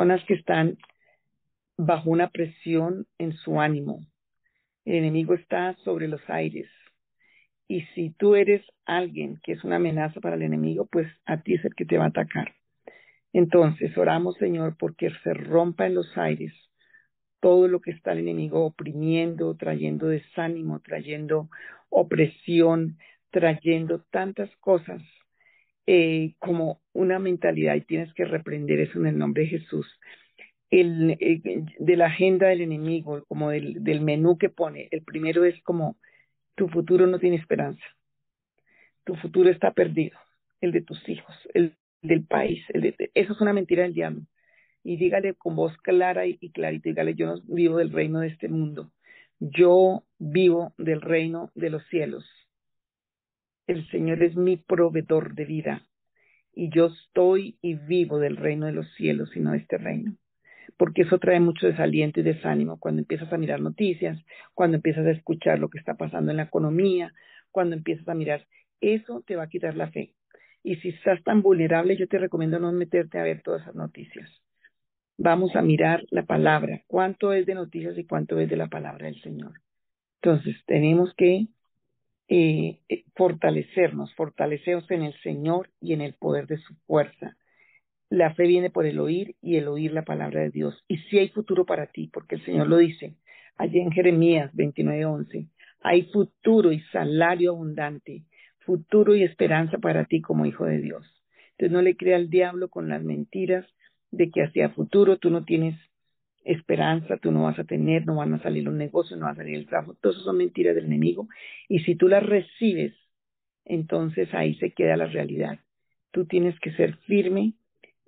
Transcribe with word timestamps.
personas 0.00 0.24
que 0.26 0.32
están 0.32 0.78
bajo 1.76 2.08
una 2.08 2.30
presión 2.30 3.06
en 3.18 3.34
su 3.34 3.60
ánimo. 3.60 4.00
El 4.86 4.94
enemigo 4.94 5.34
está 5.34 5.74
sobre 5.84 6.08
los 6.08 6.22
aires. 6.28 6.70
Y 7.68 7.82
si 7.94 8.08
tú 8.08 8.34
eres 8.34 8.62
alguien 8.86 9.38
que 9.42 9.52
es 9.52 9.62
una 9.62 9.76
amenaza 9.76 10.18
para 10.22 10.36
el 10.36 10.42
enemigo, 10.42 10.88
pues 10.90 11.06
a 11.26 11.42
ti 11.42 11.52
es 11.52 11.64
el 11.66 11.74
que 11.74 11.84
te 11.84 11.98
va 11.98 12.04
a 12.04 12.08
atacar. 12.08 12.54
Entonces, 13.34 13.94
oramos, 13.98 14.38
Señor, 14.38 14.78
porque 14.78 15.10
se 15.22 15.34
rompa 15.34 15.86
en 15.86 15.96
los 15.96 16.16
aires 16.16 16.54
todo 17.40 17.68
lo 17.68 17.82
que 17.82 17.90
está 17.90 18.12
el 18.12 18.20
enemigo 18.20 18.64
oprimiendo, 18.64 19.54
trayendo 19.54 20.06
desánimo, 20.06 20.80
trayendo 20.80 21.50
opresión, 21.90 22.96
trayendo 23.30 24.00
tantas 24.10 24.50
cosas 24.60 25.02
eh, 25.92 26.34
como 26.38 26.80
una 26.92 27.18
mentalidad 27.18 27.74
y 27.74 27.80
tienes 27.80 28.14
que 28.14 28.24
reprender 28.24 28.78
eso 28.78 29.00
en 29.00 29.06
el 29.06 29.18
nombre 29.18 29.42
de 29.42 29.48
Jesús. 29.48 29.98
El, 30.70 31.16
eh, 31.18 31.64
de 31.80 31.96
la 31.96 32.06
agenda 32.06 32.46
del 32.46 32.60
enemigo, 32.60 33.24
como 33.26 33.50
del, 33.50 33.82
del 33.82 34.00
menú 34.00 34.38
que 34.38 34.50
pone, 34.50 34.86
el 34.92 35.02
primero 35.02 35.44
es 35.44 35.60
como 35.64 35.96
tu 36.54 36.68
futuro 36.68 37.08
no 37.08 37.18
tiene 37.18 37.38
esperanza, 37.38 37.82
tu 39.02 39.16
futuro 39.16 39.50
está 39.50 39.72
perdido, 39.72 40.16
el 40.60 40.70
de 40.70 40.82
tus 40.82 41.08
hijos, 41.08 41.34
el 41.54 41.74
del 42.02 42.24
país, 42.24 42.62
el 42.68 42.82
de, 42.82 43.10
eso 43.14 43.32
es 43.32 43.40
una 43.40 43.52
mentira 43.52 43.82
del 43.82 43.94
diablo 43.94 44.22
y 44.84 44.96
dígale 44.96 45.34
con 45.34 45.56
voz 45.56 45.76
clara 45.78 46.24
y, 46.24 46.38
clarita, 46.52 46.88
dígale, 46.88 47.16
yo 47.16 47.26
no 47.26 47.42
vivo 47.48 47.78
del 47.78 47.90
reino 47.90 48.20
de 48.20 48.28
este 48.28 48.46
mundo, 48.46 48.92
yo 49.40 50.04
vivo 50.18 50.72
del 50.78 51.00
reino 51.00 51.50
de 51.56 51.70
los 51.70 51.84
cielos. 51.88 52.24
El 53.66 53.88
Señor 53.90 54.22
es 54.22 54.36
mi 54.36 54.56
proveedor 54.56 55.34
de 55.34 55.44
vida 55.44 55.86
y 56.52 56.70
yo 56.70 56.86
estoy 56.86 57.58
y 57.62 57.74
vivo 57.74 58.18
del 58.18 58.36
reino 58.36 58.66
de 58.66 58.72
los 58.72 58.92
cielos 58.94 59.34
y 59.36 59.40
no 59.40 59.52
de 59.52 59.58
este 59.58 59.78
reino. 59.78 60.16
Porque 60.76 61.02
eso 61.02 61.18
trae 61.18 61.40
mucho 61.40 61.66
desaliento 61.66 62.20
y 62.20 62.22
desánimo 62.22 62.78
cuando 62.78 63.00
empiezas 63.02 63.32
a 63.32 63.38
mirar 63.38 63.60
noticias, 63.60 64.18
cuando 64.54 64.76
empiezas 64.76 65.06
a 65.06 65.10
escuchar 65.10 65.58
lo 65.58 65.68
que 65.68 65.78
está 65.78 65.94
pasando 65.94 66.30
en 66.30 66.38
la 66.38 66.44
economía, 66.44 67.12
cuando 67.50 67.76
empiezas 67.76 68.08
a 68.08 68.14
mirar, 68.14 68.46
eso 68.80 69.22
te 69.26 69.36
va 69.36 69.44
a 69.44 69.48
quitar 69.48 69.76
la 69.76 69.90
fe. 69.90 70.14
Y 70.62 70.76
si 70.76 70.90
estás 70.90 71.22
tan 71.22 71.42
vulnerable, 71.42 71.96
yo 71.96 72.08
te 72.08 72.18
recomiendo 72.18 72.58
no 72.58 72.72
meterte 72.72 73.18
a 73.18 73.22
ver 73.22 73.42
todas 73.42 73.62
esas 73.62 73.74
noticias 73.74 74.30
vamos 75.22 75.54
a 75.54 75.60
mirar 75.60 76.06
la 76.10 76.24
palabra, 76.24 76.82
cuánto 76.86 77.34
es 77.34 77.44
de 77.44 77.54
noticias 77.54 77.96
y 77.98 78.06
cuánto 78.06 78.40
es 78.40 78.48
de 78.48 78.56
la 78.56 78.68
palabra 78.68 79.06
del 79.06 79.20
Señor. 79.20 79.52
Entonces, 80.22 80.56
tenemos 80.66 81.12
que 81.14 81.48
eh, 82.32 82.78
eh, 82.88 83.04
fortalecernos, 83.16 84.14
fortalecernos 84.14 84.88
en 84.92 85.02
el 85.02 85.20
Señor 85.20 85.68
y 85.80 85.94
en 85.94 86.00
el 86.00 86.14
poder 86.14 86.46
de 86.46 86.58
su 86.58 86.76
fuerza. 86.86 87.36
La 88.08 88.34
fe 88.34 88.46
viene 88.46 88.70
por 88.70 88.86
el 88.86 89.00
oír 89.00 89.34
y 89.42 89.56
el 89.56 89.66
oír 89.66 89.92
la 89.92 90.04
palabra 90.04 90.40
de 90.40 90.50
Dios. 90.50 90.84
Y 90.86 90.98
si 90.98 91.18
hay 91.18 91.30
futuro 91.30 91.66
para 91.66 91.86
ti, 91.86 92.08
porque 92.12 92.36
el 92.36 92.44
Señor 92.44 92.68
lo 92.68 92.76
dice 92.76 93.16
allí 93.56 93.80
en 93.80 93.90
Jeremías 93.90 94.52
29:11, 94.54 95.48
hay 95.80 96.02
futuro 96.04 96.70
y 96.70 96.80
salario 96.92 97.50
abundante, 97.50 98.22
futuro 98.60 99.16
y 99.16 99.24
esperanza 99.24 99.78
para 99.78 100.04
ti 100.04 100.20
como 100.20 100.46
hijo 100.46 100.66
de 100.66 100.80
Dios. 100.80 101.04
Entonces 101.52 101.72
no 101.72 101.82
le 101.82 101.96
crea 101.96 102.14
al 102.14 102.30
diablo 102.30 102.68
con 102.68 102.88
las 102.88 103.02
mentiras 103.02 103.66
de 104.12 104.30
que 104.30 104.44
hacia 104.44 104.68
futuro 104.70 105.18
tú 105.18 105.30
no 105.30 105.44
tienes 105.44 105.76
esperanza, 106.44 107.16
tú 107.18 107.30
no 107.30 107.44
vas 107.44 107.58
a 107.58 107.64
tener, 107.64 108.06
no 108.06 108.16
van 108.16 108.34
a 108.34 108.42
salir 108.42 108.64
los 108.64 108.74
negocios, 108.74 109.18
no 109.18 109.26
va 109.26 109.32
a 109.32 109.36
salir 109.36 109.56
el 109.56 109.66
trabajo. 109.66 109.94
Todas 110.00 110.16
eso 110.16 110.24
son 110.24 110.38
mentiras 110.38 110.74
del 110.74 110.86
enemigo. 110.86 111.28
Y 111.68 111.80
si 111.80 111.94
tú 111.94 112.08
las 112.08 112.24
recibes, 112.24 112.94
entonces 113.64 114.32
ahí 114.34 114.54
se 114.56 114.72
queda 114.72 114.96
la 114.96 115.06
realidad. 115.06 115.58
Tú 116.10 116.26
tienes 116.26 116.58
que 116.60 116.72
ser 116.72 116.96
firme 117.06 117.54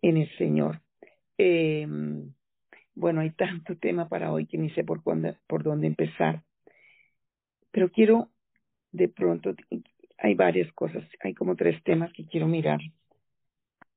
en 0.01 0.17
el 0.17 0.31
Señor. 0.39 0.81
Eh, 1.39 1.87
bueno, 2.95 3.21
hay 3.21 3.31
tanto 3.31 3.77
tema 3.77 4.09
para 4.09 4.33
hoy 4.33 4.47
que 4.47 4.59
ni 4.59 4.71
sé 4.71 4.85
por, 4.85 5.03
cuándo, 5.03 5.37
por 5.47 5.63
dónde 5.63 5.87
empezar. 5.87 6.43
Pero 7.71 7.91
quiero, 7.91 8.29
de 8.91 9.09
pronto, 9.09 9.55
hay 10.19 10.35
varias 10.35 10.73
cosas, 10.73 11.05
hay 11.21 11.35
como 11.35 11.57
tres 11.57 11.83
temas 11.85 12.13
que 12.13 12.27
quiero 12.27 12.47
mirar 12.47 12.81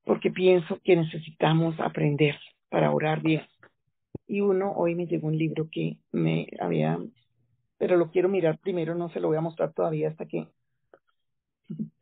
porque 0.06 0.30
pienso 0.30 0.80
que 0.84 0.94
necesitamos 0.94 1.78
aprender 1.80 2.36
para 2.70 2.92
orar 2.92 3.20
bien. 3.22 3.42
Y 4.26 4.40
uno, 4.40 4.72
hoy 4.72 4.94
me 4.94 5.06
llegó 5.06 5.28
un 5.28 5.38
libro 5.38 5.68
que 5.70 5.98
me 6.12 6.48
había, 6.60 6.98
pero 7.78 7.96
lo 7.96 8.10
quiero 8.10 8.28
mirar 8.28 8.58
primero, 8.58 8.94
no 8.94 9.08
se 9.10 9.20
lo 9.20 9.28
voy 9.28 9.36
a 9.36 9.40
mostrar 9.40 9.72
todavía 9.72 10.08
hasta 10.08 10.26
que 10.26 10.48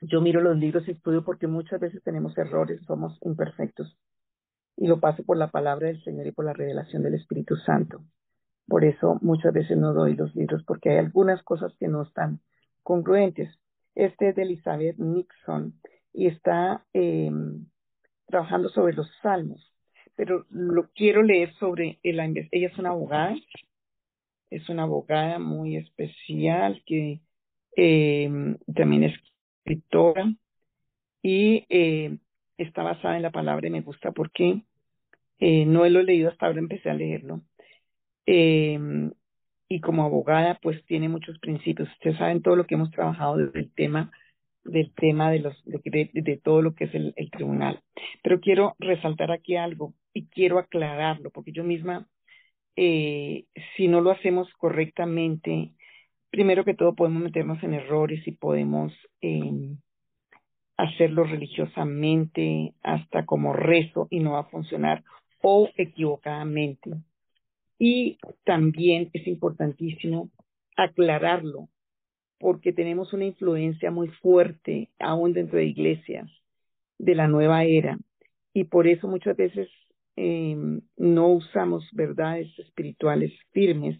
yo 0.00 0.20
miro 0.20 0.40
los 0.40 0.56
libros 0.56 0.86
y 0.88 0.92
estudio 0.92 1.24
porque 1.24 1.46
muchas 1.46 1.80
veces 1.80 2.02
tenemos 2.02 2.36
errores, 2.36 2.80
somos 2.86 3.18
imperfectos. 3.22 3.96
Y 4.76 4.88
lo 4.88 4.98
paso 4.98 5.22
por 5.24 5.36
la 5.36 5.50
palabra 5.50 5.86
del 5.86 6.02
Señor 6.02 6.26
y 6.26 6.32
por 6.32 6.44
la 6.44 6.52
revelación 6.52 7.02
del 7.02 7.14
Espíritu 7.14 7.56
Santo. 7.56 8.04
Por 8.66 8.84
eso 8.84 9.18
muchas 9.20 9.52
veces 9.52 9.76
no 9.76 9.92
doy 9.92 10.16
los 10.16 10.34
libros 10.34 10.64
porque 10.64 10.90
hay 10.90 10.98
algunas 10.98 11.42
cosas 11.42 11.72
que 11.78 11.86
no 11.86 12.02
están 12.02 12.40
congruentes. 12.82 13.58
Este 13.94 14.30
es 14.30 14.36
de 14.36 14.42
Elizabeth 14.42 14.98
Nixon 14.98 15.80
y 16.12 16.26
está 16.26 16.84
eh, 16.92 17.30
trabajando 18.26 18.68
sobre 18.68 18.94
los 18.94 19.08
salmos. 19.22 19.73
Pero 20.16 20.46
lo 20.50 20.90
quiero 20.94 21.22
leer 21.22 21.52
sobre 21.54 21.98
el, 22.02 22.20
ella 22.20 22.68
es 22.68 22.78
una 22.78 22.90
abogada, 22.90 23.36
es 24.50 24.68
una 24.68 24.84
abogada 24.84 25.38
muy 25.38 25.76
especial 25.76 26.82
que 26.86 27.20
eh, 27.76 28.56
también 28.74 29.04
es 29.04 29.14
escritora 29.64 30.32
y 31.22 31.66
eh, 31.68 32.18
está 32.58 32.82
basada 32.82 33.16
en 33.16 33.22
la 33.22 33.32
palabra 33.32 33.66
y 33.66 33.70
me 33.70 33.80
gusta 33.80 34.12
porque 34.12 34.62
eh, 35.40 35.66
no 35.66 35.88
lo 35.88 36.00
he 36.00 36.04
leído 36.04 36.30
hasta 36.30 36.46
ahora, 36.46 36.60
empecé 36.60 36.90
a 36.90 36.94
leerlo. 36.94 37.42
Eh, 38.26 38.78
y 39.68 39.80
como 39.80 40.04
abogada, 40.04 40.58
pues 40.62 40.84
tiene 40.86 41.08
muchos 41.08 41.38
principios. 41.40 41.90
Ustedes 41.92 42.18
saben 42.18 42.42
todo 42.42 42.56
lo 42.56 42.66
que 42.66 42.74
hemos 42.74 42.90
trabajado 42.90 43.38
desde 43.38 43.58
el 43.60 43.72
tema 43.72 44.12
del 44.64 44.92
tema 44.94 45.30
de, 45.30 45.40
los, 45.40 45.64
de, 45.64 46.10
de 46.12 46.36
todo 46.38 46.62
lo 46.62 46.74
que 46.74 46.84
es 46.84 46.94
el, 46.94 47.14
tribunal. 47.30 47.82
Pero 48.22 48.40
quiero 48.40 48.74
resaltar 48.78 49.30
aquí 49.30 49.56
algo 49.56 49.94
y 50.12 50.26
quiero 50.26 50.58
aclararlo, 50.58 51.30
porque 51.30 51.52
yo 51.52 51.64
misma, 51.64 52.08
eh, 52.76 53.44
si 53.76 53.88
no 53.88 54.00
lo 54.00 54.10
hacemos 54.10 54.52
correctamente, 54.54 55.72
primero 56.30 56.64
que 56.64 56.74
todo 56.74 56.94
podemos 56.94 57.22
meternos 57.22 57.62
en 57.62 57.74
errores 57.74 58.26
y 58.26 58.32
podemos 58.32 58.92
eh, 59.20 59.76
hacerlo 60.76 61.24
religiosamente, 61.24 62.74
hasta 62.82 63.26
como 63.26 63.52
rezo 63.52 64.08
y 64.10 64.20
no 64.20 64.32
va 64.32 64.40
a 64.40 64.50
funcionar, 64.50 65.04
o 65.42 65.68
equivocadamente. 65.76 66.90
Y 67.78 68.18
también 68.44 69.10
es 69.12 69.26
importantísimo 69.26 70.30
aclararlo 70.76 71.68
porque 72.44 72.74
tenemos 72.74 73.14
una 73.14 73.24
influencia 73.24 73.90
muy 73.90 74.08
fuerte 74.08 74.90
aún 74.98 75.32
dentro 75.32 75.56
de 75.56 75.64
iglesias 75.64 76.30
de 76.98 77.14
la 77.14 77.26
nueva 77.26 77.64
era 77.64 77.98
y 78.52 78.64
por 78.64 78.86
eso 78.86 79.08
muchas 79.08 79.34
veces 79.34 79.70
eh, 80.16 80.54
no 80.98 81.28
usamos 81.28 81.88
verdades 81.92 82.46
espirituales 82.58 83.32
firmes 83.52 83.98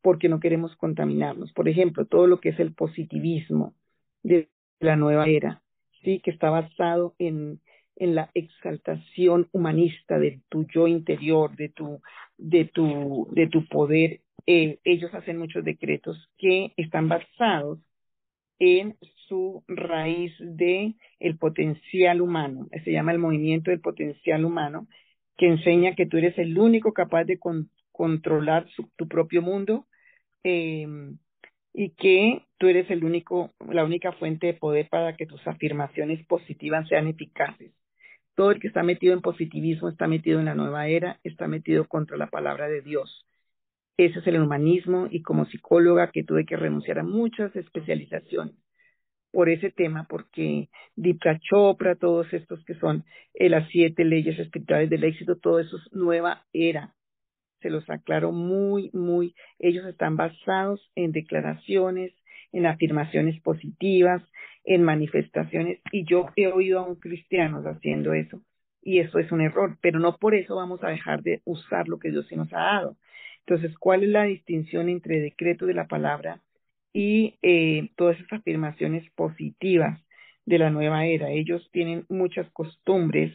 porque 0.00 0.30
no 0.30 0.40
queremos 0.40 0.74
contaminarnos. 0.76 1.52
Por 1.52 1.68
ejemplo, 1.68 2.06
todo 2.06 2.26
lo 2.26 2.40
que 2.40 2.48
es 2.48 2.60
el 2.60 2.72
positivismo 2.72 3.74
de 4.22 4.48
la 4.80 4.96
nueva 4.96 5.26
era, 5.26 5.60
sí, 6.02 6.20
que 6.20 6.30
está 6.30 6.48
basado 6.48 7.14
en, 7.18 7.60
en 7.96 8.14
la 8.14 8.30
exaltación 8.32 9.50
humanista 9.52 10.18
de 10.18 10.40
tu 10.48 10.66
yo 10.72 10.86
interior, 10.86 11.54
de 11.56 11.68
tu, 11.68 12.00
de 12.38 12.64
tu, 12.64 13.28
de 13.32 13.48
tu 13.48 13.68
poder 13.68 14.22
eh, 14.46 14.78
ellos 14.84 15.12
hacen 15.14 15.38
muchos 15.38 15.64
decretos 15.64 16.30
que 16.38 16.72
están 16.76 17.08
basados 17.08 17.78
en 18.58 18.96
su 19.28 19.64
raíz 19.68 20.32
de 20.38 20.94
el 21.20 21.38
potencial 21.38 22.20
humano. 22.20 22.68
Se 22.84 22.92
llama 22.92 23.12
el 23.12 23.18
movimiento 23.18 23.70
del 23.70 23.80
potencial 23.80 24.44
humano, 24.44 24.86
que 25.36 25.46
enseña 25.46 25.94
que 25.94 26.06
tú 26.06 26.16
eres 26.16 26.38
el 26.38 26.58
único 26.58 26.92
capaz 26.92 27.24
de 27.24 27.38
controlar 27.92 28.66
tu 28.96 29.08
propio 29.08 29.42
mundo 29.42 29.86
eh, 30.44 30.86
y 31.74 31.90
que 31.90 32.42
tú 32.58 32.68
eres 32.68 32.90
el 32.90 33.04
único, 33.04 33.52
la 33.68 33.84
única 33.84 34.12
fuente 34.12 34.46
de 34.46 34.54
poder 34.54 34.88
para 34.88 35.16
que 35.16 35.26
tus 35.26 35.46
afirmaciones 35.46 36.24
positivas 36.26 36.88
sean 36.88 37.08
eficaces. 37.08 37.72
Todo 38.34 38.50
el 38.50 38.60
que 38.60 38.68
está 38.68 38.82
metido 38.82 39.12
en 39.12 39.20
positivismo 39.22 39.88
está 39.88 40.06
metido 40.06 40.38
en 40.38 40.46
la 40.46 40.54
nueva 40.54 40.88
era, 40.88 41.20
está 41.24 41.48
metido 41.48 41.86
contra 41.86 42.16
la 42.16 42.28
palabra 42.28 42.68
de 42.68 42.80
Dios. 42.80 43.26
Ese 43.96 44.18
es 44.18 44.26
el 44.26 44.40
humanismo 44.40 45.08
y 45.10 45.22
como 45.22 45.46
psicóloga 45.46 46.10
que 46.10 46.24
tuve 46.24 46.44
que 46.44 46.56
renunciar 46.56 46.98
a 46.98 47.02
muchas 47.02 47.54
especializaciones 47.56 48.54
por 49.32 49.48
ese 49.48 49.70
tema, 49.70 50.06
porque 50.08 50.70
Dipra 50.94 51.38
Chopra, 51.38 51.94
todos 51.96 52.32
estos 52.32 52.64
que 52.64 52.74
son 52.74 53.04
eh, 53.34 53.48
las 53.48 53.68
siete 53.70 54.04
leyes 54.04 54.38
espirituales 54.38 54.88
del 54.88 55.04
éxito, 55.04 55.36
todo 55.36 55.60
eso 55.60 55.76
es 55.76 55.92
nueva 55.92 56.46
era. 56.52 56.94
Se 57.60 57.70
los 57.70 57.88
aclaro 57.90 58.32
muy, 58.32 58.90
muy. 58.92 59.34
Ellos 59.58 59.86
están 59.86 60.16
basados 60.16 60.90
en 60.94 61.12
declaraciones, 61.12 62.12
en 62.52 62.66
afirmaciones 62.66 63.40
positivas, 63.42 64.22
en 64.64 64.82
manifestaciones, 64.82 65.80
y 65.92 66.04
yo 66.04 66.30
he 66.36 66.48
oído 66.48 66.80
a 66.80 66.88
un 66.88 66.96
cristiano 66.96 67.62
haciendo 67.64 68.14
eso, 68.14 68.42
y 68.82 68.98
eso 68.98 69.18
es 69.18 69.30
un 69.32 69.40
error, 69.40 69.78
pero 69.80 70.00
no 70.00 70.16
por 70.16 70.34
eso 70.34 70.56
vamos 70.56 70.82
a 70.82 70.88
dejar 70.88 71.22
de 71.22 71.40
usar 71.44 71.88
lo 71.88 71.98
que 71.98 72.10
Dios 72.10 72.26
sí 72.28 72.36
nos 72.36 72.52
ha 72.52 72.58
dado. 72.58 72.96
Entonces, 73.46 73.78
¿cuál 73.78 74.02
es 74.02 74.08
la 74.08 74.24
distinción 74.24 74.88
entre 74.88 75.20
decreto 75.20 75.66
de 75.66 75.74
la 75.74 75.86
palabra 75.86 76.42
y 76.92 77.38
eh, 77.42 77.90
todas 77.96 78.18
esas 78.18 78.40
afirmaciones 78.40 79.08
positivas 79.14 80.00
de 80.46 80.58
la 80.58 80.70
nueva 80.70 81.06
era? 81.06 81.30
Ellos 81.30 81.68
tienen 81.72 82.06
muchas 82.08 82.50
costumbres 82.50 83.32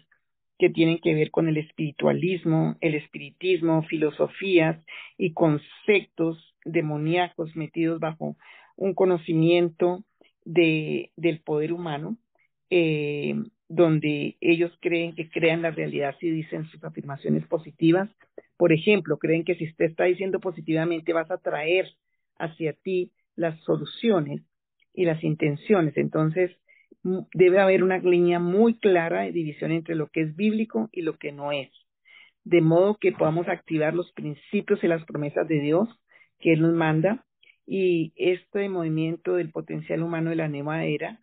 que 0.59 0.69
tienen 0.69 0.99
que 0.99 1.15
ver 1.15 1.31
con 1.31 1.47
el 1.47 1.57
espiritualismo, 1.57 2.75
el 2.81 2.95
espiritismo, 2.95 3.83
filosofías 3.83 4.77
y 5.17 5.33
conceptos 5.33 6.55
demoníacos 6.65 7.55
metidos 7.55 7.99
bajo 7.99 8.35
un 8.75 8.93
conocimiento 8.93 10.03
de, 10.43 11.11
del 11.15 11.39
poder 11.39 11.71
humano, 11.71 12.17
eh, 12.69 13.35
donde 13.73 14.35
ellos 14.41 14.77
creen 14.81 15.15
que 15.15 15.29
crean 15.29 15.61
la 15.61 15.71
realidad 15.71 16.15
si 16.19 16.29
dicen 16.29 16.65
sus 16.65 16.83
afirmaciones 16.83 17.47
positivas. 17.47 18.09
Por 18.57 18.73
ejemplo, 18.73 19.17
creen 19.17 19.45
que 19.45 19.55
si 19.55 19.65
usted 19.69 19.85
está 19.85 20.03
diciendo 20.03 20.41
positivamente 20.41 21.13
vas 21.13 21.31
a 21.31 21.37
traer 21.37 21.87
hacia 22.37 22.73
ti 22.73 23.11
las 23.35 23.57
soluciones 23.61 24.41
y 24.93 25.05
las 25.05 25.23
intenciones. 25.23 25.95
Entonces, 25.95 26.51
debe 27.33 27.59
haber 27.59 27.83
una 27.83 27.97
línea 27.99 28.39
muy 28.39 28.77
clara 28.77 29.21
de 29.21 29.31
división 29.31 29.71
entre 29.71 29.95
lo 29.95 30.07
que 30.07 30.21
es 30.21 30.35
bíblico 30.35 30.89
y 30.91 31.01
lo 31.03 31.17
que 31.17 31.31
no 31.31 31.53
es, 31.53 31.69
de 32.43 32.59
modo 32.59 32.97
que 32.99 33.13
podamos 33.13 33.47
activar 33.47 33.93
los 33.93 34.11
principios 34.11 34.83
y 34.83 34.87
las 34.87 35.05
promesas 35.05 35.47
de 35.47 35.61
Dios 35.61 35.87
que 36.39 36.51
Él 36.51 36.61
nos 36.61 36.73
manda 36.73 37.25
y 37.65 38.11
este 38.17 38.67
movimiento 38.67 39.35
del 39.35 39.49
potencial 39.49 40.03
humano 40.03 40.31
de 40.31 40.35
la 40.35 40.49
nueva 40.49 40.83
era, 40.83 41.21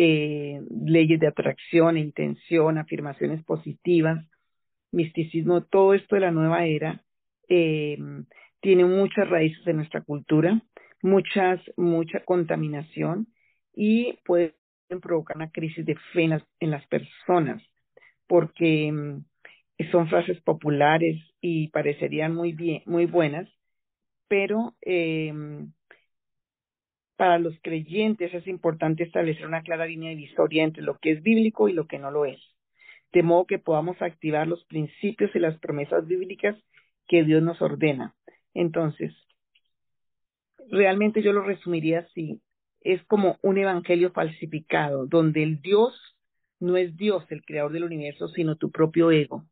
eh, 0.00 0.62
leyes 0.70 1.18
de 1.18 1.26
atracción, 1.26 1.98
intención, 1.98 2.78
afirmaciones 2.78 3.42
positivas, 3.44 4.24
misticismo, 4.92 5.64
todo 5.64 5.92
esto 5.92 6.14
de 6.14 6.20
la 6.20 6.30
nueva 6.30 6.66
era 6.66 7.02
eh, 7.48 7.98
tiene 8.60 8.84
muchas 8.84 9.28
raíces 9.28 9.66
en 9.66 9.78
nuestra 9.78 10.02
cultura, 10.02 10.62
muchas, 11.02 11.60
mucha 11.76 12.24
contaminación 12.24 13.26
y 13.74 14.20
puede 14.24 14.54
provocar 15.02 15.36
una 15.36 15.50
crisis 15.50 15.84
de 15.84 15.96
fe 16.12 16.28
en 16.60 16.70
las, 16.70 16.86
personas, 16.86 17.60
porque 18.28 18.92
mm, 18.92 19.24
son 19.90 20.08
frases 20.08 20.40
populares 20.42 21.16
y 21.40 21.70
parecerían 21.70 22.36
muy 22.36 22.52
bien, 22.52 22.82
muy 22.86 23.06
buenas, 23.06 23.48
pero 24.28 24.76
eh, 24.80 25.32
para 27.18 27.40
los 27.40 27.58
creyentes 27.62 28.32
es 28.32 28.46
importante 28.46 29.02
establecer 29.02 29.44
una 29.44 29.62
clara 29.62 29.86
línea 29.86 30.10
divisoria 30.10 30.62
entre 30.62 30.84
lo 30.84 30.98
que 30.98 31.10
es 31.10 31.22
bíblico 31.22 31.68
y 31.68 31.72
lo 31.72 31.88
que 31.88 31.98
no 31.98 32.12
lo 32.12 32.24
es, 32.24 32.40
de 33.12 33.24
modo 33.24 33.44
que 33.44 33.58
podamos 33.58 34.00
activar 34.00 34.46
los 34.46 34.64
principios 34.66 35.34
y 35.34 35.40
las 35.40 35.58
promesas 35.58 36.06
bíblicas 36.06 36.56
que 37.08 37.24
Dios 37.24 37.42
nos 37.42 37.60
ordena. 37.60 38.14
Entonces, 38.54 39.12
realmente 40.70 41.20
yo 41.20 41.32
lo 41.32 41.42
resumiría 41.42 42.00
así. 42.00 42.40
Es 42.82 43.02
como 43.06 43.38
un 43.42 43.58
evangelio 43.58 44.12
falsificado, 44.12 45.06
donde 45.06 45.42
el 45.42 45.60
Dios 45.60 46.16
no 46.60 46.76
es 46.76 46.96
Dios, 46.96 47.24
el 47.30 47.44
creador 47.44 47.72
del 47.72 47.82
universo, 47.82 48.28
sino 48.28 48.54
tu 48.54 48.70
propio 48.70 49.10
ego, 49.10 49.44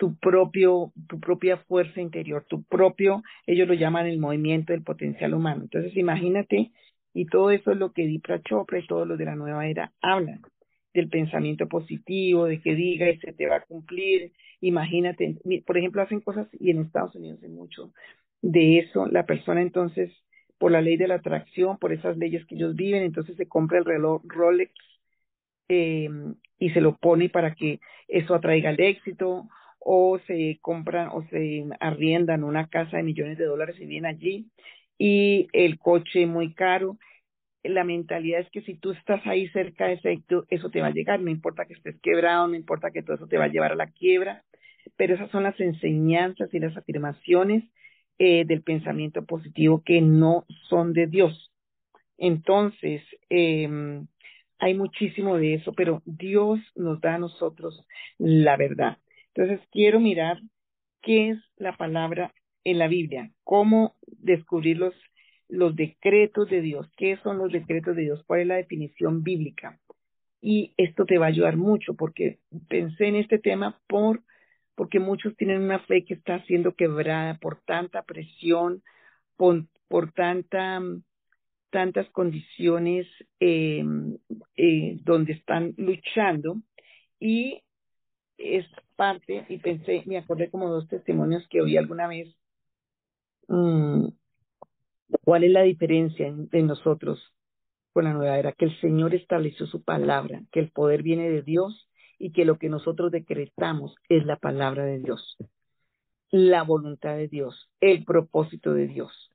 tu 0.00 0.16
propio, 0.16 0.94
tu 1.06 1.20
propia 1.20 1.58
fuerza 1.58 2.00
interior, 2.00 2.46
tu 2.48 2.62
propio, 2.62 3.22
ellos 3.46 3.68
lo 3.68 3.74
llaman 3.74 4.06
el 4.06 4.18
movimiento 4.18 4.72
del 4.72 4.82
potencial 4.82 5.34
humano. 5.34 5.64
Entonces, 5.64 5.94
imagínate, 5.94 6.72
y 7.12 7.26
todo 7.26 7.50
eso 7.50 7.72
es 7.72 7.76
lo 7.76 7.92
que 7.92 8.06
Dipra 8.06 8.40
Chopra 8.40 8.78
y 8.78 8.86
todos 8.86 9.06
los 9.06 9.18
de 9.18 9.26
la 9.26 9.36
nueva 9.36 9.66
era 9.68 9.92
hablan, 10.00 10.40
del 10.94 11.10
pensamiento 11.10 11.68
positivo, 11.68 12.46
de 12.46 12.62
que 12.62 12.74
diga 12.74 13.10
y 13.10 13.18
te 13.18 13.46
va 13.46 13.56
a 13.56 13.60
cumplir. 13.60 14.32
Imagínate, 14.62 15.36
por 15.66 15.76
ejemplo, 15.76 16.00
hacen 16.00 16.22
cosas, 16.22 16.48
y 16.58 16.70
en 16.70 16.80
Estados 16.80 17.14
Unidos 17.14 17.42
hay 17.42 17.50
mucho 17.50 17.92
de 18.40 18.78
eso, 18.78 19.04
la 19.04 19.26
persona 19.26 19.60
entonces 19.60 20.10
por 20.56 20.72
la 20.72 20.80
ley 20.80 20.96
de 20.96 21.08
la 21.08 21.16
atracción, 21.16 21.76
por 21.76 21.92
esas 21.92 22.16
leyes 22.16 22.46
que 22.46 22.54
ellos 22.54 22.74
viven, 22.74 23.02
entonces 23.02 23.36
se 23.36 23.46
compra 23.46 23.78
el 23.78 23.84
reloj 23.84 24.22
Rolex 24.24 24.72
eh, 25.68 26.08
y 26.58 26.70
se 26.70 26.80
lo 26.80 26.96
pone 26.96 27.28
para 27.28 27.54
que 27.54 27.80
eso 28.08 28.34
atraiga 28.34 28.70
el 28.70 28.80
éxito, 28.80 29.48
o 29.80 30.18
se 30.26 30.58
compran 30.60 31.08
o 31.08 31.24
se 31.30 31.64
arriendan 31.80 32.44
una 32.44 32.68
casa 32.68 32.98
de 32.98 33.02
millones 33.02 33.38
de 33.38 33.46
dólares 33.46 33.76
y 33.80 33.86
vienen 33.86 34.14
allí, 34.14 34.46
y 34.98 35.48
el 35.52 35.78
coche 35.78 36.26
muy 36.26 36.54
caro. 36.54 36.98
La 37.62 37.84
mentalidad 37.84 38.40
es 38.40 38.50
que 38.50 38.62
si 38.62 38.74
tú 38.76 38.92
estás 38.92 39.26
ahí 39.26 39.48
cerca 39.48 39.86
de 39.86 39.94
ese 39.94 40.22
eso 40.48 40.70
te 40.70 40.80
va 40.80 40.88
a 40.88 40.92
llegar, 40.92 41.20
no 41.20 41.30
importa 41.30 41.66
que 41.66 41.74
estés 41.74 41.98
quebrado, 42.00 42.46
no 42.48 42.54
importa 42.54 42.90
que 42.90 43.02
todo 43.02 43.16
eso 43.16 43.26
te 43.26 43.38
va 43.38 43.44
a 43.44 43.48
llevar 43.48 43.72
a 43.72 43.76
la 43.76 43.90
quiebra, 43.90 44.44
pero 44.96 45.14
esas 45.14 45.30
son 45.30 45.42
las 45.42 45.58
enseñanzas 45.60 46.52
y 46.52 46.58
las 46.58 46.76
afirmaciones 46.76 47.64
eh, 48.18 48.44
del 48.46 48.62
pensamiento 48.62 49.24
positivo 49.24 49.82
que 49.84 50.00
no 50.00 50.44
son 50.68 50.92
de 50.92 51.06
Dios. 51.06 51.50
Entonces, 52.18 53.02
eh, 53.30 53.68
hay 54.58 54.74
muchísimo 54.74 55.38
de 55.38 55.54
eso, 55.54 55.72
pero 55.72 56.02
Dios 56.04 56.60
nos 56.76 57.00
da 57.00 57.14
a 57.14 57.18
nosotros 57.18 57.86
la 58.18 58.56
verdad. 58.56 58.98
Entonces, 59.40 59.66
quiero 59.72 60.00
mirar 60.00 60.38
qué 61.00 61.30
es 61.30 61.38
la 61.56 61.74
palabra 61.74 62.34
en 62.62 62.78
la 62.78 62.88
Biblia, 62.88 63.30
cómo 63.42 63.96
descubrir 64.06 64.76
los, 64.76 64.94
los 65.48 65.74
decretos 65.74 66.50
de 66.50 66.60
Dios, 66.60 66.86
qué 66.98 67.16
son 67.22 67.38
los 67.38 67.50
decretos 67.50 67.96
de 67.96 68.02
Dios, 68.02 68.22
cuál 68.26 68.40
es 68.40 68.46
la 68.48 68.56
definición 68.56 69.22
bíblica. 69.22 69.80
Y 70.42 70.74
esto 70.76 71.06
te 71.06 71.16
va 71.16 71.24
a 71.24 71.30
ayudar 71.30 71.56
mucho 71.56 71.94
porque 71.94 72.38
pensé 72.68 73.06
en 73.06 73.16
este 73.16 73.38
tema 73.38 73.80
por 73.86 74.22
porque 74.74 75.00
muchos 75.00 75.34
tienen 75.36 75.62
una 75.62 75.78
fe 75.80 76.04
que 76.04 76.14
está 76.14 76.44
siendo 76.44 76.74
quebrada 76.74 77.38
por 77.38 77.62
tanta 77.62 78.02
presión, 78.02 78.82
por, 79.38 79.64
por 79.88 80.12
tanta, 80.12 80.82
tantas 81.70 82.10
condiciones 82.10 83.06
eh, 83.40 83.82
eh, 84.56 84.98
donde 85.02 85.32
están 85.32 85.72
luchando 85.78 86.56
y 87.18 87.62
es 88.40 88.66
parte, 88.96 89.44
y 89.48 89.58
pensé, 89.58 90.02
me 90.06 90.18
acordé 90.18 90.50
como 90.50 90.68
dos 90.68 90.88
testimonios 90.88 91.46
que 91.48 91.60
oí 91.62 91.76
alguna 91.76 92.08
vez, 92.08 92.34
mm, 93.48 94.08
¿cuál 95.24 95.44
es 95.44 95.50
la 95.50 95.62
diferencia 95.62 96.26
en 96.26 96.66
nosotros 96.66 97.20
con 97.92 98.04
la 98.04 98.12
nueva 98.12 98.38
era? 98.38 98.52
Que 98.52 98.66
el 98.66 98.80
Señor 98.80 99.14
estableció 99.14 99.66
su 99.66 99.82
palabra, 99.82 100.42
que 100.52 100.60
el 100.60 100.70
poder 100.70 101.02
viene 101.02 101.30
de 101.30 101.42
Dios 101.42 101.88
y 102.18 102.32
que 102.32 102.44
lo 102.44 102.58
que 102.58 102.68
nosotros 102.68 103.10
decretamos 103.10 103.94
es 104.08 104.24
la 104.26 104.36
palabra 104.36 104.84
de 104.84 104.98
Dios, 104.98 105.36
la 106.30 106.62
voluntad 106.62 107.16
de 107.16 107.28
Dios, 107.28 107.70
el 107.80 108.04
propósito 108.04 108.74
de 108.74 108.86
Dios. 108.86 109.30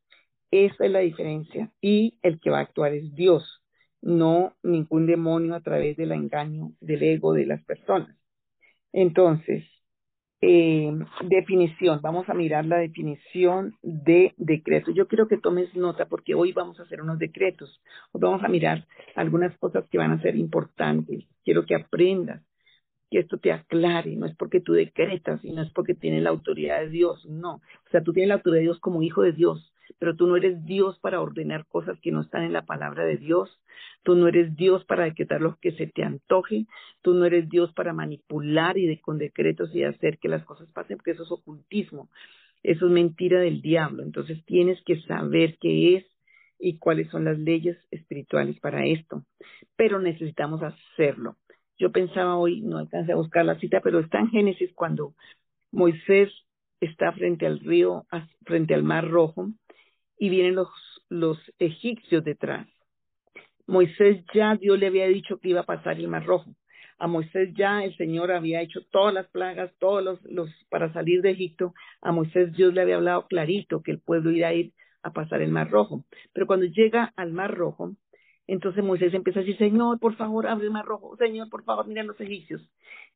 Esa 0.51 0.85
es 0.85 0.91
la 0.91 0.99
diferencia. 0.99 1.71
Y 1.81 2.19
el 2.21 2.39
que 2.39 2.51
va 2.51 2.59
a 2.59 2.61
actuar 2.61 2.93
es 2.93 3.13
Dios, 3.15 3.61
no 4.01 4.55
ningún 4.63 5.07
demonio 5.07 5.55
a 5.55 5.61
través 5.61 5.97
del 5.97 6.11
engaño 6.11 6.73
del 6.79 7.03
ego 7.03 7.33
de 7.33 7.47
las 7.47 7.63
personas. 7.65 8.15
Entonces, 8.97 9.65
eh, 10.39 10.89
definición, 11.25 11.99
vamos 12.01 12.29
a 12.29 12.33
mirar 12.33 12.65
la 12.65 12.77
definición 12.77 13.75
de 13.81 14.33
decreto. 14.37 14.91
Yo 14.91 15.09
quiero 15.09 15.27
que 15.27 15.37
tomes 15.37 15.75
nota 15.75 16.05
porque 16.05 16.33
hoy 16.33 16.53
vamos 16.53 16.79
a 16.79 16.83
hacer 16.83 17.01
unos 17.01 17.19
decretos. 17.19 17.81
vamos 18.13 18.41
a 18.41 18.47
mirar 18.47 18.87
algunas 19.15 19.57
cosas 19.57 19.85
que 19.89 19.97
van 19.97 20.11
a 20.13 20.21
ser 20.21 20.37
importantes. 20.37 21.25
Quiero 21.43 21.65
que 21.65 21.75
aprendas 21.75 22.41
que 23.11 23.19
esto 23.19 23.37
te 23.37 23.51
aclare, 23.51 24.15
no 24.15 24.27
es 24.27 24.35
porque 24.37 24.61
tú 24.61 24.71
decretas 24.71 25.43
y 25.43 25.51
no 25.51 25.61
es 25.61 25.71
porque 25.73 25.93
tienes 25.93 26.23
la 26.23 26.29
autoridad 26.29 26.79
de 26.79 26.89
Dios, 26.89 27.25
no. 27.25 27.55
O 27.55 27.89
sea, 27.91 28.01
tú 28.01 28.13
tienes 28.13 28.29
la 28.29 28.35
autoridad 28.35 28.59
de 28.59 28.67
Dios 28.67 28.79
como 28.79 29.01
hijo 29.03 29.23
de 29.23 29.33
Dios, 29.33 29.73
pero 29.99 30.15
tú 30.15 30.27
no 30.27 30.35
eres 30.35 30.63
Dios 30.65 30.99
para 30.99 31.21
ordenar 31.21 31.65
cosas 31.67 31.99
que 32.01 32.11
no 32.11 32.21
están 32.21 32.43
en 32.43 32.53
la 32.53 32.65
palabra 32.65 33.05
de 33.05 33.17
Dios, 33.17 33.49
tú 34.03 34.15
no 34.15 34.27
eres 34.27 34.55
Dios 34.55 34.85
para 34.85 35.05
decretar 35.05 35.41
lo 35.41 35.57
que 35.59 35.71
se 35.73 35.87
te 35.87 36.03
antoje, 36.03 36.65
tú 37.01 37.13
no 37.13 37.25
eres 37.25 37.49
Dios 37.49 37.73
para 37.73 37.93
manipular 37.93 38.77
y 38.77 38.87
de, 38.87 38.99
con 39.01 39.17
decretos 39.17 39.73
y 39.75 39.83
hacer 39.83 40.17
que 40.19 40.29
las 40.29 40.43
cosas 40.45 40.69
pasen, 40.71 40.97
porque 40.97 41.11
eso 41.11 41.23
es 41.23 41.31
ocultismo, 41.31 42.09
eso 42.63 42.85
es 42.85 42.91
mentira 42.91 43.39
del 43.39 43.61
diablo. 43.61 44.03
Entonces 44.03 44.43
tienes 44.45 44.81
que 44.85 45.01
saber 45.01 45.57
qué 45.59 45.97
es 45.97 46.05
y 46.59 46.77
cuáles 46.77 47.09
son 47.09 47.25
las 47.25 47.37
leyes 47.37 47.77
espirituales 47.91 48.59
para 48.59 48.85
esto, 48.85 49.23
pero 49.75 49.99
necesitamos 49.99 50.61
hacerlo. 50.63 51.35
Yo 51.77 51.91
pensaba 51.91 52.37
hoy, 52.37 52.61
no 52.61 52.77
alcancé 52.77 53.11
a 53.11 53.17
buscar 53.17 53.45
la 53.45 53.59
cita, 53.59 53.81
pero 53.81 53.99
está 53.99 54.19
en 54.19 54.29
Génesis 54.29 54.71
cuando 54.73 55.13
Moisés 55.71 56.31
está 56.79 57.11
frente 57.11 57.45
al 57.45 57.59
río, 57.59 58.05
frente 58.45 58.73
al 58.73 58.83
mar 58.83 59.09
rojo, 59.09 59.49
y 60.17 60.29
vienen 60.29 60.55
los, 60.55 60.69
los 61.09 61.37
egipcios 61.59 62.23
detrás. 62.23 62.67
Moisés 63.67 64.23
ya, 64.33 64.55
Dios 64.55 64.79
le 64.79 64.87
había 64.87 65.07
dicho 65.07 65.39
que 65.39 65.49
iba 65.49 65.61
a 65.61 65.65
pasar 65.65 65.97
el 65.99 66.07
mar 66.07 66.25
rojo. 66.25 66.55
A 66.97 67.07
Moisés 67.07 67.53
ya 67.55 67.83
el 67.83 67.95
Señor 67.97 68.31
había 68.31 68.61
hecho 68.61 68.81
todas 68.91 69.13
las 69.13 69.27
plagas, 69.29 69.71
todos 69.79 70.03
los, 70.03 70.23
los 70.23 70.49
para 70.69 70.93
salir 70.93 71.21
de 71.21 71.31
Egipto. 71.31 71.73
A 72.01 72.11
Moisés 72.11 72.53
Dios 72.53 72.73
le 72.73 72.81
había 72.81 72.95
hablado 72.97 73.27
clarito 73.27 73.81
que 73.83 73.91
el 73.91 73.99
pueblo 74.01 74.31
iba 74.31 74.47
a 74.49 74.53
ir 74.53 74.73
a 75.03 75.11
pasar 75.13 75.41
el 75.41 75.51
mar 75.51 75.69
rojo. 75.69 76.05
Pero 76.33 76.47
cuando 76.47 76.65
llega 76.67 77.13
al 77.17 77.31
mar 77.33 77.53
rojo, 77.55 77.91
Entonces 78.47 78.83
Moisés 78.83 79.13
empieza 79.13 79.39
a 79.39 79.43
decir, 79.43 79.57
Señor, 79.57 79.99
por 79.99 80.15
favor, 80.15 80.47
abre 80.47 80.65
el 80.65 80.71
mar 80.71 80.85
rojo, 80.85 81.17
Señor, 81.17 81.49
por 81.49 81.63
favor, 81.63 81.87
mira 81.87 82.03
los 82.03 82.19
egipcios. 82.21 82.61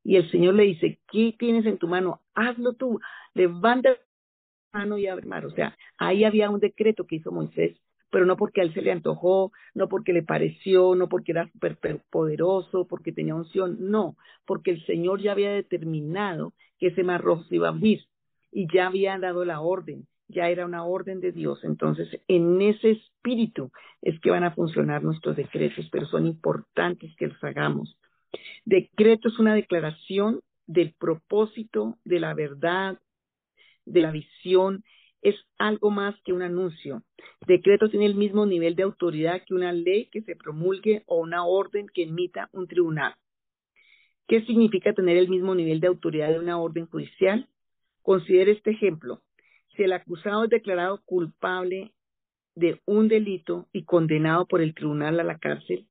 Y 0.04 0.16
el 0.16 0.30
Señor 0.30 0.54
le 0.54 0.64
dice, 0.64 1.00
¿qué 1.10 1.34
tienes 1.38 1.66
en 1.66 1.78
tu 1.78 1.88
mano? 1.88 2.20
Hazlo 2.34 2.74
tú, 2.74 3.00
levanta 3.34 3.96
y 4.98 5.06
abre 5.06 5.26
mar. 5.26 5.46
O 5.46 5.50
sea, 5.50 5.76
ahí 5.98 6.24
había 6.24 6.50
un 6.50 6.60
decreto 6.60 7.06
que 7.06 7.16
hizo 7.16 7.32
Moisés, 7.32 7.76
pero 8.10 8.26
no 8.26 8.36
porque 8.36 8.60
a 8.60 8.64
él 8.64 8.74
se 8.74 8.82
le 8.82 8.92
antojó, 8.92 9.52
no 9.74 9.88
porque 9.88 10.12
le 10.12 10.22
pareció, 10.22 10.94
no 10.94 11.08
porque 11.08 11.32
era 11.32 11.50
súper 11.52 11.78
poderoso, 12.10 12.86
porque 12.86 13.12
tenía 13.12 13.34
unción, 13.34 13.76
no, 13.80 14.16
porque 14.46 14.72
el 14.72 14.84
Señor 14.86 15.20
ya 15.20 15.32
había 15.32 15.52
determinado 15.52 16.52
que 16.78 16.88
ese 16.88 17.02
mar 17.02 17.20
rojo 17.20 17.44
se 17.44 17.56
iba 17.56 17.68
a 17.68 17.72
abrir 17.72 18.00
y 18.52 18.66
ya 18.72 18.86
había 18.86 19.18
dado 19.18 19.44
la 19.44 19.60
orden 19.60 20.06
ya 20.30 20.48
era 20.48 20.64
una 20.64 20.84
orden 20.84 21.20
de 21.20 21.32
Dios. 21.32 21.60
Entonces, 21.64 22.08
en 22.28 22.60
ese 22.62 22.92
espíritu 22.92 23.70
es 24.00 24.18
que 24.20 24.30
van 24.30 24.44
a 24.44 24.54
funcionar 24.54 25.02
nuestros 25.02 25.36
decretos, 25.36 25.88
pero 25.90 26.06
son 26.06 26.26
importantes 26.26 27.14
que 27.16 27.28
los 27.28 27.42
hagamos. 27.44 27.98
Decreto 28.64 29.28
es 29.28 29.38
una 29.38 29.54
declaración 29.54 30.40
del 30.66 30.94
propósito, 30.94 31.98
de 32.04 32.20
la 32.20 32.34
verdad, 32.34 32.98
de 33.92 34.00
la 34.00 34.10
visión, 34.10 34.84
es 35.22 35.34
algo 35.58 35.90
más 35.90 36.14
que 36.24 36.32
un 36.32 36.42
anuncio. 36.42 37.02
Decreto 37.46 37.90
tiene 37.90 38.06
el 38.06 38.14
mismo 38.14 38.46
nivel 38.46 38.74
de 38.74 38.84
autoridad 38.84 39.42
que 39.46 39.54
una 39.54 39.72
ley 39.72 40.08
que 40.10 40.22
se 40.22 40.36
promulgue 40.36 41.02
o 41.06 41.20
una 41.20 41.44
orden 41.44 41.86
que 41.92 42.04
emita 42.04 42.48
un 42.52 42.66
tribunal. 42.66 43.14
¿Qué 44.26 44.42
significa 44.46 44.92
tener 44.92 45.16
el 45.16 45.28
mismo 45.28 45.54
nivel 45.54 45.80
de 45.80 45.88
autoridad 45.88 46.30
de 46.30 46.38
una 46.38 46.58
orden 46.58 46.86
judicial? 46.86 47.48
Considere 48.02 48.52
este 48.52 48.70
ejemplo 48.70 49.20
si 49.80 49.84
el 49.84 49.92
acusado 49.94 50.44
es 50.44 50.50
declarado 50.50 51.00
culpable 51.06 51.94
de 52.54 52.80
un 52.84 53.08
delito 53.08 53.66
y 53.72 53.84
condenado 53.84 54.46
por 54.46 54.60
el 54.60 54.74
tribunal 54.74 55.18
a 55.20 55.24
la 55.24 55.38
cárcel, 55.38 55.88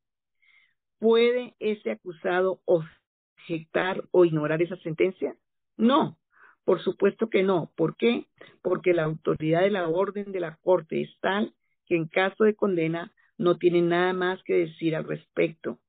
¿puede 1.00 1.56
ese 1.60 1.90
acusado 1.92 2.62
objetar 2.66 4.04
o 4.12 4.26
ignorar 4.26 4.62
esa 4.62 4.78
sentencia? 4.78 5.36
No, 5.76 6.19
por 6.70 6.84
supuesto 6.84 7.32
que 7.32 7.42
no. 7.42 7.72
¿Por 7.76 7.98
qué? 7.98 8.28
Porque 8.62 8.94
la 8.94 9.06
autoridad 9.06 9.62
de 9.62 9.72
la 9.72 9.90
orden 9.90 10.32
de 10.32 10.40
la 10.40 10.56
corte 10.58 11.02
es 11.02 11.10
tal 11.20 11.52
que 11.88 11.96
en 11.96 12.06
caso 12.06 12.44
de 12.44 12.54
condena 12.54 13.12
no 13.40 13.58
tiene 13.58 13.82
nada 13.82 14.14
más 14.14 14.44
que 14.44 14.54
decir 14.54 14.96
al 14.96 15.06
respecto. 15.06 15.80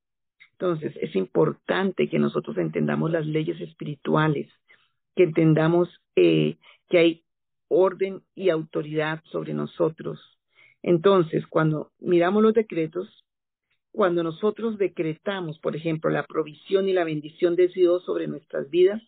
Entonces, 0.53 0.91
es 0.99 1.15
importante 1.15 2.09
que 2.09 2.17
nosotros 2.17 2.57
entendamos 2.57 3.11
las 3.11 3.27
leyes 3.27 3.61
espirituales, 3.61 4.49
que 5.15 5.21
entendamos 5.21 5.87
eh, 6.15 6.57
que 6.89 6.97
hay 6.97 7.23
orden 7.67 8.23
y 8.33 8.49
autoridad 8.49 9.21
sobre 9.25 9.53
nosotros. 9.53 10.19
Entonces, 10.81 11.45
cuando 11.45 11.91
miramos 11.99 12.41
los 12.41 12.55
decretos, 12.55 13.23
cuando 13.91 14.23
nosotros 14.23 14.79
decretamos, 14.79 15.59
por 15.59 15.75
ejemplo, 15.75 16.09
la 16.09 16.25
provisión 16.25 16.89
y 16.89 16.93
la 16.93 17.03
bendición 17.03 17.55
de 17.55 17.67
Dios 17.67 18.03
sobre 18.03 18.25
nuestras 18.25 18.67
vidas, 18.71 18.99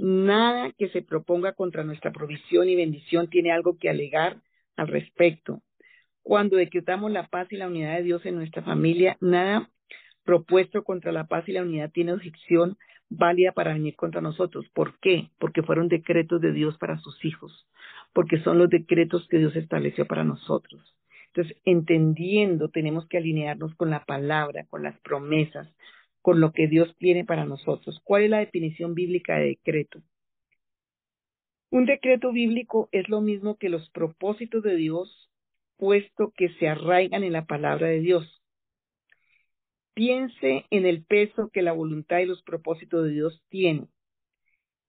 nada 0.00 0.72
que 0.78 0.88
se 0.88 1.02
proponga 1.02 1.52
contra 1.52 1.84
nuestra 1.84 2.10
provisión 2.10 2.68
y 2.68 2.74
bendición 2.74 3.28
tiene 3.28 3.52
algo 3.52 3.76
que 3.78 3.90
alegar 3.90 4.38
al 4.76 4.88
respecto. 4.88 5.62
Cuando 6.22 6.56
decretamos 6.56 7.10
la 7.10 7.28
paz 7.28 7.48
y 7.52 7.56
la 7.56 7.66
unidad 7.66 7.96
de 7.96 8.04
Dios 8.04 8.24
en 8.24 8.36
nuestra 8.36 8.62
familia, 8.62 9.16
nada 9.20 9.70
propuesto 10.24 10.84
contra 10.84 11.12
la 11.12 11.26
paz 11.26 11.48
y 11.48 11.52
la 11.52 11.62
unidad 11.62 11.90
tiene 11.90 12.12
objeción 12.12 12.78
válida 13.10 13.52
para 13.52 13.74
venir 13.74 13.96
contra 13.96 14.20
nosotros. 14.20 14.66
¿Por 14.72 14.98
qué? 15.00 15.30
Porque 15.38 15.62
fueron 15.62 15.88
decretos 15.88 16.40
de 16.40 16.52
Dios 16.52 16.78
para 16.78 16.98
sus 16.98 17.22
hijos, 17.24 17.66
porque 18.12 18.40
son 18.42 18.58
los 18.58 18.70
decretos 18.70 19.26
que 19.28 19.38
Dios 19.38 19.54
estableció 19.56 20.06
para 20.06 20.24
nosotros. 20.24 20.96
Entonces, 21.26 21.56
entendiendo, 21.64 22.70
tenemos 22.70 23.06
que 23.06 23.18
alinearnos 23.18 23.74
con 23.74 23.90
la 23.90 24.04
palabra, 24.04 24.66
con 24.68 24.82
las 24.82 24.98
promesas, 25.00 25.68
con 26.22 26.40
lo 26.40 26.52
que 26.52 26.68
Dios 26.68 26.94
tiene 26.98 27.24
para 27.24 27.44
nosotros. 27.44 28.00
¿Cuál 28.04 28.24
es 28.24 28.30
la 28.30 28.38
definición 28.38 28.94
bíblica 28.94 29.36
de 29.38 29.46
decreto? 29.48 30.02
Un 31.70 31.86
decreto 31.86 32.32
bíblico 32.32 32.88
es 32.92 33.08
lo 33.08 33.20
mismo 33.20 33.56
que 33.56 33.68
los 33.68 33.88
propósitos 33.90 34.62
de 34.62 34.74
Dios, 34.76 35.30
puesto 35.76 36.32
que 36.36 36.48
se 36.54 36.68
arraigan 36.68 37.22
en 37.22 37.32
la 37.32 37.46
palabra 37.46 37.86
de 37.86 38.00
Dios. 38.00 38.42
Piense 39.94 40.66
en 40.70 40.86
el 40.86 41.04
peso 41.04 41.50
que 41.52 41.62
la 41.62 41.72
voluntad 41.72 42.18
y 42.18 42.26
los 42.26 42.42
propósitos 42.42 43.04
de 43.04 43.12
Dios 43.12 43.42
tienen. 43.48 43.88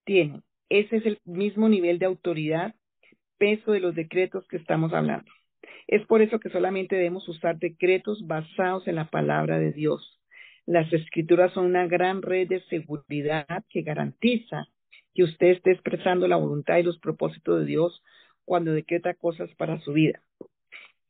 Tienen. 0.05 0.43
Ese 0.69 0.97
es 0.97 1.05
el 1.05 1.19
mismo 1.25 1.69
nivel 1.69 1.99
de 1.99 2.05
autoridad, 2.05 2.73
peso 3.37 3.73
de 3.73 3.79
los 3.79 3.93
decretos 3.93 4.47
que 4.47 4.57
estamos 4.57 4.93
hablando. 4.93 5.31
Es 5.87 6.05
por 6.07 6.21
eso 6.21 6.39
que 6.39 6.49
solamente 6.49 6.95
debemos 6.95 7.27
usar 7.27 7.59
decretos 7.59 8.25
basados 8.25 8.87
en 8.87 8.95
la 8.95 9.09
palabra 9.09 9.59
de 9.59 9.71
Dios. 9.71 10.20
Las 10.65 10.91
escrituras 10.93 11.53
son 11.53 11.65
una 11.65 11.87
gran 11.87 12.21
red 12.21 12.47
de 12.47 12.61
seguridad 12.65 13.63
que 13.69 13.81
garantiza 13.81 14.67
que 15.13 15.23
usted 15.23 15.47
esté 15.47 15.71
expresando 15.71 16.27
la 16.27 16.37
voluntad 16.37 16.77
y 16.77 16.83
los 16.83 16.99
propósitos 16.99 17.59
de 17.59 17.65
Dios 17.65 18.03
cuando 18.45 18.71
decreta 18.71 19.13
cosas 19.13 19.49
para 19.55 19.79
su 19.81 19.93
vida. 19.93 20.21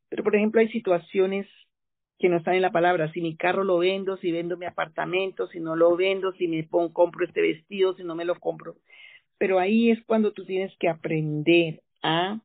Pero, 0.10 0.24
por 0.24 0.36
ejemplo, 0.36 0.62
hay 0.62 0.70
situaciones 0.70 1.48
que 2.20 2.30
no 2.30 2.38
están 2.38 2.56
en 2.56 2.62
la 2.62 2.72
palabra. 2.72 3.12
Si 3.12 3.22
mi 3.22 3.36
carro 3.36 3.64
lo 3.64 3.80
vendo, 3.80 4.18
si 4.18 4.32
vendo 4.32 4.58
mi 4.58 4.66
apartamento, 4.66 5.48
si 5.48 5.60
no 5.60 5.76
lo 5.76 5.96
vendo, 5.96 6.32
si 6.34 6.48
me 6.48 6.64
pongo, 6.64 6.94
compro 6.94 7.26
este 7.26 7.42
vestido, 7.42 7.96
si 7.96 8.04
no 8.04 8.16
me 8.16 8.26
lo 8.26 8.40
compro. 8.40 8.76
Pero 9.38 9.60
ahí 9.60 9.90
es 9.92 10.04
cuando 10.06 10.32
tú 10.34 10.46
tienes 10.46 10.76
que 10.78 10.88
aprender 10.88 11.82
a 12.04 12.40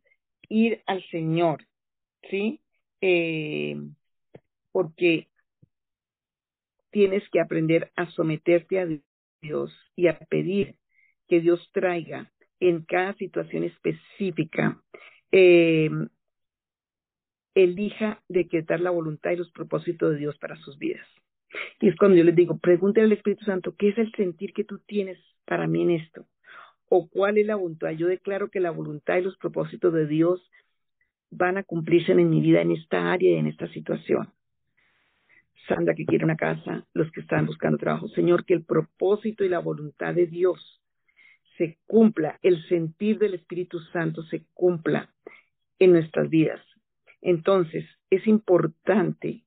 ir 0.49 0.83
al 0.87 1.05
Señor, 1.11 1.67
¿sí? 2.31 2.61
Eh, 3.01 3.77
porque 4.73 5.29
tienes 6.97 7.29
que 7.29 7.41
aprender 7.41 7.93
a 7.95 8.11
someterte 8.13 8.81
a 8.81 8.87
Dios 9.43 9.71
y 9.97 10.07
a 10.07 10.19
pedir 10.19 10.77
que 11.29 11.43
Dios 11.43 11.61
traiga 11.75 12.33
en 12.59 12.87
cada 12.87 13.13
situación 13.17 13.65
específica 13.65 14.81
eh, 15.31 15.91
elija 17.55 18.23
decretar 18.31 18.81
la 18.81 18.89
voluntad 18.89 19.33
y 19.33 19.37
los 19.37 19.51
propósitos 19.51 20.13
de 20.13 20.21
Dios 20.21 20.39
para 20.39 20.57
sus 20.57 20.79
vidas. 20.79 21.07
Y 21.83 21.89
es 21.89 21.97
cuando 21.97 22.17
yo 22.17 22.25
les 22.25 22.35
digo, 22.35 22.57
pregúntale 22.57 23.05
al 23.05 23.13
Espíritu 23.13 23.45
Santo, 23.45 23.75
¿qué 23.77 23.91
es 23.91 23.99
el 23.99 24.11
sentir 24.13 24.55
que 24.55 24.65
tú 24.65 24.79
tienes 24.79 25.19
para 25.45 25.67
mí 25.67 25.83
en 25.83 25.91
esto? 25.91 26.25
¿O 26.89 27.11
cuál 27.11 27.37
es 27.37 27.45
la 27.45 27.57
voluntad? 27.57 27.91
Yo 27.91 28.07
declaro 28.07 28.49
que 28.49 28.61
la 28.61 28.71
voluntad 28.71 29.19
y 29.19 29.21
los 29.21 29.37
propósitos 29.37 29.93
de 29.93 30.07
Dios 30.07 30.51
van 31.29 31.59
a 31.59 31.63
cumplirse 31.63 32.13
en 32.13 32.31
mi 32.31 32.41
vida 32.41 32.63
en 32.63 32.71
esta 32.71 33.13
área 33.13 33.33
y 33.33 33.37
en 33.37 33.49
esta 33.49 33.69
situación. 33.69 34.33
Sandra 35.69 35.95
que 35.95 36.07
quiere 36.07 36.25
una 36.25 36.37
casa, 36.37 36.87
los 36.95 37.11
que 37.13 37.21
están 37.21 37.47
buscando 37.47 37.79
trabajo. 37.79 38.09
Señor, 38.09 38.45
que 38.45 38.55
el 38.55 38.65
propósito 38.65 39.45
y 39.45 39.49
la 39.49 39.59
voluntad 39.59 40.15
de 40.15 40.27
Dios 40.27 40.81
se 41.57 41.79
cumpla, 41.87 42.39
el 42.43 42.67
sentir 42.69 43.19
del 43.19 43.35
Espíritu 43.35 43.81
Santo 43.93 44.23
se 44.25 44.45
cumpla 44.55 45.11
en 45.79 45.93
nuestras 45.93 46.29
vidas. 46.29 46.61
Entonces, 47.21 47.85
es 48.11 48.27
importante, 48.27 49.45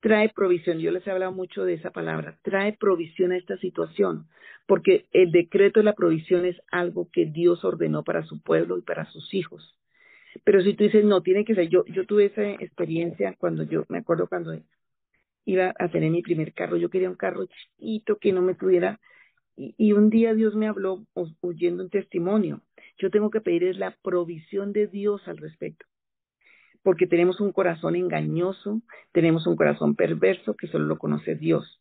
trae 0.00 0.30
provisión. 0.34 0.78
Yo 0.78 0.90
les 0.90 1.06
he 1.06 1.10
hablado 1.10 1.32
mucho 1.32 1.64
de 1.64 1.74
esa 1.74 1.90
palabra, 1.90 2.38
trae 2.42 2.72
provisión 2.72 3.32
a 3.32 3.36
esta 3.36 3.56
situación, 3.58 4.26
porque 4.66 5.06
el 5.12 5.30
decreto 5.30 5.80
de 5.80 5.84
la 5.84 5.94
provisión 5.94 6.44
es 6.44 6.56
algo 6.70 7.08
que 7.12 7.26
Dios 7.26 7.64
ordenó 7.64 8.02
para 8.02 8.24
su 8.24 8.42
pueblo 8.42 8.78
y 8.78 8.82
para 8.82 9.04
sus 9.06 9.32
hijos. 9.34 9.78
Pero 10.42 10.62
si 10.62 10.74
tú 10.74 10.84
dices, 10.84 11.04
no, 11.04 11.22
tiene 11.22 11.44
que 11.44 11.54
ser, 11.54 11.68
yo, 11.68 11.84
yo 11.86 12.06
tuve 12.06 12.26
esa 12.26 12.42
experiencia 12.42 13.36
cuando 13.38 13.62
yo, 13.62 13.84
me 13.88 13.98
acuerdo 13.98 14.26
cuando 14.26 14.52
iba 15.44 15.74
a 15.78 15.88
tener 15.88 16.10
mi 16.10 16.22
primer 16.22 16.52
carro, 16.52 16.76
yo 16.76 16.90
quería 16.90 17.10
un 17.10 17.16
carro 17.16 17.46
chiquito 17.46 18.18
que 18.18 18.32
no 18.32 18.42
me 18.42 18.54
tuviera, 18.54 19.00
y, 19.56 19.92
un 19.92 20.10
día 20.10 20.34
Dios 20.34 20.56
me 20.56 20.66
habló 20.66 21.06
oyendo 21.40 21.84
un 21.84 21.90
testimonio. 21.90 22.62
Yo 22.98 23.10
tengo 23.10 23.30
que 23.30 23.40
pedir 23.40 23.76
la 23.76 23.96
provisión 24.02 24.72
de 24.72 24.88
Dios 24.88 25.28
al 25.28 25.36
respecto 25.36 25.86
porque 26.84 27.06
tenemos 27.06 27.40
un 27.40 27.50
corazón 27.50 27.96
engañoso, 27.96 28.82
tenemos 29.10 29.46
un 29.46 29.56
corazón 29.56 29.96
perverso 29.96 30.54
que 30.54 30.68
solo 30.68 30.84
lo 30.84 30.98
conoce 30.98 31.34
Dios. 31.34 31.80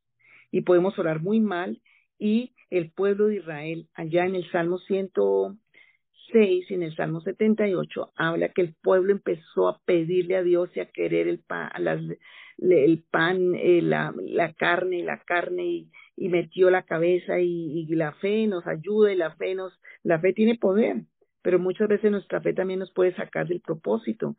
Y 0.49 0.61
podemos 0.61 0.97
orar 0.97 1.21
muy 1.21 1.41
mal 1.41 1.81
y 2.17 2.55
el 2.69 2.89
pueblo 2.89 3.27
de 3.27 3.35
Israel, 3.35 3.89
allá 3.93 4.25
en 4.25 4.35
el 4.35 4.49
Salmo 4.49 4.79
106 4.79 6.71
y 6.71 6.73
en 6.73 6.83
el 6.83 6.95
Salmo 6.95 7.19
78, 7.19 8.13
habla 8.15 8.49
que 8.49 8.61
el 8.61 8.75
pueblo 8.81 9.11
empezó 9.11 9.67
a 9.67 9.79
pedirle 9.79 10.37
a 10.37 10.41
Dios 10.41 10.69
y 10.73 10.79
a 10.79 10.89
querer 10.89 11.27
el 11.27 11.39
pan, 11.39 11.69
el 12.57 13.03
pan 13.09 13.55
eh, 13.55 13.81
la, 13.81 14.13
la, 14.17 14.53
carne, 14.53 15.03
la 15.03 15.19
carne 15.19 15.65
y, 15.65 15.91
y 16.15 16.29
metió 16.29 16.69
la 16.69 16.83
cabeza 16.83 17.39
y, 17.39 17.85
y, 17.89 17.95
la 17.95 18.13
fe 18.13 18.47
nos 18.47 18.65
ayuda 18.67 19.11
y 19.11 19.15
la 19.15 19.35
fe 19.35 19.55
nos, 19.55 19.73
la 20.03 20.19
fe 20.19 20.33
tiene 20.33 20.57
poder, 20.57 21.03
pero 21.41 21.59
muchas 21.59 21.87
veces 21.87 22.11
nuestra 22.11 22.41
fe 22.41 22.53
también 22.53 22.79
nos 22.79 22.91
puede 22.93 23.15
sacar 23.15 23.47
del 23.47 23.61
propósito 23.61 24.35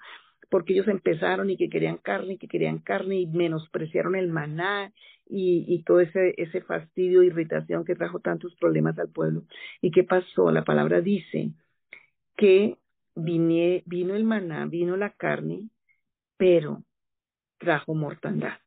porque 0.51 0.73
ellos 0.73 0.89
empezaron 0.89 1.51
y 1.51 1.57
que 1.57 1.69
querían 1.69 1.99
carne 1.99 2.35
y 2.35 2.39
que 2.39 2.49
querían 2.49 2.79
carne 2.79 3.21
y 3.21 3.27
menospreciaron 3.27 4.15
el 4.15 4.29
maná 4.29 4.93
y, 5.27 5.65
y 5.67 5.83
todo 5.83 6.01
ese, 6.01 6.35
ese 6.37 6.61
fastidio, 6.61 7.23
irritación 7.23 7.85
que 7.85 7.95
trajo 7.95 8.21
tantos 8.21 8.55
problemas 8.57 8.99
al 8.99 9.09
pueblo. 9.09 9.45
¿Y 9.81 9.91
qué 9.91 10.05
pasó? 10.05 10.51
La 10.53 10.65
palabra 10.65 11.01
dice 11.01 11.51
que 12.37 12.79
vino 13.15 14.15
el 14.15 14.25
maná, 14.25 14.67
vino 14.67 14.97
la 14.97 15.11
carne, 15.11 15.71
pero 16.37 16.83
trajo 17.59 17.95
mortandad. 17.95 18.59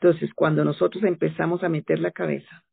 Entonces, 0.00 0.30
cuando 0.34 0.64
nosotros 0.64 1.04
empezamos 1.04 1.62
a 1.62 1.68
meter 1.68 1.98
la 1.98 2.10
cabeza 2.10 2.64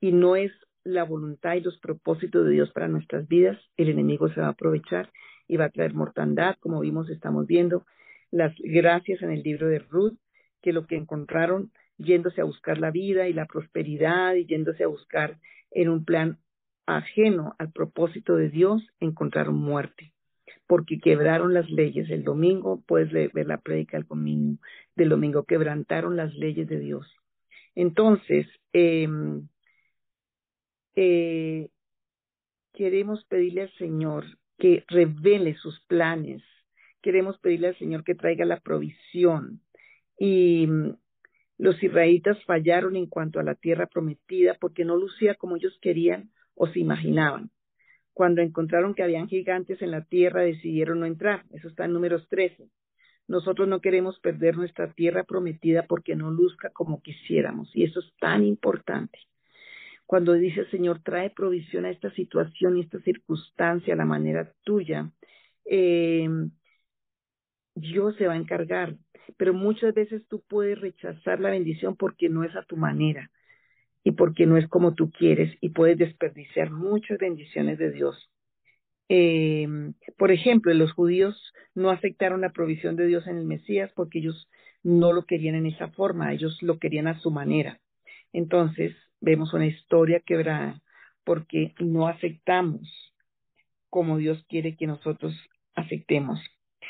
y 0.00 0.12
no 0.12 0.36
es 0.36 0.52
la 0.84 1.04
voluntad 1.04 1.54
y 1.54 1.60
los 1.60 1.78
propósitos 1.78 2.44
de 2.44 2.52
Dios 2.52 2.70
para 2.72 2.88
nuestras 2.88 3.26
vidas, 3.26 3.58
el 3.76 3.88
enemigo 3.88 4.28
se 4.28 4.40
va 4.40 4.48
a 4.48 4.50
aprovechar 4.50 5.10
y 5.48 5.56
va 5.56 5.66
a 5.66 5.70
traer 5.70 5.94
mortandad, 5.94 6.56
como 6.60 6.80
vimos, 6.80 7.10
estamos 7.10 7.46
viendo 7.46 7.84
las 8.30 8.54
gracias 8.58 9.22
en 9.22 9.30
el 9.30 9.42
libro 9.42 9.68
de 9.68 9.78
Ruth, 9.78 10.18
que 10.60 10.72
lo 10.72 10.86
que 10.86 10.96
encontraron 10.96 11.70
yéndose 11.98 12.40
a 12.40 12.44
buscar 12.44 12.78
la 12.78 12.90
vida 12.90 13.28
y 13.28 13.32
la 13.32 13.46
prosperidad 13.46 14.34
y 14.34 14.46
yéndose 14.46 14.84
a 14.84 14.88
buscar 14.88 15.38
en 15.70 15.88
un 15.88 16.04
plan 16.04 16.38
ajeno 16.86 17.54
al 17.58 17.70
propósito 17.72 18.36
de 18.36 18.50
Dios, 18.50 18.82
encontraron 19.00 19.56
muerte, 19.56 20.13
porque 20.66 20.98
quebraron 20.98 21.54
las 21.54 21.70
leyes. 21.70 22.10
El 22.10 22.24
domingo, 22.24 22.82
puedes 22.86 23.12
ver 23.12 23.46
la 23.46 23.58
prédica 23.58 23.96
del 23.96 24.06
domingo, 24.06 24.58
del 24.96 25.08
domingo, 25.08 25.44
quebrantaron 25.44 26.16
las 26.16 26.34
leyes 26.34 26.68
de 26.68 26.78
Dios. 26.78 27.06
Entonces, 27.74 28.46
eh, 28.72 29.08
eh, 30.96 31.68
queremos 32.72 33.24
pedirle 33.26 33.62
al 33.62 33.72
Señor 33.74 34.24
que 34.58 34.84
revele 34.88 35.54
sus 35.56 35.80
planes. 35.86 36.42
Queremos 37.02 37.38
pedirle 37.38 37.68
al 37.68 37.78
Señor 37.78 38.04
que 38.04 38.14
traiga 38.14 38.44
la 38.44 38.60
provisión. 38.60 39.60
Y 40.18 40.66
mm, 40.66 40.96
los 41.58 41.82
israelitas 41.82 42.42
fallaron 42.44 42.96
en 42.96 43.06
cuanto 43.06 43.40
a 43.40 43.42
la 43.42 43.54
tierra 43.54 43.86
prometida 43.86 44.56
porque 44.60 44.84
no 44.84 44.96
lucía 44.96 45.34
como 45.34 45.56
ellos 45.56 45.76
querían 45.80 46.30
o 46.54 46.66
se 46.68 46.80
imaginaban. 46.80 47.50
Cuando 48.14 48.40
encontraron 48.40 48.94
que 48.94 49.02
habían 49.02 49.28
gigantes 49.28 49.82
en 49.82 49.90
la 49.90 50.04
tierra, 50.04 50.42
decidieron 50.42 51.00
no 51.00 51.06
entrar. 51.06 51.44
Eso 51.52 51.68
está 51.68 51.84
en 51.84 51.92
números 51.92 52.26
13. 52.30 52.68
Nosotros 53.28 53.68
no 53.68 53.80
queremos 53.80 54.18
perder 54.20 54.56
nuestra 54.56 54.92
tierra 54.92 55.24
prometida 55.24 55.82
porque 55.86 56.16
no 56.16 56.30
luzca 56.30 56.70
como 56.70 57.02
quisiéramos. 57.02 57.70
Y 57.74 57.84
eso 57.84 58.00
es 58.00 58.12
tan 58.18 58.44
importante 58.44 59.18
cuando 60.06 60.34
dice, 60.34 60.66
Señor, 60.70 61.02
trae 61.02 61.30
provisión 61.30 61.84
a 61.86 61.90
esta 61.90 62.10
situación 62.10 62.76
y 62.76 62.82
esta 62.82 63.00
circunstancia 63.00 63.94
a 63.94 63.96
la 63.96 64.04
manera 64.04 64.52
tuya, 64.62 65.10
eh, 65.64 66.28
Dios 67.74 68.14
se 68.16 68.26
va 68.26 68.34
a 68.34 68.36
encargar. 68.36 68.96
Pero 69.36 69.54
muchas 69.54 69.94
veces 69.94 70.26
tú 70.28 70.42
puedes 70.46 70.78
rechazar 70.80 71.40
la 71.40 71.50
bendición 71.50 71.96
porque 71.96 72.28
no 72.28 72.44
es 72.44 72.54
a 72.54 72.62
tu 72.62 72.76
manera 72.76 73.30
y 74.04 74.12
porque 74.12 74.46
no 74.46 74.58
es 74.58 74.68
como 74.68 74.94
tú 74.94 75.10
quieres 75.10 75.56
y 75.60 75.70
puedes 75.70 75.98
desperdiciar 75.98 76.70
muchas 76.70 77.18
bendiciones 77.18 77.78
de 77.78 77.90
Dios. 77.90 78.30
Eh, 79.08 79.66
por 80.16 80.30
ejemplo, 80.30 80.72
los 80.74 80.92
judíos 80.92 81.52
no 81.74 81.90
aceptaron 81.90 82.42
la 82.42 82.52
provisión 82.52 82.96
de 82.96 83.06
Dios 83.06 83.26
en 83.26 83.38
el 83.38 83.44
Mesías 83.44 83.90
porque 83.96 84.18
ellos 84.18 84.48
no 84.82 85.12
lo 85.12 85.24
querían 85.24 85.56
en 85.56 85.66
esa 85.66 85.88
forma, 85.88 86.32
ellos 86.32 86.62
lo 86.62 86.78
querían 86.78 87.08
a 87.08 87.18
su 87.20 87.30
manera. 87.30 87.80
Entonces, 88.32 88.94
vemos 89.20 89.54
una 89.54 89.66
historia 89.66 90.20
quebrada 90.20 90.82
porque 91.24 91.74
no 91.80 92.06
aceptamos 92.06 93.14
como 93.88 94.18
Dios 94.18 94.44
quiere 94.48 94.76
que 94.76 94.86
nosotros 94.86 95.34
aceptemos. 95.74 96.40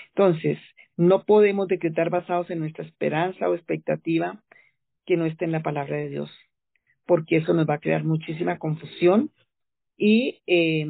Entonces, 0.08 0.58
no 0.96 1.24
podemos 1.24 1.68
decretar 1.68 2.10
basados 2.10 2.50
en 2.50 2.58
nuestra 2.60 2.84
esperanza 2.84 3.48
o 3.48 3.54
expectativa 3.54 4.42
que 5.06 5.16
no 5.16 5.26
esté 5.26 5.44
en 5.44 5.52
la 5.52 5.62
palabra 5.62 5.96
de 5.96 6.08
Dios, 6.08 6.30
porque 7.06 7.38
eso 7.38 7.54
nos 7.54 7.68
va 7.68 7.74
a 7.74 7.80
crear 7.80 8.04
muchísima 8.04 8.58
confusión 8.58 9.30
y 9.96 10.42
eh, 10.46 10.86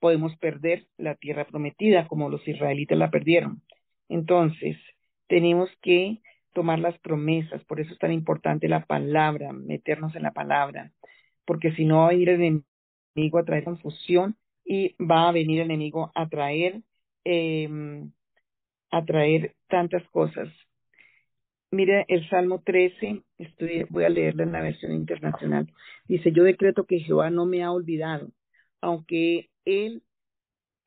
podemos 0.00 0.36
perder 0.38 0.86
la 0.96 1.14
tierra 1.14 1.46
prometida 1.46 2.08
como 2.08 2.28
los 2.28 2.46
israelitas 2.46 2.98
la 2.98 3.10
perdieron. 3.10 3.62
Entonces, 4.08 4.76
tenemos 5.26 5.70
que 5.82 6.20
tomar 6.52 6.78
las 6.78 6.98
promesas, 7.00 7.64
por 7.64 7.80
eso 7.80 7.92
es 7.92 7.98
tan 7.98 8.12
importante 8.12 8.68
la 8.68 8.86
palabra, 8.86 9.52
meternos 9.52 10.14
en 10.16 10.22
la 10.22 10.32
palabra, 10.32 10.92
porque 11.44 11.72
si 11.72 11.84
no 11.84 12.02
va 12.02 12.10
a 12.10 12.14
ir 12.14 12.28
el 12.30 12.64
enemigo 13.14 13.38
a 13.38 13.44
traer 13.44 13.64
confusión 13.64 14.36
y 14.64 14.94
va 15.02 15.28
a 15.28 15.32
venir 15.32 15.60
el 15.60 15.70
enemigo 15.70 16.12
a 16.14 16.28
traer, 16.28 16.82
eh, 17.24 17.68
a 18.90 19.04
traer 19.04 19.54
tantas 19.68 20.06
cosas. 20.08 20.48
Mire 21.70 22.04
el 22.08 22.28
Salmo 22.28 22.62
13, 22.64 23.22
estoy, 23.38 23.86
voy 23.90 24.04
a 24.04 24.08
leerlo 24.08 24.44
en 24.44 24.52
la 24.52 24.62
versión 24.62 24.92
internacional. 24.92 25.72
Dice, 26.06 26.32
yo 26.32 26.44
decreto 26.44 26.86
que 26.86 27.00
Jehová 27.00 27.30
no 27.30 27.44
me 27.44 27.62
ha 27.64 27.72
olvidado, 27.72 28.30
aunque 28.80 29.50
él 29.64 30.02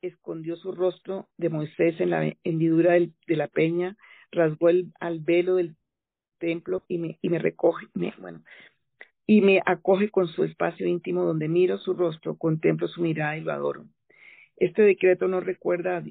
escondió 0.02 0.56
su 0.56 0.72
rostro 0.72 1.28
de 1.36 1.50
Moisés 1.50 2.00
en 2.00 2.10
la 2.10 2.34
hendidura 2.44 2.94
de 2.94 3.36
la 3.36 3.48
peña, 3.48 3.96
rasgó 4.32 4.70
el, 4.70 4.92
al 5.00 5.20
velo 5.20 5.56
del 5.56 5.76
templo 6.38 6.82
y 6.88 6.98
me, 6.98 7.18
y 7.20 7.28
me 7.28 7.38
recoge, 7.38 7.86
me, 7.94 8.14
bueno, 8.18 8.42
y 9.26 9.42
me 9.42 9.60
acoge 9.64 10.10
con 10.10 10.28
su 10.28 10.44
espacio 10.44 10.86
íntimo 10.86 11.24
donde 11.24 11.48
miro 11.48 11.78
su 11.78 11.94
rostro, 11.94 12.36
contemplo 12.36 12.88
su 12.88 13.02
mirada 13.02 13.36
y 13.36 13.42
lo 13.42 13.52
adoro. 13.52 13.84
Este 14.60 14.82
decreto 14.82 15.26
nos 15.26 15.44
recuerda, 15.44 16.04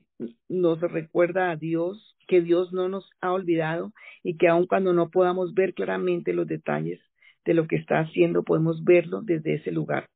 recuerda 0.82 1.52
a 1.52 1.56
Dios 1.56 2.18
que 2.28 2.42
Dios 2.42 2.74
no 2.74 2.90
nos 2.90 3.10
ha 3.22 3.32
olvidado 3.32 3.94
y 4.22 4.36
que 4.36 4.50
aun 4.50 4.68
cuando 4.68 4.92
no 4.92 5.10
podamos 5.10 5.54
ver 5.54 5.74
claramente 5.74 6.34
los 6.34 6.48
detalles 6.48 7.00
de 7.46 7.54
lo 7.54 7.68
que 7.68 7.78
está 7.78 8.00
haciendo, 8.00 8.44
podemos 8.44 8.84
verlo 8.84 9.22
desde 9.22 9.56
ese 9.56 9.72
lugar. 9.72 10.10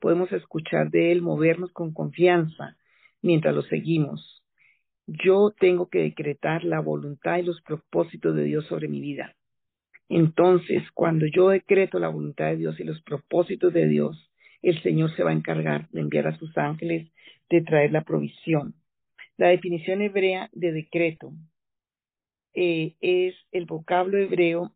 Podemos 0.00 0.32
escuchar 0.32 0.90
de 0.90 1.12
Él, 1.12 1.20
movernos 1.20 1.70
con 1.72 1.92
confianza 1.92 2.78
mientras 3.20 3.54
lo 3.54 3.62
seguimos 3.62 4.42
yo 5.06 5.52
tengo 5.58 5.88
que 5.88 6.00
decretar 6.00 6.64
la 6.64 6.80
voluntad 6.80 7.38
y 7.38 7.42
los 7.42 7.60
propósitos 7.62 8.34
de 8.34 8.44
Dios 8.44 8.66
sobre 8.66 8.88
mi 8.88 9.00
vida. 9.00 9.34
Entonces, 10.08 10.82
cuando 10.94 11.26
yo 11.26 11.48
decreto 11.48 11.98
la 11.98 12.08
voluntad 12.08 12.46
de 12.46 12.56
Dios 12.56 12.78
y 12.78 12.84
los 12.84 13.02
propósitos 13.02 13.72
de 13.72 13.88
Dios, 13.88 14.30
el 14.62 14.80
Señor 14.82 15.14
se 15.16 15.22
va 15.22 15.30
a 15.30 15.34
encargar 15.34 15.88
de 15.90 16.00
enviar 16.00 16.26
a 16.28 16.38
sus 16.38 16.56
ángeles 16.56 17.10
de 17.50 17.60
traer 17.62 17.92
la 17.92 18.02
provisión. 18.02 18.74
La 19.36 19.48
definición 19.48 20.02
hebrea 20.02 20.48
de 20.52 20.72
decreto 20.72 21.32
eh, 22.54 22.94
es 23.00 23.34
el 23.50 23.66
vocablo 23.66 24.18
hebreo 24.18 24.72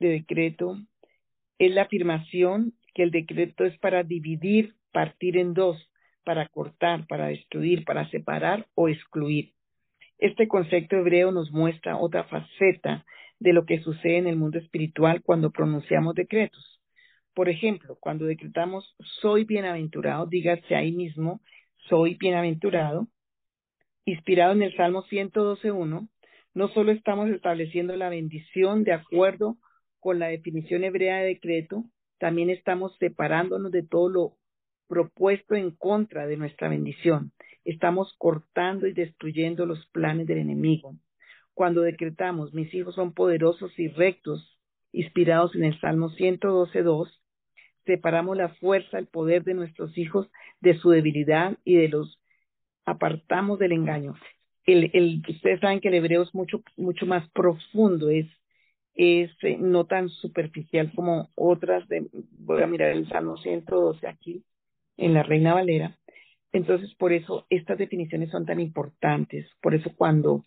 de 0.00 0.08
decreto, 0.08 0.76
es 1.58 1.72
la 1.72 1.82
afirmación 1.82 2.74
que 2.94 3.02
el 3.02 3.10
decreto 3.10 3.64
es 3.64 3.78
para 3.78 4.02
dividir, 4.02 4.74
partir 4.92 5.38
en 5.38 5.54
dos, 5.54 5.88
para 6.24 6.46
cortar, 6.48 7.06
para 7.06 7.28
destruir, 7.28 7.84
para 7.84 8.08
separar 8.10 8.66
o 8.74 8.88
excluir. 8.88 9.52
Este 10.18 10.46
concepto 10.46 10.96
hebreo 10.96 11.32
nos 11.32 11.50
muestra 11.50 11.96
otra 11.96 12.24
faceta 12.24 13.04
de 13.40 13.52
lo 13.52 13.64
que 13.64 13.80
sucede 13.80 14.18
en 14.18 14.26
el 14.26 14.36
mundo 14.36 14.58
espiritual 14.58 15.22
cuando 15.22 15.50
pronunciamos 15.50 16.14
decretos. 16.14 16.81
Por 17.34 17.48
ejemplo, 17.48 17.96
cuando 18.00 18.26
decretamos 18.26 18.94
soy 19.20 19.44
bienaventurado, 19.44 20.26
dígase 20.26 20.74
ahí 20.74 20.92
mismo 20.92 21.40
soy 21.88 22.14
bienaventurado, 22.14 23.08
inspirado 24.04 24.52
en 24.52 24.62
el 24.62 24.76
Salmo 24.76 25.04
112.1, 25.04 26.08
no 26.54 26.68
solo 26.68 26.92
estamos 26.92 27.30
estableciendo 27.30 27.96
la 27.96 28.08
bendición 28.08 28.84
de 28.84 28.92
acuerdo 28.92 29.56
con 29.98 30.18
la 30.18 30.28
definición 30.28 30.84
hebrea 30.84 31.18
de 31.18 31.28
decreto, 31.28 31.84
también 32.18 32.50
estamos 32.50 32.96
separándonos 32.98 33.72
de 33.72 33.82
todo 33.82 34.08
lo 34.08 34.36
propuesto 34.86 35.54
en 35.54 35.70
contra 35.70 36.26
de 36.26 36.36
nuestra 36.36 36.68
bendición 36.68 37.32
estamos 37.64 38.14
cortando 38.18 38.86
y 38.86 38.92
destruyendo 38.92 39.66
los 39.66 39.86
planes 39.88 40.26
del 40.26 40.38
enemigo. 40.38 40.96
Cuando 41.54 41.82
decretamos, 41.82 42.52
mis 42.54 42.72
hijos 42.74 42.94
son 42.94 43.12
poderosos 43.12 43.78
y 43.78 43.88
rectos, 43.88 44.58
inspirados 44.92 45.54
en 45.54 45.64
el 45.64 45.78
Salmo 45.80 46.10
112.2, 46.10 47.08
separamos 47.84 48.36
la 48.36 48.50
fuerza, 48.56 48.98
el 48.98 49.06
poder 49.06 49.44
de 49.44 49.54
nuestros 49.54 49.96
hijos 49.98 50.28
de 50.60 50.78
su 50.78 50.90
debilidad 50.90 51.56
y 51.64 51.76
de 51.76 51.88
los 51.88 52.20
apartamos 52.84 53.58
del 53.58 53.72
engaño. 53.72 54.14
El, 54.64 55.22
ustedes 55.28 55.60
saben 55.60 55.80
que 55.80 55.88
el 55.88 55.94
hebreo 55.94 56.22
es 56.22 56.34
mucho, 56.34 56.62
mucho 56.76 57.06
más 57.06 57.28
profundo, 57.30 58.10
es, 58.10 58.26
es 58.94 59.30
eh, 59.42 59.56
no 59.58 59.86
tan 59.86 60.08
superficial 60.08 60.92
como 60.94 61.30
otras 61.34 61.88
de, 61.88 62.06
voy 62.38 62.62
a 62.62 62.66
mirar 62.66 62.90
el 62.90 63.08
Salmo 63.08 63.36
112 63.36 64.06
aquí, 64.06 64.44
en 64.96 65.14
la 65.14 65.24
Reina 65.24 65.54
Valera, 65.54 65.98
entonces, 66.52 66.94
por 66.94 67.12
eso 67.12 67.46
estas 67.48 67.78
definiciones 67.78 68.30
son 68.30 68.44
tan 68.46 68.60
importantes. 68.60 69.46
Por 69.62 69.74
eso 69.74 69.90
cuando 69.96 70.44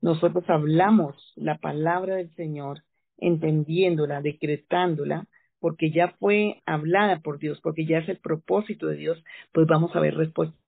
nosotros 0.00 0.44
hablamos 0.48 1.32
la 1.34 1.58
palabra 1.58 2.16
del 2.16 2.32
Señor, 2.36 2.84
entendiéndola, 3.18 4.22
decretándola, 4.22 5.26
porque 5.60 5.90
ya 5.90 6.14
fue 6.18 6.62
hablada 6.66 7.20
por 7.20 7.38
Dios, 7.38 7.60
porque 7.62 7.86
ya 7.86 7.98
es 7.98 8.08
el 8.08 8.18
propósito 8.18 8.86
de 8.86 8.96
Dios, 8.96 9.22
pues 9.52 9.66
vamos 9.66 9.94
a 9.94 10.00
ver 10.00 10.14
respuestas 10.14 10.58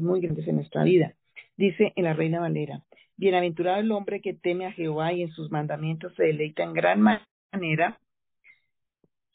muy 0.00 0.20
grandes 0.20 0.46
en 0.48 0.56
nuestra 0.56 0.84
vida. 0.84 1.14
Dice 1.56 1.92
en 1.96 2.04
la 2.04 2.14
Reina 2.14 2.40
Valera, 2.40 2.82
bienaventurado 3.16 3.80
el 3.80 3.90
hombre 3.92 4.20
que 4.20 4.34
teme 4.34 4.66
a 4.66 4.72
Jehová 4.72 5.12
y 5.12 5.22
en 5.22 5.30
sus 5.30 5.50
mandamientos 5.50 6.14
se 6.14 6.24
deleita 6.24 6.62
en 6.62 6.72
gran 6.72 7.00
manera, 7.00 7.98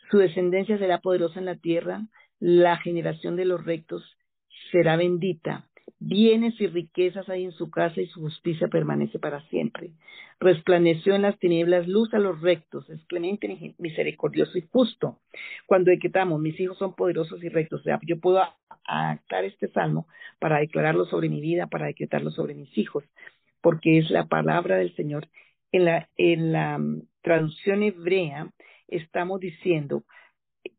su 0.10 0.18
descendencia 0.18 0.78
será 0.78 1.00
poderosa 1.00 1.40
en 1.40 1.46
la 1.46 1.56
tierra, 1.56 2.02
la 2.40 2.78
generación 2.78 3.36
de 3.36 3.46
los 3.46 3.66
rectos 3.66 4.04
será 4.72 4.96
bendita. 4.96 5.68
Bienes 6.06 6.60
y 6.60 6.68
riquezas 6.68 7.30
hay 7.30 7.46
en 7.46 7.54
su 7.54 7.72
casa 7.72 8.02
y 8.02 8.08
su 8.08 8.20
justicia 8.20 8.68
permanece 8.68 9.20
para 9.20 9.40
siempre. 9.48 9.92
Resplandeció 10.38 11.16
en 11.16 11.22
las 11.22 11.40
tinieblas 11.40 11.88
luz 11.88 12.14
a 12.14 12.20
los 12.20 12.42
rectos, 12.42 12.90
es 12.90 13.02
clemente, 13.06 13.74
misericordioso 13.78 14.58
y 14.58 14.68
justo. 14.70 15.22
Cuando 15.66 15.92
decretamos, 15.92 16.42
mis 16.42 16.60
hijos 16.60 16.78
son 16.78 16.94
poderosos 16.94 17.42
y 17.42 17.48
rectos, 17.48 17.80
o 17.80 17.84
sea, 17.84 18.02
yo 18.06 18.20
puedo 18.20 18.44
adaptar 18.84 19.46
este 19.46 19.70
salmo 19.70 20.06
para 20.40 20.60
declararlo 20.60 21.06
sobre 21.06 21.30
mi 21.30 21.40
vida, 21.40 21.68
para 21.68 21.86
decretarlo 21.86 22.32
sobre 22.32 22.54
mis 22.54 22.78
hijos, 22.78 23.06
porque 23.62 24.00
es 24.00 24.10
la 24.10 24.26
palabra 24.26 24.76
del 24.76 24.94
Señor. 24.98 25.30
En 25.72 25.86
la, 25.86 26.10
en 26.18 26.52
la 26.52 26.80
mm, 26.80 27.04
traducción 27.22 27.82
hebrea 27.82 28.52
estamos 28.90 29.40
diciendo, 29.40 30.04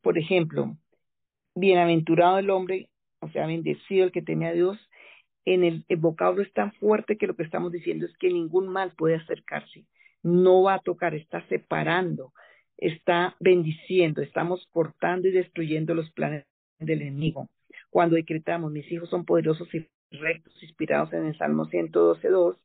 por 0.03 0.19
ejemplo, 0.19 0.77
bienaventurado 1.55 2.39
el 2.39 2.51
hombre, 2.51 2.91
o 3.21 3.31
sea, 3.31 3.47
bendecido 3.47 4.05
el 4.05 4.13
que 4.13 4.21
teme 4.21 4.49
a 4.49 4.53
Dios, 4.53 4.79
en 5.45 5.65
el, 5.65 5.85
vocablo 5.97 6.43
es 6.43 6.53
tan 6.53 6.73
fuerte 6.73 7.17
que 7.17 7.27
lo 7.27 7.37
que 7.37 7.43
estamos 7.43 7.73
diciendo 7.73 8.07
es 8.07 8.17
que 8.19 8.29
ningún 8.29 8.69
mal 8.69 8.93
puede 8.97 9.17
acercarse, 9.17 9.85
no 10.23 10.63
va 10.63 10.75
a 10.75 10.81
tocar, 10.81 11.15
está 11.15 11.47
separando, 11.49 12.33
está 12.77 13.37
bendiciendo, 13.41 14.23
estamos 14.23 14.67
cortando 14.71 15.29
y 15.29 15.33
destruyendo 15.33 15.95
los 15.95 16.11
planes 16.13 16.47
del 16.79 17.03
enemigo. 17.03 17.49
Cuando 17.91 18.17
decretamos, 18.17 18.73
mis 18.73 18.91
hijos 18.91 19.11
son 19.11 19.25
poderosos 19.25 19.73
y 19.75 19.87
rectos, 20.11 20.63
inspirados 20.63 21.13
en 21.13 21.27
el 21.27 21.37
Salmo 21.37 21.67
112.2, 21.67 22.57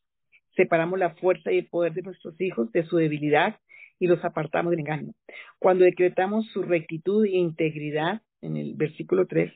separamos 0.55 0.99
la 0.99 1.15
fuerza 1.15 1.51
y 1.51 1.59
el 1.59 1.67
poder 1.67 1.93
de 1.93 2.01
nuestros 2.01 2.39
hijos 2.41 2.71
de 2.71 2.83
su 2.83 2.97
debilidad 2.97 3.59
y 3.99 4.07
los 4.07 4.23
apartamos 4.23 4.71
del 4.71 4.79
engaño. 4.79 5.13
Cuando 5.59 5.83
decretamos 5.83 6.47
su 6.47 6.63
rectitud 6.63 7.25
e 7.25 7.37
integridad, 7.37 8.21
en 8.41 8.55
el 8.55 8.75
versículo 8.75 9.27
3, 9.27 9.51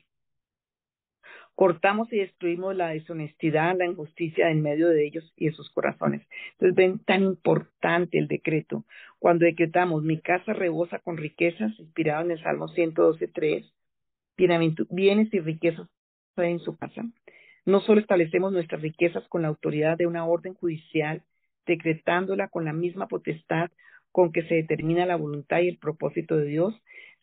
cortamos 1.54 2.12
y 2.12 2.18
destruimos 2.18 2.74
la 2.76 2.88
deshonestidad, 2.88 3.76
la 3.76 3.86
injusticia 3.86 4.50
en 4.50 4.62
medio 4.62 4.88
de 4.88 5.06
ellos 5.06 5.32
y 5.36 5.46
de 5.46 5.52
sus 5.52 5.70
corazones. 5.70 6.26
Entonces 6.52 6.74
ven 6.74 6.98
tan 7.00 7.22
importante 7.22 8.18
el 8.18 8.28
decreto. 8.28 8.84
Cuando 9.18 9.44
decretamos, 9.44 10.02
mi 10.02 10.20
casa 10.20 10.52
rebosa 10.52 10.98
con 10.98 11.16
riquezas, 11.16 11.78
inspirado 11.78 12.24
en 12.24 12.32
el 12.32 12.42
Salmo 12.42 12.68
112.3, 12.68 13.70
bienes 14.90 15.32
y 15.32 15.40
riquezas 15.40 15.88
en 16.36 16.58
su 16.58 16.76
casa. 16.76 17.04
No 17.64 17.80
solo 17.80 18.00
establecemos 18.00 18.52
nuestras 18.52 18.82
riquezas 18.82 19.26
con 19.28 19.42
la 19.42 19.48
autoridad 19.48 19.96
de 19.96 20.06
una 20.06 20.26
orden 20.26 20.54
judicial, 20.54 21.22
decretándola 21.66 22.48
con 22.48 22.64
la 22.64 22.72
misma 22.72 23.08
potestad 23.08 23.70
con 24.12 24.32
que 24.32 24.42
se 24.42 24.54
determina 24.54 25.06
la 25.06 25.16
voluntad 25.16 25.60
y 25.60 25.68
el 25.68 25.78
propósito 25.78 26.36
de 26.36 26.46
Dios, 26.46 26.74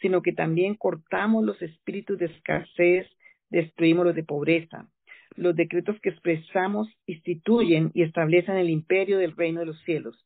sino 0.01 0.21
que 0.21 0.33
también 0.33 0.75
cortamos 0.75 1.45
los 1.45 1.61
espíritus 1.61 2.17
de 2.17 2.25
escasez, 2.25 3.07
destruimos 3.51 4.05
los 4.05 4.15
de 4.15 4.23
pobreza. 4.23 4.87
Los 5.35 5.55
decretos 5.55 5.99
que 6.01 6.09
expresamos 6.09 6.87
instituyen 7.05 7.91
y 7.93 8.03
establecen 8.03 8.57
el 8.57 8.69
imperio 8.69 9.17
del 9.17 9.35
reino 9.35 9.59
de 9.59 9.67
los 9.67 9.81
cielos, 9.83 10.25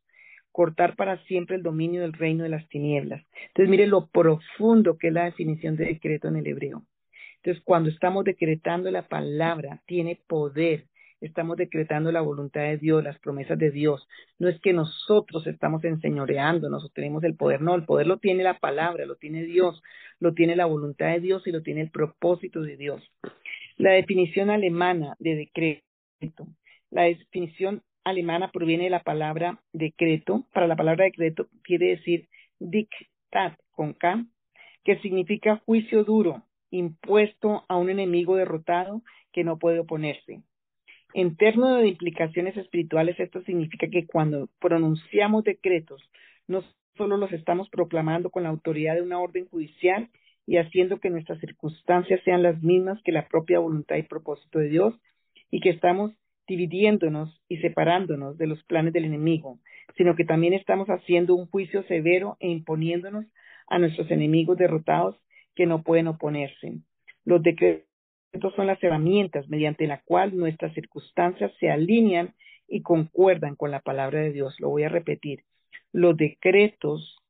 cortar 0.52 0.96
para 0.96 1.22
siempre 1.26 1.58
el 1.58 1.64
dominio 1.64 2.02
del 2.02 2.14
reino 2.14 2.44
de 2.44 2.50
las 2.50 2.68
tinieblas. 2.70 3.24
Entonces, 3.48 3.70
mire 3.70 3.88
lo 3.88 4.08
profundo 4.08 4.98
que 4.98 5.08
es 5.08 5.14
la 5.14 5.26
definición 5.26 5.76
de 5.76 5.86
decreto 5.86 6.30
en 6.30 6.38
el 6.38 6.48
hebreo. 6.48 6.84
Entonces, 7.38 7.62
cuando 7.64 7.90
estamos 7.90 8.24
decretando 8.24 8.90
la 8.90 9.08
palabra, 9.08 9.82
tiene 9.86 10.20
poder. 10.28 10.86
Estamos 11.22 11.58
decretando 11.58 12.12
la 12.12 12.22
voluntad 12.22 12.62
de 12.62 12.78
Dios, 12.78 13.04
las 13.04 13.18
promesas 13.20 13.58
de 13.58 13.72
Dios. 13.72 14.08
No 14.38 14.50
es 14.50 14.60
que 14.62 14.74
nosotros 14.74 15.48
estamos 15.48 15.84
enseñoreándonos 15.84 16.84
o 16.84 16.90
tenemos 16.90 17.24
el 17.24 17.36
poder, 17.36 17.62
no, 17.62 17.76
el 17.76 17.86
poder 17.86 18.08
lo 18.08 18.18
tiene 18.18 18.44
la 18.44 18.60
palabra, 18.60 19.06
lo 19.06 19.16
tiene 19.16 19.44
Dios, 19.44 19.82
lo 20.20 20.34
tiene 20.34 20.56
la 20.56 20.66
voluntad 20.66 21.08
de 21.08 21.22
Dios 21.22 21.48
y 21.48 21.52
lo 21.52 21.62
tiene 21.62 21.82
el 21.82 21.90
propósito 21.90 22.62
de 22.62 22.78
Dios. 22.78 23.02
La 23.78 23.92
definición 23.92 24.50
alemana 24.50 25.16
de 25.20 25.36
decreto. 25.36 26.48
La 26.92 27.04
definición 27.04 27.82
alemana 28.04 28.52
proviene 28.52 28.86
de 28.86 28.90
la 28.90 29.04
palabra 29.04 29.60
decreto. 29.74 30.46
Para 30.54 30.68
la 30.68 30.76
palabra 30.76 31.06
decreto 31.06 31.48
quiere 31.64 31.88
decir 31.88 32.30
dictat 32.60 33.60
con 33.72 33.94
K, 33.94 34.26
que 34.84 35.00
significa 35.00 35.62
juicio 35.66 36.04
duro, 36.04 36.44
impuesto 36.72 37.66
a 37.68 37.76
un 37.76 37.90
enemigo 37.90 38.36
derrotado 38.36 39.02
que 39.34 39.44
no 39.44 39.58
puede 39.58 39.80
oponerse. 39.80 40.42
En 41.18 41.38
términos 41.38 41.82
de 41.82 41.88
implicaciones 41.88 42.58
espirituales, 42.58 43.18
esto 43.22 43.42
significa 43.44 43.88
que 43.88 44.06
cuando 44.06 44.50
pronunciamos 44.60 45.46
decretos, 45.46 46.04
no 46.46 46.62
solo 46.98 47.16
los 47.16 47.32
estamos 47.32 47.70
proclamando 47.70 48.30
con 48.30 48.44
la 48.44 48.50
autoridad 48.50 48.96
de 48.96 49.02
una 49.02 49.22
orden 49.22 49.46
judicial 49.46 50.10
y 50.46 50.58
haciendo 50.58 51.00
que 51.00 51.10
nuestras 51.10 51.40
circunstancias 51.40 52.20
sean 52.26 52.44
las 52.44 52.62
mismas 52.62 53.02
que 53.02 53.14
la 53.14 53.30
propia 53.30 53.60
voluntad 53.60 53.96
y 53.96 54.04
propósito 54.04 54.60
de 54.60 54.68
Dios, 54.68 54.94
y 55.50 55.62
que 55.62 55.70
estamos 55.70 56.12
dividiéndonos 56.50 57.42
y 57.48 57.60
separándonos 57.60 58.38
de 58.38 58.48
los 58.48 58.62
planes 58.66 58.92
del 58.92 59.06
enemigo, 59.06 59.60
sino 59.96 60.18
que 60.18 60.26
también 60.26 60.52
estamos 60.52 60.90
haciendo 60.90 61.34
un 61.34 61.48
juicio 61.48 61.84
severo 61.84 62.36
e 62.42 62.50
imponiéndonos 62.50 63.26
a 63.68 63.80
nuestros 63.80 64.12
enemigos 64.12 64.58
derrotados 64.58 65.16
que 65.56 65.66
no 65.66 65.82
pueden 65.82 66.10
oponerse. 66.10 66.74
Los 67.24 67.42
decretos 67.42 67.88
son 68.56 68.68
las 68.68 68.84
herramientas 68.84 69.48
mediante 69.50 69.88
la 69.88 70.02
cual 70.02 70.36
nuestras 70.36 70.74
circunstancias 70.74 71.52
se 71.60 71.70
alinean 71.70 72.34
y 72.68 72.82
concuerdan 72.82 73.56
con 73.56 73.72
la 73.72 73.80
palabra 73.80 74.20
de 74.20 74.32
Dios. 74.32 74.60
Lo 74.60 74.70
voy 74.70 74.84
a 74.84 74.90
repetir. 74.90 75.44
Los 75.92 76.18
decretos 76.18 77.22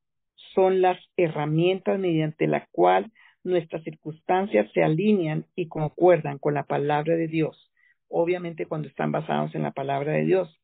son 0.54 0.80
las 0.80 0.98
herramientas 1.16 1.98
mediante 1.98 2.46
la 2.46 2.66
cual 2.72 3.12
nuestras 3.44 3.84
circunstancias 3.84 4.70
se 4.72 4.82
alinean 4.82 5.46
y 5.54 5.68
concuerdan 5.68 6.38
con 6.38 6.54
la 6.54 6.64
palabra 6.64 7.14
de 7.14 7.28
Dios. 7.28 7.70
Obviamente 8.08 8.66
cuando 8.66 8.88
están 8.88 9.12
basados 9.12 9.54
en 9.54 9.62
la 9.62 9.72
palabra 9.72 10.12
de 10.12 10.24
Dios. 10.24 10.60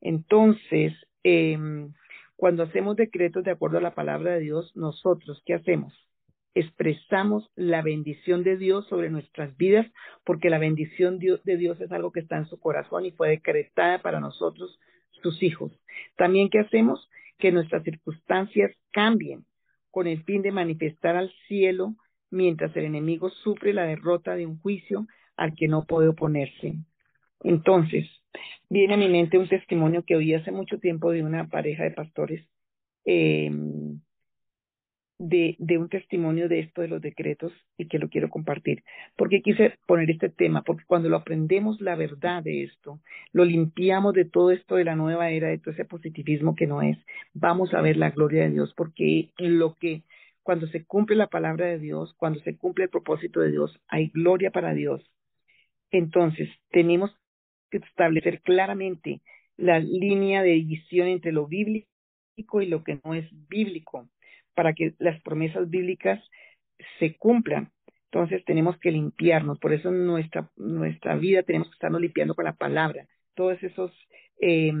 Entonces, 0.00 0.92
em, 1.22 1.92
cuando 2.36 2.64
hacemos 2.64 2.96
decretos 2.96 3.44
de 3.44 3.50
acuerdo 3.50 3.78
a 3.78 3.82
la 3.82 3.94
palabra 3.94 4.32
de 4.32 4.40
Dios, 4.40 4.74
nosotros, 4.76 5.42
¿qué 5.46 5.54
hacemos? 5.54 5.92
Expresamos 6.54 7.50
la 7.56 7.82
bendición 7.82 8.44
de 8.44 8.56
Dios 8.56 8.86
sobre 8.88 9.10
nuestras 9.10 9.56
vidas, 9.56 9.86
porque 10.24 10.50
la 10.50 10.58
bendición 10.58 11.18
de 11.18 11.56
Dios 11.56 11.80
es 11.80 11.90
algo 11.92 12.12
que 12.12 12.20
está 12.20 12.36
en 12.36 12.46
su 12.46 12.58
corazón 12.60 13.06
y 13.06 13.12
fue 13.12 13.30
decretada 13.30 14.02
para 14.02 14.20
nosotros, 14.20 14.78
sus 15.22 15.42
hijos. 15.42 15.72
También, 16.16 16.50
¿qué 16.50 16.60
hacemos? 16.60 17.08
Que 17.38 17.52
nuestras 17.52 17.82
circunstancias 17.84 18.72
cambien 18.90 19.44
con 19.90 20.06
el 20.06 20.22
fin 20.24 20.42
de 20.42 20.52
manifestar 20.52 21.16
al 21.16 21.32
cielo 21.48 21.94
mientras 22.30 22.74
el 22.76 22.84
enemigo 22.84 23.30
sufre 23.30 23.72
la 23.72 23.84
derrota 23.84 24.34
de 24.34 24.46
un 24.46 24.58
juicio 24.58 25.06
al 25.36 25.54
que 25.54 25.68
no 25.68 25.84
puede 25.84 26.08
oponerse. 26.08 26.74
Entonces, 27.40 28.08
viene 28.68 28.94
a 28.94 28.96
mi 28.96 29.08
mente 29.08 29.38
un 29.38 29.48
testimonio 29.48 30.04
que 30.04 30.16
oí 30.16 30.34
hace 30.34 30.50
mucho 30.50 30.78
tiempo 30.78 31.10
de 31.10 31.22
una 31.22 31.48
pareja 31.48 31.84
de 31.84 31.90
pastores 31.90 32.46
eh, 33.04 33.50
de, 35.18 35.56
de, 35.58 35.78
un 35.78 35.88
testimonio 35.88 36.48
de 36.48 36.60
esto 36.60 36.80
de 36.80 36.88
los 36.88 37.00
decretos 37.00 37.52
y 37.76 37.86
que 37.86 37.98
lo 37.98 38.08
quiero 38.08 38.28
compartir. 38.28 38.82
Porque 39.16 39.42
quise 39.42 39.78
poner 39.86 40.10
este 40.10 40.30
tema? 40.30 40.62
Porque 40.62 40.84
cuando 40.86 41.08
lo 41.08 41.16
aprendemos 41.16 41.80
la 41.80 41.94
verdad 41.94 42.42
de 42.42 42.64
esto, 42.64 43.00
lo 43.32 43.44
limpiamos 43.44 44.14
de 44.14 44.24
todo 44.24 44.50
esto 44.50 44.76
de 44.76 44.84
la 44.84 44.96
nueva 44.96 45.30
era, 45.30 45.48
de 45.48 45.58
todo 45.58 45.72
ese 45.72 45.84
positivismo 45.84 46.54
que 46.56 46.66
no 46.66 46.82
es, 46.82 46.98
vamos 47.34 47.72
a 47.74 47.80
ver 47.80 47.96
la 47.96 48.10
gloria 48.10 48.44
de 48.44 48.50
Dios, 48.50 48.74
porque 48.76 49.30
lo 49.38 49.76
que 49.76 50.02
cuando 50.42 50.66
se 50.68 50.84
cumple 50.84 51.16
la 51.16 51.28
palabra 51.28 51.66
de 51.66 51.78
Dios, 51.78 52.14
cuando 52.14 52.40
se 52.40 52.56
cumple 52.56 52.84
el 52.84 52.90
propósito 52.90 53.40
de 53.40 53.52
Dios, 53.52 53.78
hay 53.88 54.08
gloria 54.08 54.50
para 54.50 54.74
Dios. 54.74 55.08
Entonces, 55.90 56.48
tenemos 56.70 57.16
que 57.70 57.78
establecer 57.78 58.40
claramente 58.42 59.20
la 59.56 59.78
línea 59.78 60.42
de 60.42 60.50
división 60.52 61.08
entre 61.08 61.32
lo 61.32 61.46
bíblico 61.46 61.86
y 62.60 62.66
lo 62.66 62.82
que 62.82 62.98
no 63.04 63.14
es 63.14 63.28
bíblico 63.48 64.08
para 64.54 64.72
que 64.72 64.94
las 64.98 65.20
promesas 65.22 65.68
bíblicas 65.70 66.22
se 66.98 67.16
cumplan. 67.16 67.70
Entonces 68.06 68.44
tenemos 68.44 68.76
que 68.78 68.90
limpiarnos, 68.90 69.58
por 69.58 69.72
eso 69.72 69.90
nuestra, 69.90 70.50
nuestra 70.56 71.16
vida 71.16 71.42
tenemos 71.42 71.68
que 71.68 71.74
estarnos 71.74 72.00
limpiando 72.00 72.34
con 72.34 72.44
la 72.44 72.52
palabra. 72.52 73.06
Todos 73.34 73.62
esos 73.62 73.90
eh, 74.40 74.72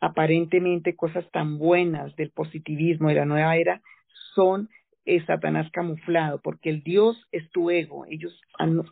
aparentemente 0.00 0.94
cosas 0.94 1.24
tan 1.30 1.58
buenas 1.58 2.14
del 2.16 2.30
positivismo 2.30 3.08
de 3.08 3.14
la 3.14 3.24
nueva 3.24 3.56
era 3.56 3.80
son 4.34 4.68
eh, 5.06 5.24
Satanás 5.26 5.70
camuflado, 5.72 6.40
porque 6.42 6.70
el 6.70 6.82
Dios 6.82 7.16
es 7.32 7.48
tu 7.50 7.70
ego. 7.70 8.04
Ellos, 8.08 8.38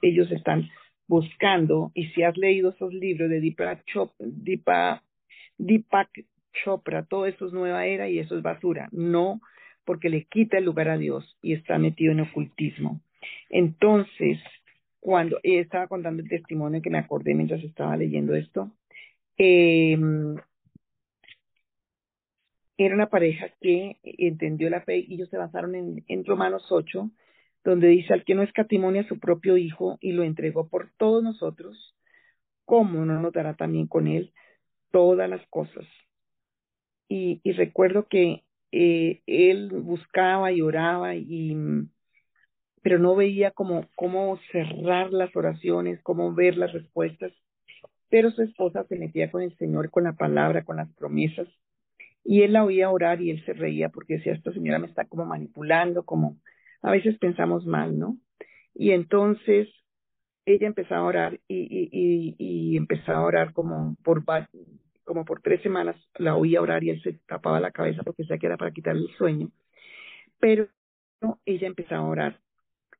ellos 0.02 0.30
están 0.32 0.68
buscando, 1.06 1.90
y 1.94 2.06
si 2.08 2.22
has 2.22 2.36
leído 2.36 2.70
esos 2.70 2.92
libros 2.92 3.30
de 3.30 3.40
Deepak, 3.40 3.84
Chop, 3.86 4.12
Deepak, 4.18 5.02
Deepak 5.56 6.10
Chopra, 6.64 7.04
todo 7.04 7.26
eso 7.26 7.46
es 7.46 7.52
nueva 7.52 7.86
era 7.86 8.08
y 8.08 8.18
eso 8.18 8.36
es 8.36 8.42
basura. 8.42 8.88
No 8.92 9.40
porque 9.88 10.10
le 10.10 10.24
quita 10.24 10.58
el 10.58 10.66
lugar 10.66 10.90
a 10.90 10.98
Dios 10.98 11.38
y 11.40 11.54
está 11.54 11.78
metido 11.78 12.12
en 12.12 12.20
ocultismo. 12.20 13.00
Entonces, 13.48 14.38
cuando 15.00 15.40
estaba 15.42 15.86
contando 15.86 16.22
el 16.22 16.28
testimonio 16.28 16.82
que 16.82 16.90
me 16.90 16.98
acordé 16.98 17.34
mientras 17.34 17.64
estaba 17.64 17.96
leyendo 17.96 18.34
esto, 18.34 18.70
em, 19.38 20.36
era 22.76 22.94
una 22.94 23.08
pareja 23.08 23.48
que 23.62 23.96
entendió 24.02 24.68
la 24.68 24.82
fe 24.82 24.98
y 24.98 25.14
ellos 25.14 25.30
se 25.30 25.38
basaron 25.38 25.74
en, 25.74 26.04
en 26.06 26.22
Romanos 26.26 26.70
8, 26.70 27.10
donde 27.64 27.88
dice 27.88 28.12
al 28.12 28.24
que 28.24 28.34
no 28.34 28.42
escatimonia 28.42 29.00
a 29.00 29.08
su 29.08 29.18
propio 29.18 29.56
hijo 29.56 29.96
y 30.02 30.12
lo 30.12 30.22
entregó 30.22 30.68
por 30.68 30.90
todos 30.98 31.24
nosotros, 31.24 31.96
¿cómo 32.66 33.06
no 33.06 33.22
nos 33.22 33.32
dará 33.32 33.54
también 33.54 33.86
con 33.86 34.06
Él 34.06 34.34
todas 34.90 35.30
las 35.30 35.46
cosas? 35.46 35.86
Y, 37.08 37.40
y 37.42 37.52
recuerdo 37.52 38.06
que 38.06 38.42
eh, 38.72 39.22
él 39.26 39.70
buscaba 39.70 40.52
y 40.52 40.60
oraba 40.60 41.14
y 41.14 41.56
pero 42.82 42.98
no 42.98 43.14
veía 43.16 43.50
cómo, 43.50 43.86
cómo 43.96 44.38
cerrar 44.52 45.12
las 45.12 45.34
oraciones, 45.36 46.00
cómo 46.02 46.32
ver 46.34 46.56
las 46.56 46.72
respuestas. 46.72 47.32
Pero 48.08 48.30
su 48.30 48.42
esposa 48.42 48.84
se 48.84 48.96
metía 48.96 49.30
con 49.30 49.42
el 49.42 49.54
Señor, 49.58 49.90
con 49.90 50.04
la 50.04 50.14
palabra, 50.14 50.64
con 50.64 50.76
las 50.76 50.90
promesas. 50.94 51.48
Y 52.24 52.42
él 52.42 52.54
la 52.54 52.64
oía 52.64 52.90
orar 52.90 53.20
y 53.20 53.30
él 53.30 53.44
se 53.44 53.52
reía 53.52 53.90
porque 53.90 54.14
decía, 54.14 54.32
esta 54.32 54.52
señora 54.52 54.78
me 54.78 54.86
está 54.86 55.04
como 55.04 55.26
manipulando, 55.26 56.04
como 56.04 56.38
a 56.82 56.90
veces 56.90 57.18
pensamos 57.18 57.66
mal, 57.66 57.98
¿no? 57.98 58.16
Y 58.74 58.92
entonces 58.92 59.68
ella 60.46 60.66
empezaba 60.66 61.02
a 61.02 61.04
orar 61.04 61.40
y, 61.48 62.36
y 62.38 62.76
empezaba 62.76 63.18
a 63.18 63.26
orar 63.26 63.52
como 63.52 63.96
por, 64.02 64.24
como 65.08 65.24
por 65.24 65.40
tres 65.40 65.62
semanas, 65.62 65.96
la 66.16 66.36
oía 66.36 66.60
orar 66.60 66.84
y 66.84 66.90
él 66.90 67.02
se 67.02 67.14
tapaba 67.26 67.58
la 67.60 67.72
cabeza 67.72 68.02
porque 68.02 68.22
decía 68.22 68.38
que 68.38 68.46
era 68.46 68.58
para 68.58 68.72
quitarle 68.72 69.02
el 69.02 69.16
sueño. 69.16 69.50
Pero 70.38 70.68
ella 71.46 71.66
empezaba 71.66 72.02
a 72.02 72.08
orar 72.08 72.40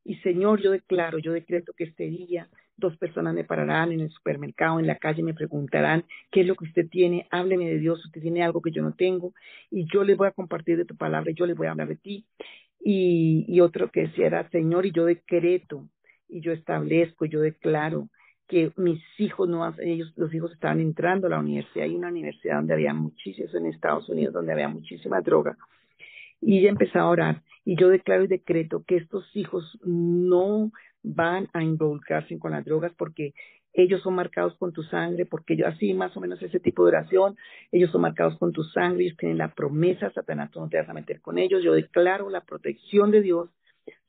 y 0.09 0.17
Señor, 0.21 0.63
yo 0.63 0.71
declaro, 0.71 1.19
yo 1.19 1.33
decreto 1.33 1.75
que 1.77 1.85
este 1.85 2.05
día 2.05 2.49
dos 2.79 2.97
personas 2.97 3.35
me 3.35 3.45
pararán 3.45 3.93
en 3.93 4.01
el 4.01 4.11
supermercado, 4.11 4.81
en 4.81 4.87
la 4.87 4.97
calle, 4.97 5.23
me 5.23 5.35
preguntarán 5.35 6.07
qué 6.31 6.41
es 6.41 6.47
lo 6.47 6.55
que 6.55 6.65
usted 6.65 6.89
tiene, 6.89 7.27
hábleme 7.31 7.69
de 7.69 7.79
Dios, 7.79 8.03
usted 8.07 8.23
tiene 8.23 8.43
algo 8.43 8.63
que 8.63 8.71
yo 8.71 8.81
no 8.83 8.95
tengo, 8.95 9.35
y 9.71 9.87
yo 9.93 10.05
les 10.05 10.17
voy 10.17 10.29
a 10.29 10.31
compartir 10.33 10.79
de 10.79 10.87
tu 10.87 10.97
palabra, 10.97 11.31
yo 11.33 11.45
les 11.45 11.57
voy 11.57 11.67
a 11.67 11.73
hablar 11.73 11.89
de 11.89 11.97
ti. 11.97 12.25
Y, 12.81 13.45
y 13.49 13.61
otro 13.61 13.91
que 13.91 14.03
decía 14.03 14.29
era, 14.29 14.49
Señor, 14.49 14.87
y 14.87 14.93
yo 14.93 15.05
decreto, 15.05 15.87
y 16.27 16.41
yo 16.41 16.53
establezco, 16.53 17.27
y 17.27 17.29
yo 17.29 17.41
declaro 17.41 18.09
que 18.49 18.73
mis 18.77 19.01
hijos 19.19 19.49
no, 19.49 19.73
ellos, 19.79 20.13
los 20.17 20.33
hijos 20.35 20.53
estaban 20.53 20.81
entrando 20.81 21.27
a 21.27 21.31
la 21.31 21.39
universidad, 21.39 21.85
hay 21.85 21.95
una 21.95 22.09
universidad 22.09 22.57
donde 22.57 22.75
había 22.75 22.95
muchísimos, 22.95 23.55
en 23.55 23.67
Estados 23.67 24.09
Unidos, 24.09 24.35
donde 24.35 24.53
había 24.53 24.69
muchísima 24.69 25.21
droga, 25.21 25.57
y 26.41 26.59
ella 26.59 26.71
empezó 26.71 26.99
a 26.99 27.09
orar 27.09 27.43
y 27.65 27.77
yo 27.77 27.89
declaro 27.89 28.25
y 28.25 28.29
decreto 28.29 28.83
que 28.87 28.97
estos 28.97 29.25
hijos 29.37 29.79
no 29.85 30.73
van 31.03 31.49
a 31.53 31.63
involucrarse 31.63 32.39
con 32.39 32.53
las 32.53 32.65
drogas 32.65 32.93
porque 32.97 33.35
ellos 33.75 34.03
son 34.03 34.15
marcados 34.15 34.57
con 34.57 34.73
tu 34.73 34.83
sangre, 34.85 35.27
porque 35.27 35.57
yo 35.57 35.67
así 35.67 35.93
más 35.95 36.17
o 36.17 36.21
menos 36.21 36.43
ese 36.43 36.59
tipo 36.59 36.85
de 36.85 36.89
oración, 36.89 37.37
ellos 37.71 37.91
son 37.91 38.01
marcados 38.01 38.39
con 38.39 38.53
tu 38.53 38.65
sangre, 38.65 39.05
ellos 39.05 39.17
tienen 39.19 39.39
la 39.39 39.55
promesa, 39.55 40.11
Satanás, 40.11 40.51
tú 40.51 40.61
no 40.61 40.69
te 40.69 40.79
vas 40.79 40.89
a 40.89 40.95
meter 40.95 41.21
con 41.21 41.39
ellos, 41.39 41.63
yo 41.63 41.75
declaro 41.75 42.31
la 42.31 42.41
protección 42.41 43.11
de 43.11 43.21
Dios 43.21 43.51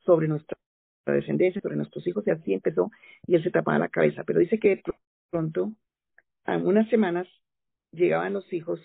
sobre 0.05 0.27
nuestra 0.27 0.57
descendencia, 1.05 1.61
sobre 1.61 1.75
nuestros 1.75 2.05
hijos, 2.07 2.25
y 2.27 2.31
así 2.31 2.53
empezó, 2.53 2.91
y 3.27 3.35
él 3.35 3.43
se 3.43 3.51
tapaba 3.51 3.79
la 3.79 3.89
cabeza, 3.89 4.23
pero 4.23 4.39
dice 4.39 4.59
que 4.59 4.81
pronto, 5.29 5.73
en 6.45 6.65
unas 6.67 6.89
semanas, 6.89 7.27
llegaban 7.91 8.33
los 8.33 8.51
hijos 8.53 8.79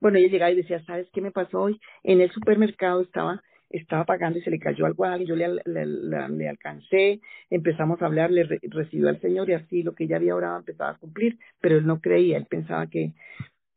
bueno, 0.00 0.18
ella 0.18 0.32
llegaba 0.32 0.50
y 0.50 0.56
decía, 0.56 0.84
¿sabes 0.84 1.08
qué 1.12 1.20
me 1.20 1.30
pasó 1.30 1.60
hoy? 1.60 1.80
En 2.02 2.20
el 2.20 2.28
supermercado 2.32 3.02
estaba 3.02 3.40
estaba 3.72 4.04
pagando 4.04 4.38
y 4.38 4.42
se 4.42 4.50
le 4.50 4.58
cayó 4.58 4.86
algo 4.86 5.04
a 5.04 5.16
yo 5.18 5.34
le, 5.34 5.48
le, 5.64 6.48
alcancé, 6.48 7.20
empezamos 7.50 8.02
a 8.02 8.06
hablar, 8.06 8.30
le 8.30 8.44
recibió 8.44 9.08
al 9.08 9.20
Señor 9.20 9.48
y 9.48 9.54
así 9.54 9.82
lo 9.82 9.94
que 9.94 10.04
ella 10.04 10.16
había 10.16 10.36
orado 10.36 10.58
empezaba 10.58 10.90
a 10.90 10.98
cumplir, 10.98 11.38
pero 11.60 11.78
él 11.78 11.86
no 11.86 12.00
creía, 12.00 12.36
él 12.36 12.46
pensaba 12.46 12.86
que 12.88 13.14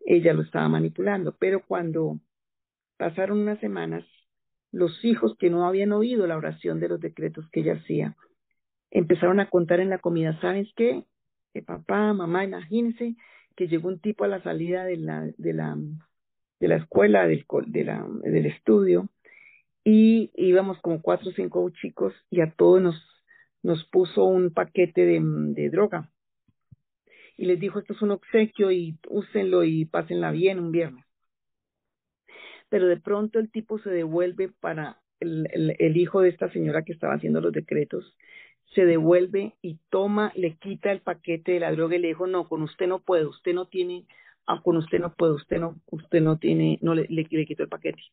ella 0.05 0.33
lo 0.33 0.41
estaba 0.41 0.67
manipulando. 0.67 1.35
Pero 1.39 1.61
cuando 1.65 2.19
pasaron 2.97 3.39
unas 3.39 3.59
semanas, 3.59 4.03
los 4.75 5.05
hijos 5.05 5.37
que 5.39 5.49
no 5.49 5.65
habían 5.65 5.93
oído 5.93 6.27
la 6.27 6.35
oración 6.35 6.81
de 6.81 6.89
los 6.89 6.99
decretos 6.99 7.49
que 7.49 7.61
ella 7.61 7.75
hacía, 7.75 8.17
empezaron 8.91 9.39
a 9.39 9.49
contar 9.49 9.79
en 9.79 9.89
la 9.89 9.99
comida, 9.99 10.37
¿sabes 10.41 10.67
qué? 10.75 11.05
Que 11.53 11.61
papá, 11.61 12.13
mamá, 12.13 12.43
imagínense 12.43 13.15
que 13.55 13.69
llegó 13.69 13.87
un 13.87 13.99
tipo 13.99 14.25
a 14.25 14.27
la 14.27 14.43
salida 14.43 14.83
de 14.83 14.97
la, 14.97 15.29
de 15.37 15.53
la 15.53 15.77
de 16.59 16.67
la 16.67 16.75
escuela, 16.77 17.27
del, 17.27 17.45
de 17.67 17.83
la, 17.83 18.05
del 18.23 18.45
estudio, 18.47 19.09
y 19.83 20.31
íbamos 20.35 20.79
como 20.81 21.01
cuatro 21.01 21.29
o 21.29 21.33
cinco 21.33 21.69
chicos 21.69 22.13
y 22.29 22.41
a 22.41 22.51
todos 22.51 22.81
nos, 22.81 23.23
nos 23.63 23.85
puso 23.89 24.25
un 24.25 24.51
paquete 24.53 25.05
de, 25.05 25.21
de 25.21 25.69
droga. 25.69 26.11
Y 27.37 27.45
les 27.45 27.59
dijo, 27.59 27.79
esto 27.79 27.93
es 27.93 28.01
un 28.01 28.11
obsequio 28.11 28.71
y 28.71 28.97
úsenlo 29.09 29.63
y 29.63 29.85
pásenla 29.85 30.31
bien 30.31 30.59
un 30.59 30.71
viernes. 30.71 31.05
Pero 32.75 32.87
de 32.87 32.97
pronto 32.97 33.39
el 33.39 33.49
tipo 33.49 33.79
se 33.79 33.89
devuelve 33.89 34.49
para 34.49 34.97
el, 35.21 35.47
el, 35.53 35.77
el 35.79 35.95
hijo 35.95 36.19
de 36.19 36.27
esta 36.27 36.51
señora 36.51 36.83
que 36.83 36.91
estaba 36.91 37.13
haciendo 37.13 37.39
los 37.39 37.53
decretos, 37.53 38.17
se 38.73 38.83
devuelve 38.83 39.53
y 39.61 39.79
toma, 39.89 40.33
le 40.35 40.57
quita 40.57 40.91
el 40.91 40.99
paquete 40.99 41.53
de 41.53 41.61
la 41.61 41.71
droga 41.71 41.95
y 41.95 41.99
le 41.99 42.09
dijo, 42.09 42.27
no, 42.27 42.49
con 42.49 42.63
usted 42.63 42.87
no 42.87 42.99
puedo, 42.99 43.29
usted 43.29 43.53
no 43.53 43.67
tiene 43.67 44.05
ah, 44.45 44.61
con 44.61 44.75
usted 44.75 44.99
no 44.99 45.13
puede, 45.13 45.35
usted 45.35 45.57
no, 45.57 45.79
usted 45.89 46.19
no 46.19 46.37
tiene, 46.37 46.77
no 46.81 46.95
le, 46.95 47.05
le, 47.07 47.25
quito 47.45 47.63
el 47.63 47.69
paquete. 47.69 48.03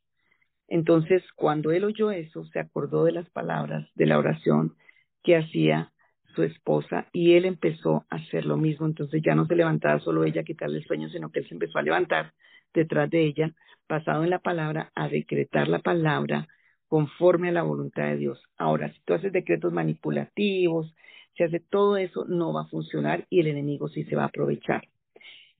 Entonces, 0.68 1.24
cuando 1.34 1.72
él 1.72 1.82
oyó 1.82 2.12
eso, 2.12 2.44
se 2.44 2.60
acordó 2.60 3.02
de 3.02 3.10
las 3.10 3.28
palabras 3.30 3.90
de 3.96 4.06
la 4.06 4.16
oración 4.16 4.76
que 5.24 5.36
hacía 5.38 5.92
su 6.36 6.44
esposa 6.44 7.08
y 7.12 7.32
él 7.32 7.46
empezó 7.46 8.06
a 8.10 8.16
hacer 8.16 8.46
lo 8.46 8.56
mismo. 8.56 8.86
Entonces 8.86 9.22
ya 9.24 9.34
no 9.34 9.46
se 9.46 9.56
levantaba 9.56 9.98
solo 9.98 10.22
ella 10.22 10.42
a 10.42 10.44
quitarle 10.44 10.78
el 10.78 10.84
sueño, 10.84 11.08
sino 11.08 11.32
que 11.32 11.40
él 11.40 11.48
se 11.48 11.54
empezó 11.54 11.80
a 11.80 11.82
levantar 11.82 12.32
detrás 12.72 13.10
de 13.10 13.26
ella, 13.26 13.54
basado 13.92 14.24
en 14.24 14.30
la 14.30 14.38
palabra, 14.38 14.90
a 14.94 15.08
decretar 15.08 15.68
la 15.68 15.80
palabra 15.80 16.48
conforme 16.88 17.50
a 17.50 17.52
la 17.52 17.62
voluntad 17.62 18.04
de 18.04 18.16
Dios. 18.16 18.42
Ahora, 18.56 18.90
si 18.92 19.00
tú 19.04 19.12
haces 19.12 19.32
decretos 19.32 19.70
manipulativos, 19.70 20.94
si 21.34 21.44
hace 21.44 21.60
todo 21.60 21.98
eso, 21.98 22.24
no 22.26 22.54
va 22.54 22.62
a 22.62 22.68
funcionar 22.68 23.26
y 23.28 23.40
el 23.40 23.48
enemigo 23.48 23.88
sí 23.88 24.04
se 24.04 24.16
va 24.16 24.24
a 24.24 24.26
aprovechar. 24.26 24.88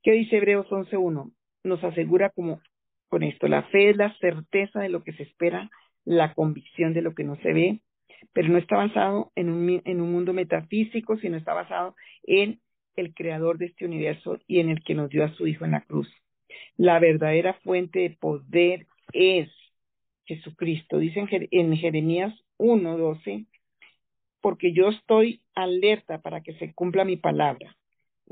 ¿Qué 0.03 0.12
dice 0.12 0.38
Hebreos 0.38 0.66
11.1? 0.71 1.31
Nos 1.64 1.85
asegura 1.85 2.31
como 2.31 2.61
con 3.09 3.23
esto, 3.23 3.47
la 3.49 3.64
fe 3.64 3.90
es 3.90 3.97
la 3.99 4.16
certeza 4.18 4.81
de 4.81 4.88
lo 4.88 5.05
que 5.05 5.12
se 5.12 5.25
espera, 5.25 5.71
la 6.07 6.33
convicción 6.33 6.95
de 6.95 7.03
lo 7.03 7.14
que 7.14 7.25
no 7.25 7.37
se 7.37 7.53
ve, 7.53 7.81
pero 8.33 8.49
no 8.49 8.57
está 8.57 8.77
basado 8.77 9.31
en 9.35 9.51
un, 9.51 9.83
en 9.85 10.01
un 10.01 10.11
mundo 10.11 10.33
metafísico, 10.33 11.18
sino 11.18 11.37
está 11.37 11.53
basado 11.53 11.95
en 12.23 12.61
el 12.97 13.12
creador 13.12 13.59
de 13.59 13.66
este 13.66 13.85
universo 13.85 14.38
y 14.47 14.61
en 14.61 14.71
el 14.71 14.83
que 14.83 14.95
nos 14.95 15.11
dio 15.11 15.23
a 15.25 15.35
su 15.35 15.47
Hijo 15.47 15.66
en 15.66 15.73
la 15.73 15.83
cruz. 15.83 16.09
La 16.77 16.99
verdadera 16.99 17.55
fuente 17.65 18.01
de 18.01 18.11
poder 18.11 18.87
es 19.12 19.49
Jesucristo. 20.25 20.99
Dice 20.99 21.21
en 21.51 21.77
Jeremías 21.77 22.35
1.12, 22.59 23.47
porque 24.41 24.73
yo 24.73 24.88
estoy 24.88 25.41
alerta 25.55 26.19
para 26.21 26.41
que 26.43 26.55
se 26.55 26.73
cumpla 26.75 27.05
mi 27.05 27.17
palabra 27.17 27.77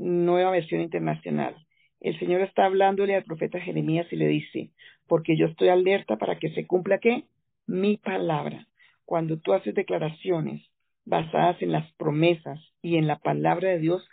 nueva 0.01 0.51
versión 0.51 0.81
internacional. 0.81 1.55
El 1.99 2.17
Señor 2.19 2.41
está 2.41 2.65
hablándole 2.65 3.15
al 3.15 3.23
profeta 3.23 3.59
Jeremías 3.59 4.07
y 4.11 4.15
le 4.15 4.27
dice, 4.27 4.71
porque 5.07 5.37
yo 5.37 5.45
estoy 5.47 5.69
alerta 5.69 6.17
para 6.17 6.39
que 6.39 6.51
se 6.51 6.65
cumpla 6.65 6.97
qué? 6.97 7.25
Mi 7.67 7.97
palabra. 7.97 8.67
Cuando 9.05 9.37
tú 9.37 9.53
haces 9.53 9.75
declaraciones 9.75 10.63
basadas 11.05 11.61
en 11.61 11.71
las 11.71 11.91
promesas 11.93 12.59
y 12.81 12.97
en 12.97 13.07
la 13.07 13.19
palabra 13.19 13.69
de 13.69 13.79
Dios, 13.79 14.07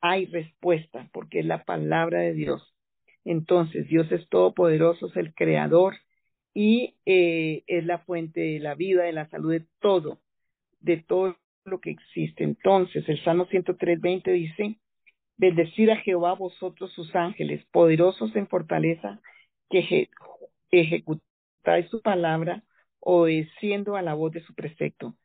hay 0.00 0.26
respuesta, 0.26 1.08
porque 1.12 1.40
es 1.40 1.46
la 1.46 1.64
palabra 1.64 2.20
de 2.20 2.32
Dios. 2.32 2.74
Entonces, 3.28 3.86
Dios 3.88 4.10
es 4.10 4.26
todopoderoso, 4.30 5.08
es 5.08 5.16
el 5.18 5.34
creador 5.34 5.96
y 6.54 6.94
eh, 7.04 7.62
es 7.66 7.84
la 7.84 7.98
fuente 7.98 8.40
de 8.40 8.58
la 8.58 8.74
vida, 8.74 9.02
de 9.02 9.12
la 9.12 9.28
salud, 9.28 9.52
de 9.52 9.66
todo, 9.80 10.18
de 10.80 10.96
todo 10.96 11.36
lo 11.66 11.78
que 11.78 11.90
existe. 11.90 12.42
Entonces, 12.42 13.06
el 13.06 13.22
Salmo 13.24 13.46
103.20 13.46 14.32
dice, 14.32 14.78
Bendecid 15.36 15.90
a 15.90 15.96
Jehová 15.96 16.36
vosotros 16.36 16.90
sus 16.94 17.14
ángeles, 17.14 17.62
poderosos 17.70 18.34
en 18.34 18.48
fortaleza, 18.48 19.20
que 19.68 20.08
ejecutáis 20.70 21.86
su 21.90 22.00
palabra, 22.00 22.62
obedeciendo 22.98 23.94
a 23.96 24.00
la 24.00 24.14
voz 24.14 24.32
de 24.32 24.40
su 24.40 24.54
precepto. 24.54 25.16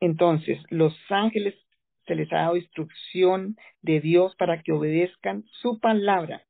Entonces, 0.00 0.58
los 0.70 0.92
ángeles 1.08 1.54
se 2.08 2.16
les 2.16 2.32
ha 2.32 2.38
dado 2.38 2.56
instrucción 2.56 3.56
de 3.80 4.00
Dios 4.00 4.34
para 4.34 4.60
que 4.60 4.72
obedezcan 4.72 5.44
su 5.62 5.78
palabra. 5.78 6.42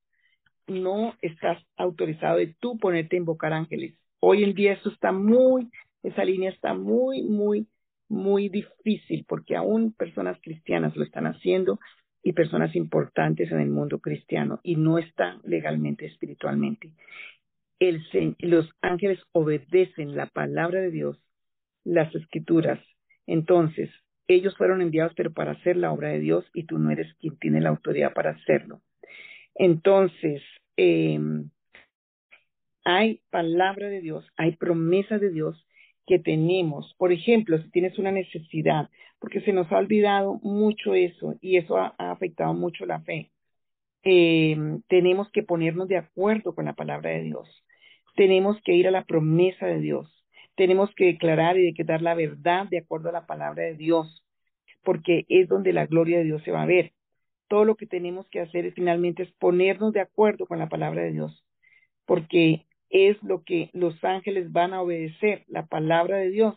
No 0.67 1.15
estás 1.21 1.63
autorizado 1.77 2.39
de 2.39 2.55
tú 2.59 2.79
ponerte 2.79 3.17
a 3.17 3.19
invocar 3.21 3.53
ángeles. 3.53 3.95
Hoy 4.21 4.45
en 4.45 4.55
día 4.55 4.73
eso 4.73 4.89
está 4.89 5.13
muy, 5.13 5.71
esa 6.03 6.25
línea 6.25 6.51
está 6.51 6.75
muy, 6.75 7.23
muy, 7.23 7.69
muy 8.09 8.49
difícil 8.49 9.25
porque 9.29 9.57
aún 9.57 9.93
personas 9.93 10.39
cristianas 10.43 10.97
lo 10.97 11.05
están 11.05 11.27
haciendo 11.27 11.79
y 12.23 12.33
personas 12.33 12.75
importantes 12.75 13.53
en 13.53 13.61
el 13.61 13.69
mundo 13.69 14.01
cristiano 14.01 14.61
y 14.63 14.77
no 14.77 14.99
está 14.99 15.39
legalmente 15.45 16.07
espiritualmente. 16.07 16.93
El, 17.79 18.03
los 18.39 18.71
ángeles 18.81 19.21
obedecen 19.33 20.17
la 20.17 20.27
palabra 20.27 20.81
de 20.81 20.91
Dios, 20.91 21.19
las 21.85 22.15
escrituras. 22.15 22.81
Entonces, 23.27 23.91
ellos 24.27 24.57
fueron 24.57 24.81
enviados 24.81 25.13
pero 25.15 25.33
para 25.33 25.53
hacer 25.53 25.77
la 25.77 25.93
obra 25.93 26.09
de 26.09 26.21
Dios 26.21 26.47
y 26.55 26.65
tú 26.65 26.79
no 26.79 26.91
eres 26.91 27.15
quien 27.21 27.37
tiene 27.39 27.61
la 27.61 27.69
autoridad 27.69 28.15
para 28.15 28.31
hacerlo. 28.31 28.81
Entonces, 29.55 30.43
eh, 30.77 31.19
hay 32.85 33.21
palabra 33.31 33.89
de 33.89 34.01
Dios, 34.01 34.27
hay 34.37 34.57
promesa 34.57 35.19
de 35.19 35.31
Dios 35.31 35.67
que 36.07 36.19
tenemos. 36.19 36.95
Por 36.99 37.13
ejemplo, 37.13 37.59
si 37.59 37.71
tienes 37.71 37.99
una 37.99 38.13
necesidad, 38.13 38.91
porque 39.19 39.41
se 39.41 39.53
nos 39.53 39.71
ha 39.73 39.79
olvidado 39.79 40.39
mucho 40.43 40.95
eso 40.95 41.35
y 41.41 41.57
eso 41.57 41.79
ha, 41.79 41.95
afectado 41.99 42.53
mucho 42.55 42.87
la 42.87 43.01
fe. 43.01 43.31
eh, 44.05 44.57
tenemos 44.89 45.31
que 45.31 45.43
ponernos 45.43 45.89
de 45.89 45.97
acuerdo 45.97 46.55
con 46.55 46.67
la 46.67 46.75
palabra 46.75 47.11
de 47.11 47.23
Dios. 47.23 47.49
Tenemos 48.17 48.61
que 48.63 48.75
ir 48.75 48.87
a 48.87 48.91
la 48.91 49.05
promesa 49.05 49.67
de 49.67 49.81
Dios. 49.81 50.25
Tenemos 50.57 50.95
que 50.95 51.07
declarar 51.07 51.57
y 51.57 51.65
decretar 51.65 52.03
la 52.03 52.15
verdad 52.15 52.67
de 52.69 52.79
acuerdo 52.79 53.09
a 53.09 53.13
la 53.13 53.27
palabra 53.27 53.65
de 53.65 53.75
Dios, 53.75 54.25
porque 54.83 55.25
es 55.29 55.49
donde 55.49 55.73
la 55.73 55.87
gloria 55.87 56.19
de 56.19 56.25
Dios 56.25 56.43
se 56.45 56.53
va 56.53 56.63
a 56.63 56.67
ver. 56.67 56.93
Todo 57.49 57.65
lo 57.65 57.77
que 57.77 57.87
tenemos 57.87 58.29
que 58.29 58.41
hacer 58.41 58.67
es 58.67 58.75
finalmente 58.75 59.23
es 59.23 59.33
ponernos 59.33 59.93
de 59.93 60.01
acuerdo 60.01 60.47
con 60.47 60.59
la 60.59 60.69
palabra 60.69 61.03
de 61.03 61.13
Dios, 61.13 61.45
porque 62.07 62.67
es 62.91 63.21
lo 63.23 63.43
que 63.43 63.71
los 63.73 64.03
ángeles 64.05 64.53
van 64.53 64.73
a 64.73 64.83
obedecer, 64.83 65.45
la 65.49 65.67
palabra 65.67 66.19
de 66.19 66.31
Dios. 66.31 66.55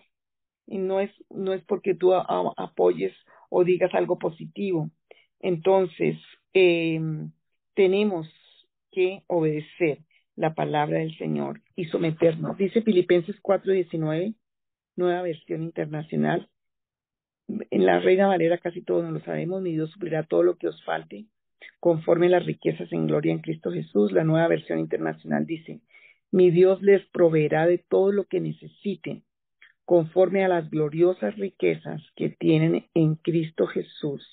Y 0.66 0.78
no 0.80 1.00
es, 1.00 1.12
no 1.30 1.54
es 1.54 1.64
porque 1.64 1.96
tú 1.96 2.14
apoyes 2.14 3.14
o 3.50 3.64
digas 3.64 3.94
algo 3.94 4.20
positivo. 4.20 4.90
Entonces, 5.40 6.18
eh, 6.54 7.00
tenemos 7.74 8.28
que 8.92 9.24
obedecer 9.28 10.00
la 10.36 10.54
palabra 10.54 11.00
del 11.00 11.18
Señor 11.18 11.62
y 11.76 11.86
someternos. 11.86 12.58
Dice 12.58 12.82
Filipenses 12.82 13.36
4:19, 13.42 14.36
nueva 14.96 15.22
versión 15.24 15.64
internacional. 15.64 16.50
En 17.48 17.86
la 17.86 18.00
Reina 18.00 18.28
Valera 18.28 18.58
casi 18.58 18.82
todos 18.82 19.04
nos 19.04 19.14
lo 19.14 19.20
sabemos, 19.22 19.62
mi 19.62 19.72
Dios 19.72 19.92
suplirá 19.92 20.24
todo 20.24 20.44
lo 20.44 20.58
que 20.58 20.68
os 20.68 20.84
falte, 20.84 21.26
conforme 21.80 22.30
las 22.30 22.46
riquezas 22.46 22.92
en 22.92 23.08
gloria 23.08 23.32
en 23.32 23.40
Cristo 23.40 23.72
Jesús. 23.72 24.12
La 24.12 24.24
nueva 24.24 24.48
versión 24.48 24.80
internacional 24.80 25.46
dice, 25.46 25.80
mi 26.32 26.52
Dios 26.52 26.82
les 26.82 27.06
proveerá 27.08 27.66
de 27.66 27.78
todo 27.78 28.12
lo 28.12 28.26
que 28.26 28.42
necesiten, 28.42 29.24
conforme 29.86 30.44
a 30.44 30.50
las 30.50 30.70
gloriosas 30.70 31.38
riquezas 31.38 32.02
que 32.16 32.30
tienen 32.30 32.88
en 32.94 33.16
Cristo 33.16 33.68
Jesús. 33.68 34.28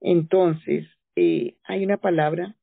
Entonces, 0.00 0.86
eh, 1.16 1.56
hay 1.64 1.84
una 1.84 1.98
palabra 1.98 2.56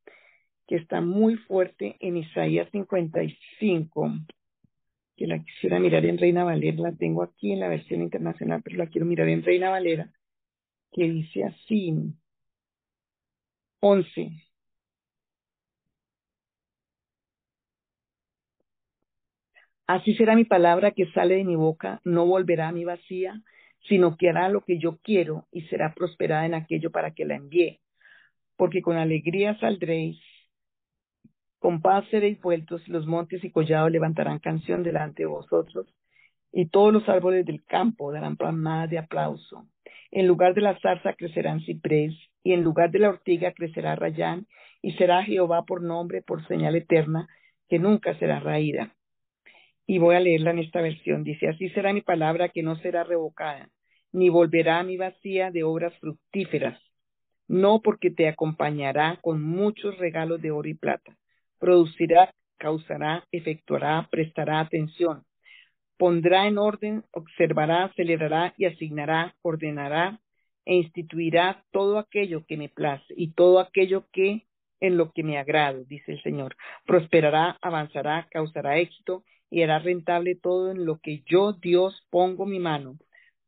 que 0.68 0.78
está 0.78 1.02
muy 1.02 1.36
fuerte 1.36 1.98
en 2.00 2.18
Isaías 2.18 2.70
55, 2.72 4.12
que 5.18 5.28
la 5.28 5.40
quisiera 5.44 5.80
mirar 5.80 6.06
en 6.06 6.18
Reina 6.18 6.44
Valera, 6.44 6.78
la 6.84 6.92
tengo 6.94 7.24
aquí 7.24 7.52
en 7.54 7.60
la 7.60 7.68
versión 7.70 8.02
internacional, 8.02 8.62
pero 8.64 8.78
la 8.78 8.88
quiero 8.88 9.06
mirar 9.06 9.30
en 9.30 9.44
Reina 9.44 9.70
Valera, 9.70 10.12
que 10.92 11.04
dice 11.10 11.44
así, 11.44 11.94
11. 13.82 14.32
Así 19.88 20.16
será 20.16 20.36
mi 20.36 20.46
palabra 20.46 20.92
que 20.92 21.12
sale 21.12 21.36
de 21.36 21.44
mi 21.44 21.56
boca, 21.56 22.00
no 22.06 22.26
volverá 22.26 22.70
a 22.70 22.72
mi 22.72 22.86
vacía, 22.86 23.42
sino 23.90 24.16
que 24.16 24.30
hará 24.30 24.48
lo 24.50 24.62
que 24.62 24.80
yo 24.80 25.00
quiero 25.04 25.48
y 25.52 25.64
será 25.64 25.94
prosperada 25.94 26.46
en 26.46 26.54
aquello 26.54 26.92
para 26.92 27.12
que 27.12 27.26
la 27.26 27.36
envíe. 27.36 27.82
Porque 28.56 28.82
con 28.82 28.98
alegría 28.98 29.60
saldréis 29.60 30.20
con 31.62 31.80
paz 31.80 32.04
seréis 32.10 32.42
vueltos, 32.42 32.88
los 32.88 33.06
montes 33.06 33.44
y 33.44 33.52
collados 33.52 33.92
levantarán 33.92 34.40
canción 34.40 34.82
delante 34.82 35.22
de 35.22 35.28
vosotros, 35.28 35.86
y 36.52 36.66
todos 36.70 36.92
los 36.92 37.08
árboles 37.08 37.46
del 37.46 37.64
campo 37.66 38.12
darán 38.12 38.36
palmadas 38.36 38.90
de 38.90 38.98
aplauso. 38.98 39.68
En 40.10 40.26
lugar 40.26 40.56
de 40.56 40.62
la 40.62 40.80
zarza 40.80 41.14
crecerán 41.14 41.62
ciprés, 41.62 42.16
y 42.44 42.54
en 42.54 42.64
lugar 42.64 42.90
de 42.90 42.98
la 42.98 43.10
ortiga 43.10 43.52
crecerá 43.52 43.96
rayán, 43.96 44.48
y 44.82 44.94
será 44.94 45.24
Jehová 45.24 45.64
por 45.64 45.84
nombre, 45.84 46.24
por 46.24 46.44
señal 46.48 46.76
eterna, 46.76 47.30
que 47.70 47.78
nunca 47.78 48.18
será 48.18 48.40
raída. 48.40 48.96
Y 49.86 50.00
voy 50.00 50.16
a 50.16 50.20
leerla 50.20 50.50
en 50.50 50.60
esta 50.60 50.82
versión. 50.82 51.24
Dice, 51.24 51.48
así 51.48 51.70
será 51.70 51.94
mi 51.94 52.02
palabra 52.02 52.50
que 52.50 52.64
no 52.64 52.76
será 52.78 53.04
revocada, 53.04 53.70
ni 54.12 54.30
volverá 54.30 54.80
a 54.80 54.84
mi 54.84 54.98
vacía 54.98 55.52
de 55.52 55.64
obras 55.64 55.94
fructíferas, 56.00 56.82
no 57.48 57.82
porque 57.84 58.10
te 58.10 58.28
acompañará 58.28 59.20
con 59.22 59.44
muchos 59.44 59.96
regalos 60.00 60.42
de 60.42 60.50
oro 60.50 60.68
y 60.68 60.74
plata 60.74 61.16
producirá, 61.62 62.34
causará, 62.58 63.24
efectuará, 63.32 64.08
prestará 64.12 64.60
atención, 64.60 65.24
pondrá 65.98 66.48
en 66.48 66.58
orden, 66.58 67.04
observará, 67.12 67.86
acelerará 67.86 68.56
y 68.58 68.66
asignará, 68.66 69.36
ordenará 69.44 70.20
e 70.66 70.76
instituirá 70.76 71.64
todo 71.72 72.00
aquello 72.00 72.46
que 72.48 72.58
me 72.58 72.68
place 72.68 73.14
y 73.16 73.34
todo 73.34 73.60
aquello 73.60 74.08
que 74.12 74.48
en 74.80 74.98
lo 74.98 75.12
que 75.12 75.24
me 75.24 75.38
agrado, 75.38 75.84
dice 75.86 76.14
el 76.14 76.24
Señor. 76.24 76.56
Prosperará, 76.88 77.60
avanzará, 77.62 78.28
causará 78.32 78.80
éxito 78.80 79.24
y 79.52 79.62
hará 79.62 79.78
rentable 79.78 80.36
todo 80.36 80.72
en 80.72 80.86
lo 80.86 81.00
que 81.00 81.22
yo 81.28 81.54
Dios 81.54 82.08
pongo 82.10 82.48
mi 82.48 82.58
mano, 82.58 82.98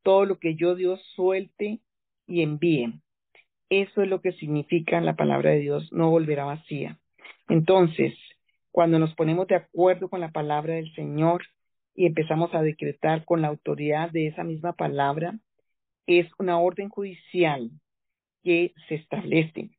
todo 0.04 0.26
lo 0.26 0.38
que 0.38 0.54
yo 0.56 0.76
Dios 0.76 1.02
suelte 1.16 1.80
y 2.28 2.44
envíe. 2.44 3.02
Eso 3.70 4.04
es 4.04 4.08
lo 4.08 4.22
que 4.22 4.34
significa 4.34 5.02
la 5.02 5.16
palabra 5.16 5.50
de 5.52 5.62
Dios, 5.62 5.92
no 5.92 6.12
volverá 6.12 6.46
vacía. 6.46 7.00
Entonces, 7.50 8.14
cuando 8.72 9.00
nos 9.00 9.14
ponemos 9.16 9.48
de 9.48 9.56
acuerdo 9.56 10.10
con 10.10 10.20
la 10.20 10.32
palabra 10.32 10.76
del 10.76 10.94
Señor 10.96 11.44
y 11.96 12.06
empezamos 12.06 12.54
a 12.54 12.62
decretar 12.62 13.26
con 13.26 13.42
la 13.42 13.50
autoridad 13.50 14.10
de 14.12 14.28
esa 14.28 14.44
misma 14.44 14.74
palabra, 14.74 15.38
es 16.08 16.28
una 16.40 16.60
orden 16.60 16.90
judicial 16.90 17.70
que 18.44 18.74
se 18.88 18.96
establece. 18.96 19.70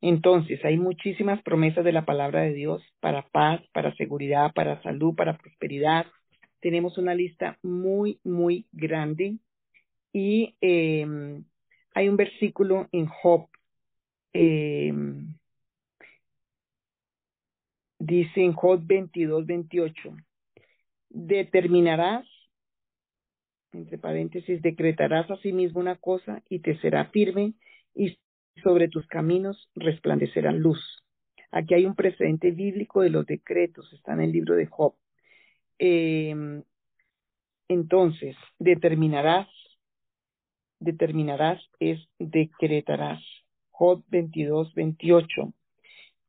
Entonces, 0.00 0.64
hay 0.64 0.78
muchísimas 0.78 1.42
promesas 1.42 1.84
de 1.84 1.92
la 1.92 2.06
palabra 2.06 2.40
de 2.40 2.54
Dios 2.54 2.82
para 3.00 3.28
paz, 3.28 3.60
para 3.72 3.94
seguridad, 3.96 4.52
para 4.54 4.82
salud, 4.82 5.14
para 5.14 5.36
prosperidad. 5.36 6.06
Tenemos 6.60 6.96
una 6.96 7.14
lista 7.14 7.58
muy, 7.62 8.18
muy 8.24 8.66
grande 8.72 9.36
y 10.12 10.56
eh, 10.60 11.06
hay 11.94 12.08
un 12.08 12.16
versículo 12.16 12.88
en 12.92 13.06
Job 13.06 13.48
eh, 14.32 14.92
Dice 18.00 18.40
en 18.40 18.54
Job 18.54 18.80
22, 18.82 19.44
28, 19.44 20.16
determinarás, 21.10 22.26
entre 23.72 23.98
paréntesis, 23.98 24.62
decretarás 24.62 25.30
a 25.30 25.36
sí 25.36 25.52
mismo 25.52 25.80
una 25.80 25.96
cosa 25.96 26.42
y 26.48 26.60
te 26.60 26.78
será 26.80 27.10
firme 27.10 27.52
y 27.94 28.18
sobre 28.62 28.88
tus 28.88 29.06
caminos 29.06 29.68
resplandecerá 29.74 30.50
luz. 30.50 30.80
Aquí 31.50 31.74
hay 31.74 31.84
un 31.84 31.94
precedente 31.94 32.52
bíblico 32.52 33.02
de 33.02 33.10
los 33.10 33.26
decretos, 33.26 33.92
está 33.92 34.14
en 34.14 34.22
el 34.22 34.32
libro 34.32 34.54
de 34.54 34.64
Job. 34.64 34.94
Em, 35.78 36.62
entonces, 37.68 38.34
determinarás, 38.58 39.48
determinarás 40.78 41.62
es 41.80 42.00
decretarás. 42.18 43.22
Job 43.70 44.02
22, 44.08 44.72
28. 44.72 45.52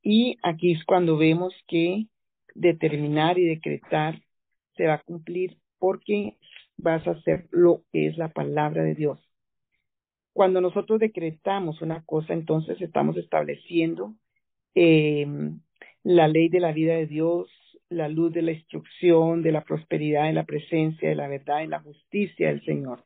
Y 0.01 0.37
aquí 0.43 0.73
es 0.73 0.83
cuando 0.85 1.17
vemos 1.17 1.53
que 1.67 2.07
determinar 2.55 3.37
y 3.37 3.45
decretar 3.45 4.21
se 4.75 4.87
va 4.87 4.95
a 4.95 5.03
cumplir 5.03 5.57
porque 5.79 6.37
vas 6.77 7.05
a 7.07 7.11
hacer 7.11 7.47
lo 7.51 7.83
que 7.91 8.07
es 8.07 8.17
la 8.17 8.29
palabra 8.29 8.83
de 8.83 8.95
Dios. 8.95 9.19
Cuando 10.33 10.61
nosotros 10.61 10.99
decretamos 10.99 11.81
una 11.81 12.03
cosa, 12.03 12.33
entonces 12.33 12.81
estamos 12.81 13.17
estableciendo 13.17 14.15
eh, 14.75 15.27
la 16.03 16.27
ley 16.27 16.49
de 16.49 16.59
la 16.61 16.71
vida 16.71 16.95
de 16.95 17.07
Dios, 17.07 17.49
la 17.89 18.07
luz 18.07 18.33
de 18.33 18.41
la 18.41 18.53
instrucción, 18.53 19.43
de 19.43 19.51
la 19.51 19.63
prosperidad, 19.63 20.27
de 20.27 20.33
la 20.33 20.45
presencia, 20.45 21.09
de 21.09 21.15
la 21.15 21.27
verdad, 21.27 21.59
de 21.59 21.67
la 21.67 21.81
justicia 21.81 22.47
del 22.47 22.63
Señor. 22.63 23.03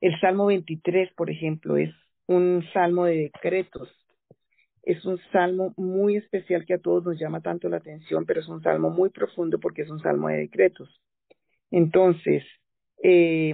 El 0.00 0.18
Salmo 0.20 0.46
23, 0.46 1.12
por 1.14 1.30
ejemplo, 1.30 1.76
es 1.76 1.94
un 2.26 2.64
salmo 2.72 3.04
de 3.04 3.30
decretos 3.32 3.88
es 4.86 5.04
un 5.04 5.18
salmo 5.32 5.74
muy 5.76 6.16
especial 6.16 6.64
que 6.64 6.74
a 6.74 6.78
todos 6.78 7.04
nos 7.04 7.18
llama 7.18 7.40
tanto 7.40 7.68
la 7.68 7.78
atención, 7.78 8.24
pero 8.24 8.40
es 8.40 8.48
un 8.48 8.62
salmo 8.62 8.88
muy 8.88 9.10
profundo 9.10 9.58
porque 9.58 9.82
es 9.82 9.90
un 9.90 10.00
salmo 10.00 10.28
de 10.28 10.36
decretos. 10.36 10.88
Entonces, 11.72 12.44
eh, 13.02 13.52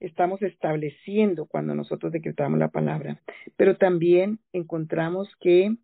estamos 0.00 0.40
estableciendo 0.40 1.44
cuando 1.44 1.74
nosotros 1.74 2.10
decretamos 2.10 2.58
la 2.58 2.68
palabra, 2.68 3.20
pero 3.56 3.76
también 3.76 4.38
encontramos 4.54 5.28
que 5.40 5.76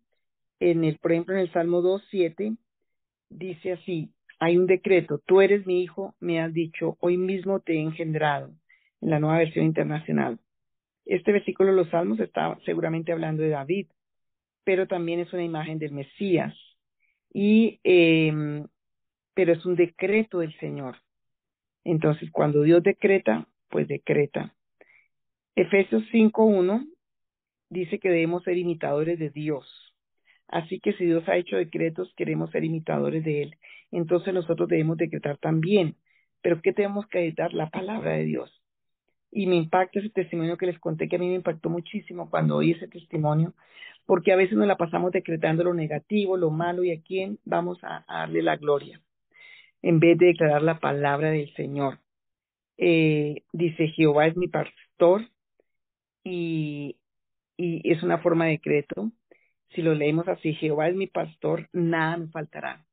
en 0.59 0.83
el, 0.83 0.97
por 0.97 1.11
ejemplo, 1.11 1.35
en 1.35 1.41
el 1.41 1.53
Salmo 1.53 1.83
2.7 1.83 2.57
dice 3.29 3.73
así, 3.73 4.11
hay 4.39 4.57
un 4.57 4.65
decreto, 4.65 5.21
tú 5.23 5.39
eres 5.39 5.67
mi 5.67 5.83
hijo, 5.83 6.15
me 6.19 6.41
has 6.41 6.51
dicho, 6.51 6.97
hoy 6.99 7.17
mismo 7.17 7.59
te 7.59 7.73
he 7.73 7.79
engendrado, 7.79 8.51
en 9.01 9.09
la 9.11 9.19
nueva 9.19 9.37
versión 9.37 9.65
internacional. 9.65 10.39
Este 11.05 11.31
versículo 11.31 11.69
de 11.69 11.75
los 11.75 11.89
Salmos 11.89 12.19
está 12.19 12.57
seguramente 12.65 13.11
hablando 13.11 13.43
de 13.43 13.49
David, 13.49 13.87
pero 14.67 14.85
también 14.85 15.21
es 15.21 15.31
una 15.31 15.45
imagen 15.45 15.79
del 15.79 15.93
Mesías. 15.93 16.53
Y, 17.31 17.79
eh, 17.85 18.65
pero 19.33 19.53
es 19.53 19.65
un 19.65 19.77
decreto 19.77 20.39
del 20.39 20.53
Señor. 20.59 20.97
Entonces, 21.85 22.29
cuando 22.31 22.63
Dios 22.63 22.83
decreta, 22.83 23.47
pues 23.69 23.87
decreta. 23.87 24.53
Efesios 25.55 26.03
5.1 26.11 26.85
dice 27.69 27.97
que 27.97 28.09
debemos 28.09 28.43
ser 28.43 28.57
imitadores 28.57 29.17
de 29.19 29.29
Dios. 29.29 29.65
Así 30.49 30.81
que 30.81 30.91
si 30.91 31.05
Dios 31.05 31.23
ha 31.29 31.37
hecho 31.37 31.55
decretos, 31.55 32.13
queremos 32.17 32.51
ser 32.51 32.65
imitadores 32.65 33.23
de 33.23 33.43
Él. 33.43 33.55
Entonces 33.91 34.33
nosotros 34.33 34.67
debemos 34.67 34.97
decretar 34.97 35.37
también. 35.37 35.95
Pero 36.41 36.61
¿qué 36.61 36.73
tenemos 36.73 37.07
que 37.07 37.19
editar? 37.19 37.53
La 37.53 37.69
palabra 37.69 38.17
de 38.17 38.25
Dios. 38.25 38.56
Y 39.31 39.47
me 39.47 39.55
impacta 39.55 39.99
ese 39.99 40.09
testimonio 40.09 40.57
que 40.57 40.67
les 40.67 40.79
conté, 40.79 41.07
que 41.07 41.17
a 41.17 41.19
mí 41.19 41.27
me 41.27 41.35
impactó 41.35 41.69
muchísimo 41.69 42.29
cuando 42.29 42.57
oí 42.57 42.71
ese 42.71 42.87
testimonio, 42.87 43.53
porque 44.05 44.31
a 44.31 44.37
veces 44.37 44.57
nos 44.57 44.67
la 44.67 44.77
pasamos 44.77 45.11
decretando 45.11 45.63
lo 45.63 45.73
negativo, 45.73 46.37
lo 46.37 46.49
malo 46.49 46.83
y 46.83 46.91
a 46.91 47.01
quién 47.01 47.39
vamos 47.45 47.79
a, 47.83 48.05
darle 48.07 48.41
la 48.41 48.55
gloria, 48.57 49.01
en 49.81 49.99
vez 49.99 50.17
de 50.17 50.27
declarar 50.27 50.61
la 50.63 50.79
palabra 50.79 51.31
del 51.31 51.53
Señor. 51.55 51.99
Eh, 52.77 53.43
dice, 53.53 53.87
Jehová 53.89 54.27
es 54.27 54.37
mi 54.37 54.47
pastor 54.47 55.27
y, 56.23 56.97
y 57.57 57.91
es 57.91 58.03
una 58.03 58.19
forma 58.19 58.45
de 58.45 58.51
decreto. 58.51 59.11
Si 59.69 59.81
lo 59.81 59.93
leemos 59.95 60.27
así, 60.27 60.53
Jehová 60.55 60.89
es 60.89 60.95
mi 60.95 61.07
pastor, 61.07 61.69
nada 61.73 62.17
me 62.17 62.27
faltará. 62.27 62.85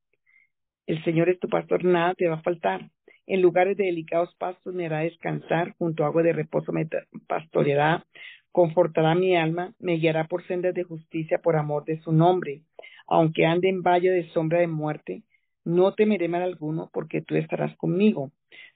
El 0.87 1.03
Señor 1.03 1.29
es 1.29 1.39
tu 1.39 1.49
pastor, 1.49 1.83
nada 1.83 2.13
te 2.15 2.27
va 2.27 2.35
a 2.35 2.41
faltar. 2.41 2.89
En 3.27 3.41
lugares 3.41 3.75
de 3.77 3.85
delicados 3.85 4.33
pastos 4.35 4.73
me 4.73 4.85
hará 4.85 4.99
descansar, 4.99 5.73
junto 5.77 6.03
a 6.03 6.07
agua 6.07 6.21
de 6.21 6.33
reposo 6.33 6.71
me 6.71 6.87
pastoreará, 7.27 8.05
confortará 8.51 9.15
mi 9.15 9.35
alma, 9.35 9.73
me 9.79 9.97
guiará 9.97 10.27
por 10.27 10.45
sendas 10.47 10.73
de 10.73 10.83
justicia 10.83 11.39
por 11.39 11.55
amor 11.55 11.85
de 11.85 11.99
su 12.01 12.11
nombre. 12.11 12.61
Aunque 13.07 13.45
ande 13.45 13.69
en 13.69 13.81
valle 13.81 14.11
de 14.11 14.29
sombra 14.29 14.59
de 14.59 14.67
muerte, 14.67 15.23
no 15.63 15.93
temeré 15.95 16.27
mal 16.27 16.43
alguno, 16.43 16.89
porque 16.93 17.21
tú 17.21 17.35
estarás 17.35 17.75
conmigo. 17.77 18.31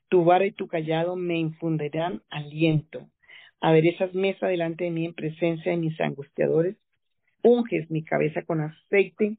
Tu 0.09 0.23
vara 0.23 0.45
y 0.45 0.51
tu 0.51 0.67
callado 0.67 1.15
me 1.15 1.37
infundirán 1.37 2.23
aliento. 2.31 3.07
esas 3.61 4.13
mesa 4.15 4.47
delante 4.47 4.85
de 4.85 4.91
mí 4.91 5.05
en 5.05 5.13
presencia 5.13 5.71
de 5.71 5.77
mis 5.77 5.99
angustiadores. 6.01 6.75
Unges 7.43 7.89
mi 7.91 8.03
cabeza 8.03 8.41
con 8.41 8.61
aceite, 8.61 9.35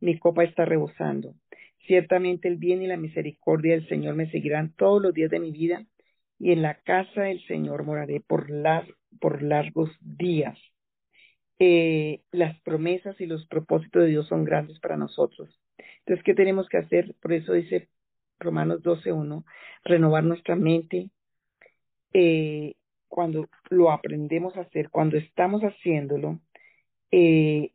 mi 0.00 0.18
copa 0.18 0.44
está 0.44 0.64
rebosando. 0.66 1.34
Ciertamente 1.86 2.48
el 2.48 2.56
bien 2.56 2.82
y 2.82 2.86
la 2.86 2.96
misericordia 2.96 3.74
del 3.74 3.88
Señor 3.88 4.14
me 4.14 4.30
seguirán 4.30 4.72
todos 4.74 5.02
los 5.02 5.14
días 5.14 5.30
de 5.30 5.40
mi 5.40 5.50
vida, 5.50 5.86
y 6.38 6.52
en 6.52 6.62
la 6.62 6.74
casa 6.82 7.22
del 7.22 7.44
Señor 7.46 7.84
moraré 7.84 8.20
por, 8.20 8.50
largos 9.42 9.90
días. 10.00 10.58
Eh, 11.58 12.22
las 12.32 12.58
promesas 12.62 13.20
y 13.20 13.26
los 13.26 13.46
propósitos 13.46 14.02
de 14.02 14.08
Dios 14.08 14.26
son 14.28 14.44
grandes 14.44 14.80
para 14.80 14.96
nosotros. 14.96 15.60
Entonces, 15.98 16.24
¿qué 16.24 16.34
tenemos 16.34 16.68
que 16.68 16.78
hacer? 16.78 17.14
Por 17.20 17.34
eso 17.34 17.52
dice 17.52 17.88
Romanos 18.38 18.82
12.1, 18.82 19.44
renovar 19.84 20.24
nuestra 20.24 20.56
mente. 20.56 21.10
Eh, 22.14 22.74
cuando 23.06 23.48
lo 23.68 23.90
aprendemos 23.90 24.56
a 24.56 24.62
hacer, 24.62 24.88
cuando 24.88 25.18
estamos 25.18 25.62
haciéndolo, 25.62 26.40
eh, 27.10 27.72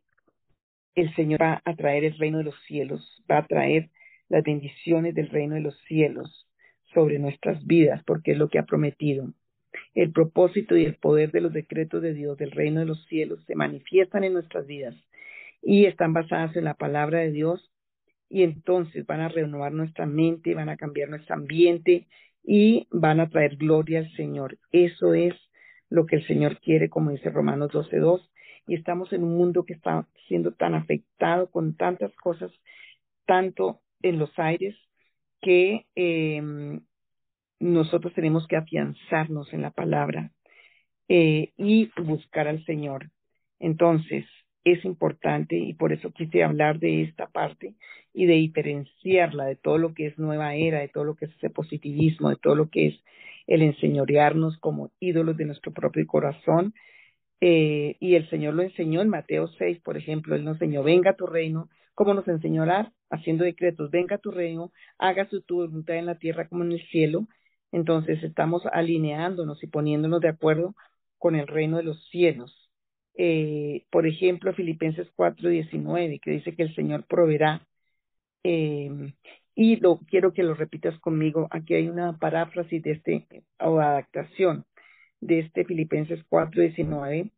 el 0.96 1.14
Señor 1.16 1.42
va 1.42 1.62
a 1.66 1.76
traer 1.76 2.06
el 2.06 2.18
reino 2.18 2.40
de 2.40 2.46
los 2.46 2.56
cielos, 2.68 3.24
va 3.30 3.40
a 3.40 3.48
traer 3.48 3.90
las 4.30 4.44
bendiciones 4.44 5.14
del 5.14 5.30
reino 5.30 5.56
de 5.56 5.62
los 5.62 5.78
cielos 5.88 6.48
sobre 6.94 7.20
nuestras 7.20 7.66
vidas, 7.66 8.02
porque 8.06 8.32
es 8.32 8.38
lo 8.38 8.50
que 8.50 8.60
ha 8.60 8.66
prometido. 8.66 9.34
El 9.94 10.12
propósito 10.12 10.78
y 10.78 10.86
el 10.86 10.96
poder 10.96 11.32
de 11.32 11.42
los 11.42 11.54
decretos 11.54 12.02
de 12.02 12.14
Dios 12.14 12.38
del 12.38 12.52
reino 12.52 12.80
de 12.80 12.86
los 12.86 13.06
cielos 13.08 13.44
se 13.46 13.56
manifiestan 13.56 14.24
en 14.24 14.34
nuestras 14.34 14.66
vidas 14.66 14.96
y 15.62 15.86
están 15.86 16.14
basadas 16.14 16.56
en 16.56 16.64
la 16.64 16.76
palabra 16.76 17.20
de 17.20 17.32
Dios 17.32 17.72
y 18.30 18.44
entonces 18.44 19.06
van 19.06 19.20
a 19.20 19.28
renovar 19.30 19.74
nuestra 19.74 20.06
mente, 20.06 20.56
van 20.56 20.70
a 20.70 20.78
cambiar 20.78 21.10
nuestro 21.10 21.36
ambiente 21.36 22.08
y 22.44 22.88
van 22.92 23.20
a 23.20 23.30
traer 23.30 23.58
gloria 23.58 24.00
al 24.00 24.12
Señor. 24.16 24.58
Eso 24.72 25.14
es 25.14 25.34
lo 25.90 26.06
que 26.06 26.18
el 26.18 26.28
Señor 26.28 26.60
quiere, 26.60 26.90
como 26.90 27.12
dice 27.12 27.30
Romanos 27.30 27.72
12.2. 27.72 28.22
Y 28.68 28.76
estamos 28.76 29.12
en 29.14 29.24
un 29.24 29.38
mundo 29.38 29.66
que 29.66 29.74
está 29.74 30.08
siendo 30.28 30.52
tan 30.54 30.74
afectado 30.74 31.50
con 31.50 31.76
tantas 31.76 32.14
cosas, 32.16 32.52
tanto 33.26 33.82
en 34.02 34.20
los 34.20 34.32
aires 34.38 34.76
que 35.42 35.86
eh, 35.96 36.42
nosotros 37.60 38.14
tenemos 38.14 38.48
que 38.48 38.58
afianzarnos 38.58 39.54
en 39.54 39.62
la 39.62 39.72
palabra 39.72 40.32
eh, 41.08 41.52
y 41.58 41.92
buscar 42.02 42.48
al 42.48 42.66
Señor. 42.66 43.12
Entonces, 43.60 44.26
es 44.64 44.84
importante 44.84 45.56
y 45.56 45.74
por 45.74 45.94
eso 45.94 46.12
quise 46.12 46.44
hablar 46.44 46.80
de 46.80 47.04
esta 47.04 47.28
parte 47.28 47.76
y 48.14 48.26
de 48.26 48.34
diferenciarla 48.34 49.46
de 49.46 49.56
todo 49.56 49.78
lo 49.78 49.94
que 49.94 50.08
es 50.08 50.18
nueva 50.18 50.56
era, 50.56 50.80
de 50.80 50.88
todo 50.88 51.04
lo 51.04 51.16
que 51.16 51.26
es 51.26 51.36
ese 51.36 51.52
positivismo, 51.52 52.30
de 52.30 52.38
todo 52.38 52.56
lo 52.56 52.70
que 52.70 52.88
es 52.88 52.96
el 53.46 53.62
enseñorearnos 53.62 54.58
como 54.58 54.92
ídolos 55.00 55.38
de 55.38 55.46
nuestro 55.46 55.72
propio 55.72 56.06
corazón. 56.08 56.74
Eh, 57.42 57.98
y 58.00 58.16
el 58.16 58.30
Señor 58.30 58.54
lo 58.56 58.64
enseñó 58.64 59.02
en 59.02 59.10
Mateo 59.10 59.48
6, 59.58 59.82
por 59.82 59.98
ejemplo, 59.98 60.36
Él 60.36 60.46
nos 60.46 60.56
enseñó, 60.56 60.84
venga 60.84 61.16
tu 61.16 61.28
reino, 61.28 61.70
como 61.94 62.14
nos 62.14 62.28
enseñó 62.28 62.62
a 62.62 62.66
orar, 62.66 62.94
haciendo 63.10 63.44
decretos, 63.44 63.92
venga 63.92 64.18
tu 64.18 64.32
reino, 64.32 64.72
haga 64.98 65.28
su 65.30 65.44
voluntad 65.50 65.98
en 65.98 66.06
la 66.06 66.18
tierra 66.18 66.48
como 66.48 66.64
en 66.64 66.74
el 66.74 66.82
cielo. 66.90 67.28
Entonces 67.72 68.24
estamos 68.24 68.66
alineándonos 68.72 69.64
y 69.64 69.68
poniéndonos 69.68 70.22
de 70.22 70.30
acuerdo 70.30 70.76
con 71.18 71.36
el 71.36 71.48
reino 71.48 71.78
de 71.78 71.84
los 71.84 72.04
cielos. 72.10 72.70
Eh, 73.16 73.86
por 73.92 74.08
ejemplo, 74.08 74.54
Filipenses 74.54 75.08
4:19, 75.16 76.20
que 76.20 76.32
dice 76.32 76.56
que 76.56 76.64
el 76.64 76.76
Señor 76.76 77.06
proveerá. 77.08 77.68
Eh, 78.44 79.14
y 79.56 79.78
lo 79.78 80.00
quiero 80.00 80.34
que 80.34 80.44
lo 80.44 80.54
repitas 80.54 81.00
conmigo. 81.00 81.48
Aquí 81.52 81.74
hay 81.76 81.90
una 81.90 82.18
paráfrasis 82.18 82.84
de 82.84 82.92
este, 82.92 83.28
o 83.60 83.80
adaptación 83.80 84.66
de 85.26 85.40
este 85.40 85.66
Filipenses 85.66 86.24
4:19, 86.30 87.32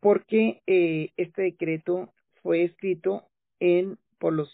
porque 0.00 0.62
eh, 0.66 1.10
este 1.16 1.42
decreto 1.42 2.12
fue 2.42 2.64
escrito 2.64 3.28
en 3.58 3.98
por 4.18 4.34
los 4.34 4.52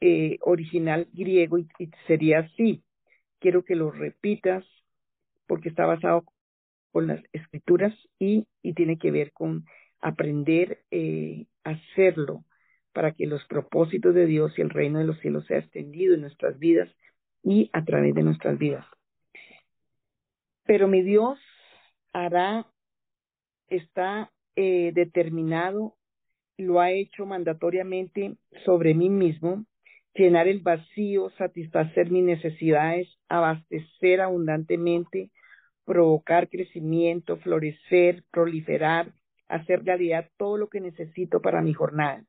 eh, 0.00 0.38
original 0.42 1.08
griego 1.12 1.58
y, 1.58 1.68
sería 2.06 2.40
así. 2.40 2.82
Quiero 3.40 3.64
que 3.64 3.74
lo 3.74 3.90
repitas 3.90 4.64
porque 5.46 5.68
está 5.68 5.86
basado 5.86 6.24
con 6.92 7.06
las 7.06 7.22
escrituras 7.32 7.94
y, 8.18 8.46
y 8.62 8.74
tiene 8.74 8.98
que 8.98 9.10
ver 9.10 9.32
con 9.32 9.66
aprender 10.00 10.82
eh, 10.90 11.46
hacerlo 11.64 12.44
para 12.92 13.12
que 13.12 13.26
los 13.26 13.44
propósitos 13.46 14.14
de 14.14 14.26
Dios 14.26 14.52
y 14.56 14.62
el 14.62 14.70
reino 14.70 14.98
de 14.98 15.04
los 15.04 15.18
cielos 15.18 15.46
sea 15.46 15.58
extendido 15.58 16.14
en 16.14 16.22
nuestras 16.22 16.58
vidas 16.58 16.88
y 17.42 17.70
a 17.72 17.84
través 17.84 18.14
de 18.14 18.22
nuestras 18.22 18.58
vidas. 18.58 18.86
Pero 20.70 20.86
mi 20.86 21.02
Dios 21.02 21.36
hará, 22.12 22.64
está 23.66 24.30
eh, 24.54 24.92
determinado 24.94 25.96
lo 26.58 26.80
ha 26.80 26.92
hecho 26.92 27.26
mandatoriamente 27.26 28.36
sobre 28.64 28.94
mí 28.94 29.08
mismo, 29.08 29.64
llenar 30.14 30.46
el 30.46 30.60
vacío, 30.60 31.30
satisfacer 31.30 32.12
mis 32.12 32.22
necesidades, 32.22 33.08
abastecer 33.28 34.20
abundantemente, 34.20 35.32
provocar 35.84 36.48
crecimiento, 36.48 37.38
florecer, 37.38 38.22
proliferar, 38.30 39.10
hacer 39.48 39.82
realidad 39.82 40.30
todo 40.36 40.56
lo 40.56 40.68
que 40.68 40.80
necesito 40.80 41.42
para 41.42 41.62
mi 41.62 41.74
jornada. 41.74 42.22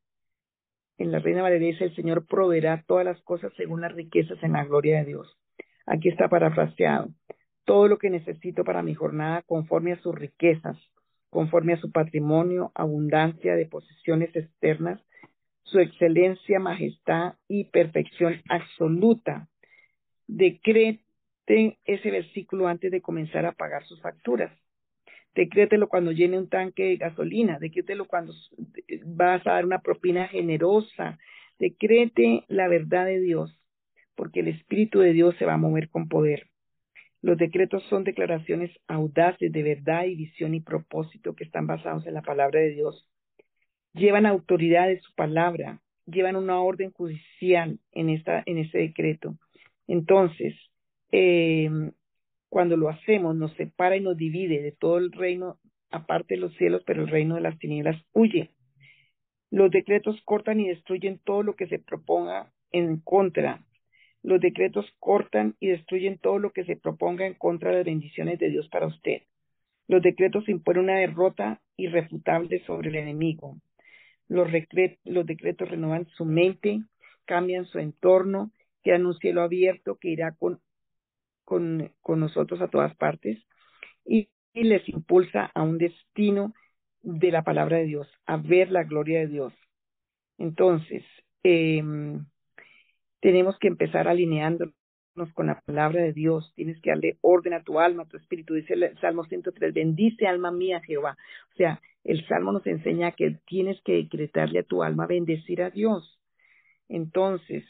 En 0.97 1.11
la 1.11 1.19
Reina 1.19 1.43
Valeria 1.43 1.77
el 1.79 1.95
Señor 1.95 2.25
proveerá 2.25 2.83
todas 2.87 3.05
las 3.05 3.21
cosas 3.21 3.53
según 3.55 3.81
las 3.81 3.93
riquezas 3.93 4.41
en 4.41 4.53
la 4.53 4.65
gloria 4.65 4.97
de 4.97 5.05
Dios. 5.05 5.37
Aquí 5.85 6.09
está 6.09 6.27
parafraseado. 6.27 7.09
Todo 7.71 7.87
lo 7.87 7.97
que 7.97 8.09
necesito 8.09 8.65
para 8.65 8.83
mi 8.83 8.93
jornada 8.93 9.43
conforme 9.43 9.93
a 9.93 10.01
sus 10.01 10.13
riquezas 10.13 10.77
conforme 11.31 11.73
a 11.73 11.79
su 11.79 11.91
patrimonio, 11.91 12.71
abundancia 12.75 13.55
de 13.55 13.65
posesiones 13.65 14.35
externas, 14.35 15.01
su 15.63 15.79
excelencia, 15.79 16.59
majestad 16.59 17.35
y 17.47 17.63
perfección 17.71 18.41
absoluta. 18.49 19.47
Decrete 20.27 20.99
ese 21.85 22.11
versículo 22.11 22.67
antes 22.67 22.91
de 22.91 23.01
comenzar 23.01 23.45
a 23.45 23.53
pagar 23.53 23.85
sus 23.85 24.01
facturas. 24.01 24.51
Decrételo 25.33 25.87
cuando 25.87 26.11
llene 26.11 26.37
un 26.37 26.49
tanque 26.49 26.83
de 26.83 26.97
gasolina, 26.97 27.59
decrételo 27.59 28.05
cuando 28.05 28.33
vas 29.05 29.47
a 29.47 29.53
dar 29.53 29.65
una 29.65 29.79
propina 29.79 30.27
generosa, 30.27 31.17
decrete 31.59 32.43
la 32.49 32.67
verdad 32.67 33.05
de 33.05 33.21
Dios, 33.21 33.57
porque 34.15 34.41
el 34.41 34.49
Espíritu 34.49 34.99
de 34.99 35.13
Dios 35.13 35.33
se 35.39 35.45
va 35.45 35.53
a 35.53 35.57
mover 35.57 35.87
con 35.87 36.09
poder. 36.09 36.50
Los 37.21 37.37
decretos 37.37 37.83
son 37.89 38.03
declaraciones 38.03 38.71
audaces 38.87 39.51
de 39.51 39.63
verdad 39.63 40.05
y 40.05 40.15
visión 40.15 40.55
y 40.55 40.59
propósito 40.59 41.35
que 41.35 41.43
están 41.43 41.67
basados 41.67 42.05
en 42.07 42.15
la 42.15 42.23
palabra 42.23 42.59
de 42.59 42.71
Dios. 42.71 43.07
Llevan 43.93 44.25
autoridad 44.25 44.87
de 44.87 44.99
su 44.99 45.13
palabra, 45.13 45.81
llevan 46.05 46.35
una 46.35 46.59
orden 46.59 46.91
judicial 46.91 47.79
en, 47.91 48.09
esta, 48.09 48.41
en 48.45 48.57
ese 48.57 48.79
decreto. 48.79 49.35
Entonces, 49.87 50.55
eh, 51.11 51.69
cuando 52.49 52.75
lo 52.75 52.89
hacemos, 52.89 53.35
nos 53.35 53.53
separa 53.53 53.97
y 53.97 54.01
nos 54.01 54.17
divide 54.17 54.61
de 54.61 54.71
todo 54.71 54.97
el 54.97 55.11
reino, 55.11 55.57
aparte 55.91 56.35
de 56.35 56.41
los 56.41 56.55
cielos, 56.55 56.81
pero 56.85 57.03
el 57.03 57.09
reino 57.09 57.35
de 57.35 57.41
las 57.41 57.57
tinieblas 57.59 58.01
huye. 58.13 58.49
Los 59.51 59.69
decretos 59.69 60.19
cortan 60.25 60.59
y 60.59 60.69
destruyen 60.69 61.19
todo 61.23 61.43
lo 61.43 61.55
que 61.55 61.67
se 61.67 61.77
proponga 61.77 62.51
en 62.71 62.99
contra 63.01 63.63
los 64.23 64.39
decretos 64.39 64.85
cortan 64.99 65.55
y 65.59 65.69
destruyen 65.69 66.17
todo 66.19 66.39
lo 66.39 66.51
que 66.51 66.63
se 66.65 66.75
proponga 66.75 67.25
en 67.25 67.33
contra 67.33 67.71
de 67.71 67.77
las 67.77 67.85
bendiciones 67.85 68.39
de 68.39 68.49
Dios 68.49 68.67
para 68.69 68.87
usted. 68.87 69.23
Los 69.87 70.01
decretos 70.01 70.47
imponen 70.47 70.83
una 70.83 70.99
derrota 70.99 71.61
irrefutable 71.75 72.63
sobre 72.65 72.89
el 72.89 72.95
enemigo. 72.95 73.57
Los, 74.27 74.49
decretos 74.51 75.69
renovan 75.69 76.07
su 76.15 76.25
mente, 76.25 76.81
cambian 77.25 77.65
su 77.65 77.79
entorno, 77.79 78.51
crean 78.83 79.05
un 79.05 79.15
cielo 79.15 79.41
abierto 79.41 79.97
que 79.99 80.09
irá 80.09 80.35
con 80.39 80.61
nosotros 82.07 82.61
a 82.61 82.69
todas 82.69 82.95
partes. 82.95 83.39
y, 84.05 84.29
les 84.53 84.87
impulsa 84.89 85.49
a 85.55 85.61
un 85.63 85.77
destino 85.77 86.53
de 87.01 87.31
la 87.31 87.41
palabra 87.43 87.77
de 87.77 87.85
Dios, 87.85 88.07
a 88.25 88.35
ver 88.35 88.69
la 88.69 88.83
gloria 88.83 89.19
de 89.19 89.27
Dios. 89.27 89.53
Entonces, 90.37 91.03
em, 91.43 92.25
tenemos 93.21 93.57
que 93.59 93.67
empezar 93.67 94.07
alineándonos 94.07 94.73
con 95.33 95.47
la 95.47 95.61
palabra 95.61 96.01
de 96.01 96.13
Dios. 96.13 96.51
Tienes 96.55 96.81
que 96.81 96.89
darle 96.89 97.17
orden 97.21 97.53
a 97.53 97.63
tu 97.63 97.79
alma, 97.79 98.03
a 98.03 98.07
tu 98.07 98.17
espíritu. 98.17 98.55
Dice 98.55 98.73
el 98.73 98.97
Salmo 98.99 99.23
103, 99.23 99.73
bendice 99.73 100.27
alma 100.27 100.51
mía 100.51 100.81
Jehová. 100.85 101.17
O 101.53 101.55
sea, 101.55 101.81
el 102.03 102.25
Salmo 102.27 102.51
nos 102.51 102.65
enseña 102.65 103.11
que 103.11 103.37
tienes 103.45 103.79
que 103.83 103.93
decretarle 103.93 104.59
a 104.59 104.63
tu 104.63 104.83
alma 104.83 105.07
bendecir 105.07 105.61
a 105.61 105.69
Dios. 105.69 106.19
Entonces, 106.89 107.63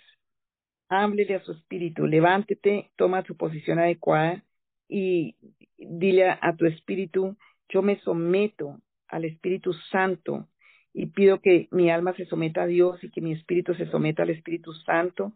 háblele 0.89 1.36
a 1.36 1.43
su 1.43 1.52
espíritu, 1.52 2.06
levántate, 2.08 2.91
toma 2.95 3.24
tu 3.24 3.36
posición 3.36 3.80
adecuada 3.80 4.43
y 4.88 5.36
dile 5.78 6.30
a, 6.30 6.56
tu 6.58 6.66
espíritu, 6.66 7.38
yo 7.70 7.82
me 7.82 7.99
someto 8.02 8.80
al 9.08 9.26
Espíritu 9.26 9.74
Santo 9.91 10.47
y 10.94 11.08
pido 11.08 11.39
que 11.39 11.68
mi 11.72 11.89
alma 11.89 12.14
se 12.16 12.26
someta 12.26 12.64
a 12.64 12.68
Dios 12.68 13.04
y 13.04 13.10
que 13.10 13.22
mi 13.22 13.32
espíritu 13.34 13.74
se 13.76 13.86
someta 13.88 14.24
al 14.24 14.30
Espíritu 14.30 14.74
Santo, 14.74 15.34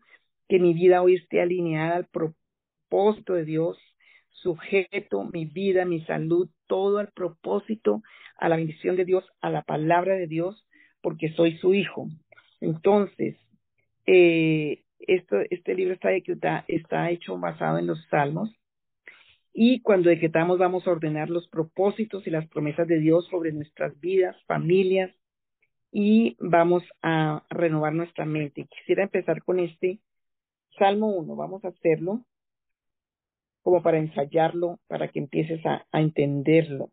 que 0.47 0.59
mi 0.59 0.73
vida 0.73 1.01
hoy 1.01 1.15
esté 1.15 1.41
alineada 1.41 1.95
al 1.95 2.07
propósito 2.07 3.33
de 3.33 3.45
Dios, 3.45 3.77
sujeto 4.29 5.23
mi 5.23 5.45
vida, 5.45 5.85
mi 5.85 6.01
salud, 6.01 6.49
todo 6.67 6.99
al 6.99 7.11
propósito, 7.13 8.03
a 8.37 8.49
la 8.49 8.57
bendición 8.57 8.95
de 8.95 9.05
Dios, 9.05 9.23
a 9.41 9.49
la 9.49 9.63
palabra 9.63 10.15
de 10.15 10.27
Dios, 10.27 10.67
porque 11.01 11.29
soy 11.29 11.57
su 11.57 11.73
hijo. 11.73 12.07
Entonces, 12.59 13.37
eh, 14.05 14.83
este 14.99 15.75
libro 15.75 15.93
está, 15.93 16.11
está 16.67 17.09
hecho 17.11 17.37
basado 17.37 17.77
en 17.77 17.87
los 17.87 18.03
salmos 18.09 18.51
y 19.53 19.81
cuando 19.81 20.09
decretamos 20.09 20.59
vamos 20.59 20.85
a 20.85 20.91
ordenar 20.91 21.29
los 21.29 21.47
propósitos 21.47 22.27
y 22.27 22.29
las 22.29 22.47
promesas 22.47 22.87
de 22.87 22.99
Dios 22.99 23.25
sobre 23.27 23.51
nuestras 23.53 23.97
vidas, 24.01 24.35
familias 24.47 25.15
y 25.97 26.35
vamos 26.41 26.83
a 27.01 27.45
renovar 27.49 27.93
nuestra 27.93 28.25
mente. 28.25 28.67
Quisiera 28.67 29.03
empezar 29.03 29.41
con 29.45 29.61
este 29.61 29.99
Salmo 30.77 31.07
1. 31.07 31.37
Vamos 31.37 31.63
a 31.63 31.69
hacerlo 31.69 32.25
como 33.61 33.81
para 33.81 33.99
ensayarlo, 33.99 34.77
para 34.87 35.07
que 35.07 35.19
empieces 35.19 35.65
a, 35.65 35.87
entenderlo. 35.93 36.89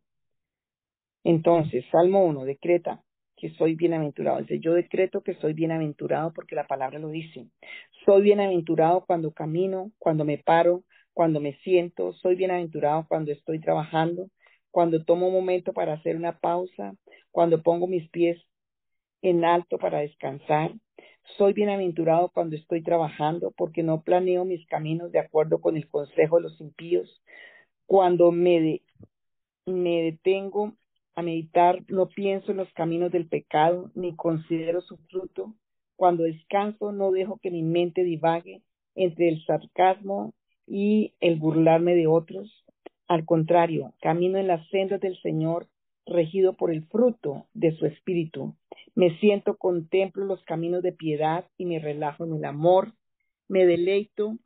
Entonces, 1.25 1.85
Salmo 1.91 2.25
1, 2.27 2.45
decreta 2.45 3.03
que 3.37 3.51
soy 3.55 3.75
bienaventurado. 3.75 4.39
Dice, 4.39 4.61
yo 4.61 4.73
decreto 4.73 5.23
que 5.23 5.35
soy 5.35 5.53
bienaventurado 5.53 6.33
porque 6.33 6.55
la 6.55 6.69
palabra 6.69 7.01
lo 7.01 7.09
dice. 7.09 7.49
Soy 8.05 8.23
bienaventurado 8.23 9.05
cuando 9.05 9.33
camino, 9.33 9.91
cuando 9.99 10.25
me 10.25 10.39
paro, 10.39 10.85
cuando 11.13 11.41
me 11.41 11.55
siento, 11.65 12.13
soy 12.13 12.37
bienaventurado 12.37 13.07
cuando 13.09 13.33
estoy 13.33 13.59
trabajando, 13.59 14.31
cuando 14.71 15.05
tomo 15.05 15.27
un 15.27 15.35
momento 15.35 15.73
para 15.73 15.95
hacer 15.95 16.15
una 16.15 16.39
pausa, 16.39 16.95
cuando 17.33 17.65
pongo 17.65 17.89
mis 17.89 18.09
pies 18.11 18.41
en 19.23 19.45
alto 19.45 19.79
para 19.79 20.01
descansar. 20.01 20.73
Soy 21.39 21.53
bienaventurado 21.53 22.31
cuando 22.31 22.57
estoy 22.57 22.83
trabajando 22.83 23.53
porque 23.57 23.83
no 23.83 24.03
planeo 24.03 24.45
mis 24.45 24.67
caminos 24.67 25.13
de 25.13 25.21
acuerdo 25.21 25.61
con 25.61 25.77
el 25.77 25.89
consejo 25.89 26.37
de 26.37 26.43
los 26.43 26.61
impíos. 26.61 27.23
Cuando 27.87 28.33
me, 28.33 28.83
detengo 29.65 30.75
a 31.15 31.23
meditar, 31.23 31.83
no 31.89 32.09
pienso 32.09 32.51
en 32.51 32.59
los 32.59 32.73
caminos 32.73 33.13
del 33.13 33.29
pecado 33.29 33.91
ni 33.95 34.15
considero 34.17 34.81
su 34.81 34.97
fruto. 35.09 35.55
Cuando 35.97 36.25
descanso, 36.25 36.91
no 36.91 37.13
dejo 37.13 37.39
que 37.39 37.51
mi 37.51 37.63
mente 37.63 38.03
divague 38.03 38.63
entre 38.95 39.29
el 39.29 39.45
sarcasmo 39.45 40.35
y 40.67 41.15
el 41.21 41.37
burlarme 41.37 41.95
de 41.95 42.09
otros. 42.09 42.65
Al 43.07 43.25
contrario, 43.25 43.95
camino 44.01 44.39
en 44.39 44.49
las 44.49 44.67
sendas 44.71 45.01
del 45.01 45.21
Señor, 45.21 45.69
regido 46.07 46.55
por 46.55 46.73
el 46.73 46.85
fruto 46.87 47.47
de 47.55 47.77
su 47.77 47.87
espíritu. 47.87 48.57
Me 48.95 49.19
siento, 49.19 49.57
contemplo 49.57 50.25
los 50.25 50.43
caminos 50.45 50.83
de 50.83 50.93
piedad 50.93 51.47
y 51.57 51.67
me 51.67 51.79
relajo 51.79 52.25
en 52.25 52.35
el 52.35 52.45
amor. 52.45 52.93
Me 53.49 53.67
deleito, 53.67 54.39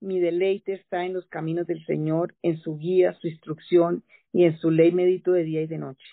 mi 0.00 0.20
deleite 0.20 0.74
está 0.74 1.04
en 1.04 1.14
los 1.14 1.26
caminos 1.26 1.66
del 1.66 1.84
Señor, 1.86 2.34
en 2.42 2.58
su 2.58 2.76
guía, 2.76 3.14
su 3.14 3.28
instrucción 3.28 4.04
y 4.32 4.44
en 4.44 4.58
su 4.58 4.70
ley 4.70 4.92
medito 4.92 5.32
de 5.32 5.44
día 5.44 5.62
y 5.62 5.66
de 5.66 5.78
noche. 5.78 6.06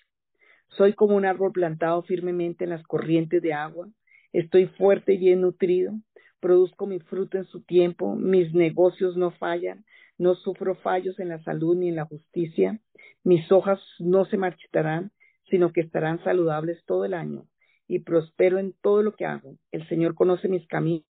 Soy 0.70 0.94
como 0.94 1.16
un 1.16 1.26
árbol 1.26 1.52
plantado 1.52 2.02
firmemente 2.04 2.64
en 2.64 2.70
las 2.70 2.84
corrientes 2.84 3.42
de 3.42 3.54
agua. 3.54 3.90
Estoy 4.32 4.68
fuerte 4.68 5.14
y 5.14 5.18
bien 5.18 5.42
nutrido 5.42 5.94
produzco 6.42 6.88
mi 6.88 7.00
fruto 7.00 7.38
en 7.38 7.46
su 7.46 7.62
tiempo, 7.62 8.16
mis 8.16 8.54
negocios 8.54 9.16
no 9.16 9.32
fallan, 9.32 9.86
no 10.22 10.36
sufro 10.36 10.76
fallos 10.76 11.20
en 11.20 11.30
la 11.30 11.44
salud 11.44 11.76
ni 11.76 11.90
en 11.90 11.96
la 11.96 12.06
justicia, 12.06 12.80
mis 13.24 13.52
hojas 13.52 13.80
no 13.98 14.26
se 14.26 14.38
marchitarán, 14.38 15.12
sino 15.50 15.74
que 15.74 15.82
estarán 15.82 16.24
saludables 16.24 16.86
todo 16.86 17.06
el 17.06 17.16
año, 17.16 17.48
y 17.88 18.00
prospero 18.00 18.60
en 18.60 18.74
todo 18.84 19.02
lo 19.02 19.16
que 19.16 19.26
hago. 19.26 19.58
El 19.72 19.88
Señor 19.90 20.14
conoce 20.14 20.48
mis 20.48 20.68
caminos, 20.68 21.04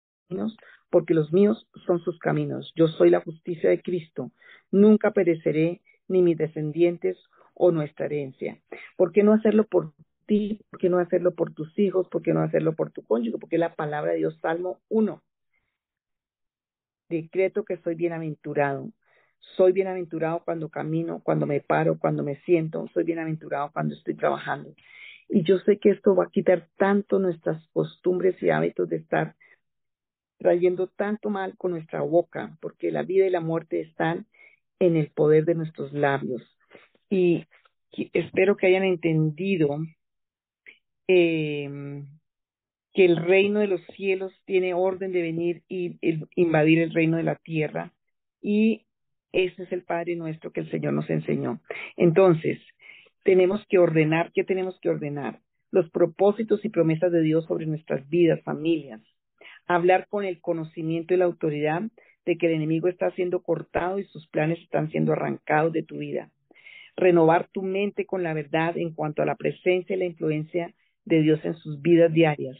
porque 0.91 1.15
los 1.15 1.33
míos 1.33 1.67
son 1.87 1.99
sus 1.99 2.21
caminos. 2.21 2.73
Yo 2.77 2.87
soy 2.87 3.11
la 3.11 3.21
justicia 3.21 3.69
de 3.69 3.83
Cristo. 3.83 4.31
Nunca 4.71 5.11
pereceré, 5.11 5.81
ni 6.07 6.23
mis 6.23 6.39
descendientes 6.39 7.19
o 7.55 7.73
nuestra 7.73 8.07
herencia. 8.07 8.61
¿Por 8.97 9.11
qué 9.11 9.25
no 9.25 9.33
hacerlo 9.33 9.67
por 9.67 9.93
¿por 10.71 10.79
qué 10.79 10.89
no 10.89 11.01
hacerlo 11.01 11.35
por 11.35 11.53
tus 11.53 11.77
hijos? 11.81 12.09
¿Por 12.09 12.23
qué 12.23 12.33
no 12.33 12.43
hacerlo 12.43 12.77
por 12.77 12.93
tu 12.93 13.03
cónyuge? 13.03 13.39
Porque 13.39 13.59
la 13.59 13.75
palabra 13.75 14.13
de 14.13 14.19
Dios, 14.19 14.39
Salmo 14.41 14.79
1. 14.89 15.21
Decreto 17.09 17.65
que 17.65 17.77
soy 17.79 17.97
bienaventurado. 17.97 18.93
Soy 19.57 19.73
bienaventurado 19.73 20.43
cuando 20.45 20.69
camino, 20.69 21.21
cuando 21.23 21.47
me 21.47 21.61
paro, 21.61 21.99
cuando 21.99 22.23
me 22.23 22.37
siento. 22.43 22.89
Soy 22.95 23.05
bienaventurado 23.05 23.71
cuando 23.73 23.95
estoy 23.95 24.15
trabajando. 24.15 24.75
Y 25.29 25.43
yo 25.43 25.59
sé 25.61 25.79
que 25.79 25.91
esto 25.91 26.15
va 26.15 26.25
a 26.25 26.31
quitar 26.31 26.69
tanto 26.77 27.19
nuestras 27.19 27.67
costumbres 27.69 28.43
y 28.43 28.51
hábitos 28.51 28.89
de 28.89 28.97
estar 28.97 29.37
trayendo 30.39 30.89
tanto 30.89 31.31
mal 31.31 31.57
con 31.57 31.73
nuestra 31.73 32.01
boca, 32.01 32.57
porque 32.61 32.91
la 32.91 33.03
vida 33.03 33.27
y 33.27 33.31
la 33.31 33.41
muerte 33.41 33.81
están 33.81 34.27
en 34.79 34.97
el 34.97 35.11
poder 35.11 35.45
de 35.45 35.55
nuestros 35.55 35.93
labios. 35.93 36.43
Y 37.09 37.47
espero 38.13 38.57
que 38.57 38.67
hayan 38.67 38.85
entendido 38.85 39.79
eh, 41.07 42.03
que 42.93 43.05
el 43.05 43.17
reino 43.17 43.61
de 43.61 43.67
los 43.67 43.81
cielos 43.95 44.33
tiene 44.45 44.75
orden 44.75 45.13
de 45.13 45.23
venir 45.23 45.63
y 45.69 45.99
invadir 46.35 46.81
el 46.81 46.93
reino 46.93 47.17
de 47.17 47.23
la 47.23 47.37
tierra. 47.37 47.93
Y 48.43 48.87
ese 49.33 49.63
es 49.63 49.73
el 49.73 49.83
Padre 49.83 50.17
nuestro 50.17 50.53
que 50.53 50.61
el 50.61 50.71
Señor 50.71 50.93
nos 50.93 51.09
enseñó. 51.09 51.61
Entonces, 51.97 52.59
tenemos 53.23 53.65
que 53.69 53.79
ordenar, 53.79 54.33
¿qué 54.33 54.45
tenemos 54.45 54.79
que 54.81 54.89
ordenar? 54.89 55.41
Los 55.71 55.91
propósitos 55.91 56.65
y 56.65 56.69
promesas 56.69 57.13
de 57.13 57.23
Dios 57.23 57.45
sobre 57.47 57.67
nuestras 57.67 58.09
vidas, 58.09 58.43
familias. 58.43 59.01
Hablar 59.67 60.09
con 60.09 60.25
el 60.25 60.41
conocimiento 60.41 61.15
y 61.15 61.19
la 61.19 61.27
autoridad 61.27 61.83
de 62.27 62.37
que 62.37 62.47
el 62.47 62.55
enemigo 62.55 62.89
está 62.89 63.11
siendo 63.13 63.43
cortado 63.43 63.99
y 63.99 64.05
sus 64.05 64.27
planes 64.29 64.59
están 64.61 64.91
siendo 64.91 65.13
arrancados 65.13 65.73
de 65.73 65.83
tu 65.83 65.99
vida. 65.99 66.31
Renovar 66.97 67.49
tu 67.53 67.63
mente 67.63 68.05
con 68.05 68.23
la 68.23 68.35
verdad 68.35 68.77
en 68.77 68.93
cuanto 68.95 69.23
a 69.23 69.27
la 69.27 69.37
presencia 69.37 69.95
y 69.95 69.99
la 69.99 70.05
influencia 70.07 70.75
de 71.05 71.23
Dios 71.23 71.41
en 71.45 71.55
sus 71.55 71.81
vidas 71.81 72.13
diarias. 72.13 72.57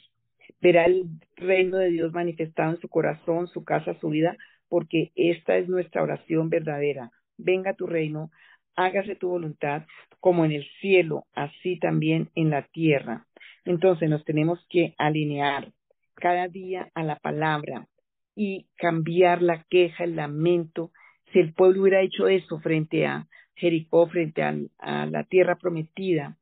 Verá 0.61 0.85
el 0.85 1.07
reino 1.37 1.79
de 1.79 1.91
Dios 1.91 2.13
manifestado 2.13 2.71
en 2.73 2.81
su 2.81 2.89
corazón, 2.89 3.49
su 3.49 3.65
casa, 3.65 3.99
su 4.01 4.09
vida, 4.11 4.37
porque 4.71 5.11
esta 5.17 5.59
es 5.59 5.69
nuestra 5.69 6.03
oración 6.03 6.49
verdadera. 6.49 7.11
Venga 7.37 7.75
tu 7.75 7.87
reino, 7.87 8.31
hágase 8.77 9.17
tu 9.17 9.29
voluntad, 9.29 9.83
como 10.21 10.45
en 10.45 10.53
el 10.53 10.67
cielo, 10.81 11.27
así 11.35 11.79
también 11.79 12.31
en 12.35 12.51
la 12.51 12.63
tierra. 12.63 13.27
Entonces 13.65 14.09
nos 14.09 14.25
tenemos 14.25 14.65
que 14.71 14.95
alinear 14.97 15.73
cada 16.15 16.49
día 16.49 16.89
a 16.95 17.03
la 17.03 17.17
palabra 17.17 17.89
y 18.37 18.69
cambiar 18.77 19.43
la 19.43 19.65
queja, 19.69 20.05
el 20.05 20.17
lamento. 20.17 20.93
Si 21.33 21.41
el 21.41 21.53
pueblo 21.53 21.83
hubiera 21.83 22.01
hecho 22.01 22.29
eso 22.29 22.61
frente 22.61 23.07
a 23.07 23.27
Jericó, 23.55 24.07
frente 24.09 24.43
a 24.43 25.07
la 25.07 25.25
tierra 25.25 25.57
prometida, 25.57 26.37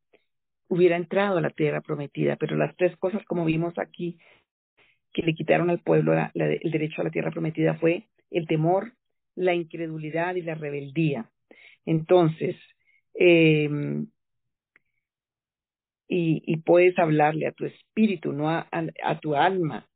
hubiera 0.69 0.97
entrado 0.97 1.39
a 1.39 1.41
la 1.41 1.51
tierra 1.51 1.81
prometida, 1.81 2.37
pero 2.37 2.57
las 2.57 2.77
tres 2.77 2.97
cosas, 2.99 3.25
como 3.25 3.45
vimos 3.45 3.79
aquí, 3.79 4.19
que 5.13 5.23
le 5.23 5.35
quitaron 5.35 5.71
al 5.71 5.81
pueblo 5.81 6.13
el 6.13 6.71
derecho 6.71 7.01
a 7.01 7.05
la 7.05 7.11
tierra 7.11 7.31
prometida 7.31 7.75
fue 7.75 8.05
el 8.31 8.47
temor, 8.47 8.93
la 9.35 9.55
incredulidad 9.55 10.35
y 10.35 10.43
la 10.43 10.55
rebeldía. 10.55 11.31
Entonces, 11.85 12.57
em, 13.15 14.09
y, 16.09 16.57
puedes 16.59 16.99
hablarle 16.99 17.47
a 17.47 17.53
tu 17.53 17.67
espíritu, 17.67 18.33
no 18.33 18.49
a, 18.49 18.71
tu 19.21 19.35
alma. 19.35 19.87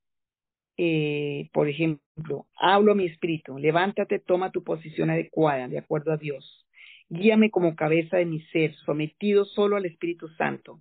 Eh, 0.77 1.49
por 1.53 1.69
ejemplo, 1.69 2.47
hablo 2.57 2.93
a 2.93 2.95
mi 2.95 3.07
espíritu, 3.07 3.59
levántate, 3.59 4.19
toma 4.19 4.51
tu 4.51 4.63
posición 4.63 5.11
adecuada, 5.11 5.69
de 5.69 5.79
acuerdo 5.79 6.13
a 6.13 6.17
Dios. 6.17 6.67
Guíame 7.09 7.51
como 7.51 7.77
cabeza 7.77 8.17
de 8.17 8.27
mi 8.27 8.41
ser, 8.47 8.75
sometido 8.87 9.45
solo 9.45 9.77
al 9.77 9.87
Espíritu 9.87 10.29
Santo. 10.31 10.81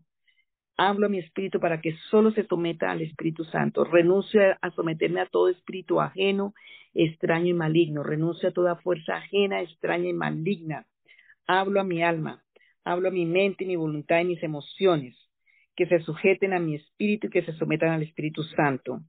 Hablo 0.84 1.06
a 1.06 1.10
mi 1.10 1.20
espíritu 1.20 1.60
para 1.60 1.80
que 1.80 1.96
solo 2.10 2.32
se 2.32 2.48
someta 2.48 2.90
al 2.90 3.02
Espíritu 3.02 3.44
Santo. 3.44 3.84
Renuncio 3.84 4.42
a 4.60 4.72
someterme 4.72 5.22
a 5.22 5.28
todo 5.28 5.48
espíritu 5.48 6.02
ajeno, 6.02 6.56
extraño 6.96 7.50
y 7.50 7.54
maligno. 7.54 8.02
Renuncio 8.02 8.50
a 8.50 8.52
toda 8.52 8.78
fuerza 8.78 9.18
ajena, 9.18 9.62
extraña 9.62 10.10
y 10.10 10.14
maligna. 10.14 10.88
hablo 11.46 11.82
a 11.82 11.84
mi 11.84 12.02
alma, 12.02 12.44
hablo 12.84 13.10
a 13.10 13.12
mi 13.12 13.28
mente, 13.28 13.64
mi 13.64 13.76
voluntad 13.76 14.22
y 14.22 14.26
mis 14.26 14.42
emociones, 14.42 15.16
que 15.76 15.86
se 15.86 16.00
sujeten 16.00 16.52
a 16.52 16.60
mi 16.60 16.74
espíritu 16.74 17.28
y 17.28 17.30
que 17.30 17.44
se 17.44 17.54
sometan 17.54 17.90
al 17.90 18.02
Espíritu 18.02 18.42
Santo. 18.42 19.02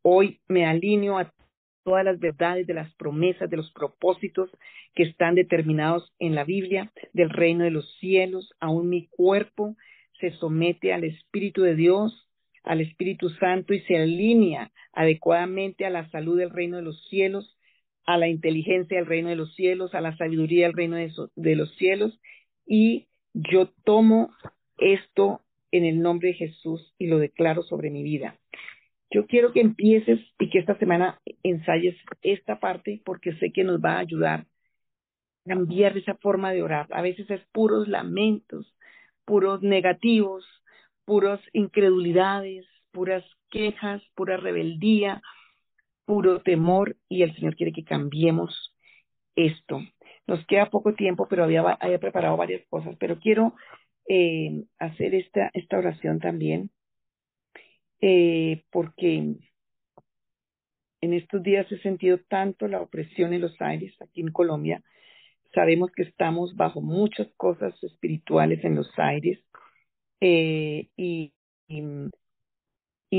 Hoy 0.00 0.40
me 0.48 0.64
alineo 0.64 1.18
a 1.18 1.30
todas 1.84 2.06
las 2.06 2.18
verdades 2.20 2.66
de 2.66 2.72
las 2.72 2.90
promesas, 2.94 3.50
de 3.50 3.58
los 3.58 3.70
propósitos 3.72 4.48
que 4.94 5.02
están 5.02 5.34
determinados 5.34 6.10
en 6.18 6.34
la 6.34 6.44
Biblia, 6.44 6.90
del 7.12 7.28
reino 7.28 7.64
de 7.64 7.70
los 7.70 7.98
cielos, 7.98 8.54
aún 8.60 8.88
mi 8.88 9.08
cuerpo 9.08 9.76
se 10.20 10.30
somete 10.32 10.92
al 10.92 11.04
Espíritu 11.04 11.62
de 11.62 11.74
Dios, 11.74 12.28
al 12.64 12.80
Espíritu 12.80 13.28
Santo 13.30 13.74
y 13.74 13.80
se 13.80 13.96
alinea 13.96 14.70
adecuadamente 14.92 15.84
a 15.84 15.90
la 15.90 16.08
salud 16.10 16.38
del 16.38 16.50
reino 16.50 16.76
de 16.76 16.82
los 16.82 17.08
cielos, 17.08 17.58
a 18.06 18.18
la 18.18 18.28
inteligencia 18.28 18.98
del 18.98 19.06
reino 19.06 19.28
de 19.28 19.36
los 19.36 19.54
cielos, 19.54 19.94
a 19.94 20.00
la 20.00 20.16
sabiduría 20.16 20.66
del 20.66 20.76
reino 20.76 20.96
de, 20.96 21.56
los 21.56 21.74
cielos 21.76 22.18
y 22.66 23.08
yo 23.32 23.68
tomo 23.84 24.30
esto 24.78 25.40
en 25.70 25.84
el 25.84 26.00
nombre 26.00 26.28
de 26.28 26.34
Jesús 26.34 26.94
y 26.98 27.06
lo 27.06 27.18
declaro 27.18 27.62
sobre 27.62 27.90
mi 27.90 28.02
vida. 28.02 28.36
Yo 29.10 29.26
quiero 29.26 29.52
que 29.52 29.60
empieces 29.60 30.20
y 30.38 30.50
que 30.50 30.58
esta 30.58 30.78
semana 30.78 31.20
ensayes 31.42 31.96
esta 32.22 32.60
parte 32.60 33.00
porque 33.04 33.34
sé 33.34 33.52
que 33.52 33.64
nos 33.64 33.80
va 33.80 33.94
a 33.94 34.00
ayudar 34.00 34.40
a 34.40 35.48
cambiar 35.48 35.96
esa 35.96 36.14
forma 36.14 36.52
de 36.52 36.62
orar. 36.62 36.86
A 36.90 37.02
veces 37.02 37.30
es 37.30 37.40
puros 37.52 37.88
lamentos, 37.88 38.74
puros 39.24 39.62
negativos, 39.62 40.44
puras 41.04 41.40
incredulidades, 41.52 42.66
puras 42.90 43.24
quejas, 43.50 44.02
pura 44.14 44.36
rebeldía, 44.36 45.22
puro 46.04 46.42
temor 46.42 46.96
y 47.08 47.22
el 47.22 47.34
Señor 47.34 47.56
quiere 47.56 47.72
que 47.72 47.84
cambiemos 47.84 48.74
esto. 49.36 49.80
Nos 50.26 50.44
queda 50.46 50.70
poco 50.70 50.94
tiempo, 50.94 51.26
pero 51.28 51.44
había, 51.44 51.78
preparado 51.98 52.36
varias 52.36 52.66
cosas, 52.68 52.96
pero 52.98 53.18
quiero 53.18 53.54
eh, 54.08 54.64
hacer 54.78 55.14
esta, 55.14 55.50
esta 55.54 55.78
oración 55.78 56.20
también 56.20 56.70
eh, 58.02 58.64
porque 58.70 59.36
en 61.00 61.12
estos 61.14 61.42
días 61.42 61.70
he 61.70 61.78
sentido 61.78 62.18
tanto 62.28 62.66
la 62.66 62.80
opresión 62.80 63.32
en 63.32 63.40
los 63.40 63.60
aires 63.60 63.94
aquí 64.02 64.20
en 64.20 64.32
Colombia. 64.32 64.82
Sabemos 65.54 65.90
que 65.92 66.02
estamos 66.02 66.56
bajo 66.56 66.80
muchas 66.80 67.28
cosas 67.36 67.74
espirituales 67.82 68.64
en 68.64 68.76
los 68.76 68.90
aires 68.96 69.38
eh, 70.20 70.88
y, 70.96 71.32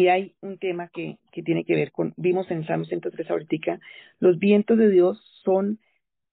hay 0.08 0.36
un 0.42 0.58
tema 0.58 0.90
que, 0.90 1.18
que 1.32 1.44
tiene 1.44 1.64
que 1.64 1.76
ver 1.76 1.92
con, 1.92 2.14
vimos 2.18 2.50
en 2.52 2.66
Salmo 2.66 2.86
103 2.86 3.30
ahorita, 3.30 3.80
los 4.20 4.38
vientos 4.40 4.78
de 4.78 4.90
Dios 4.90 5.20
son 5.44 5.80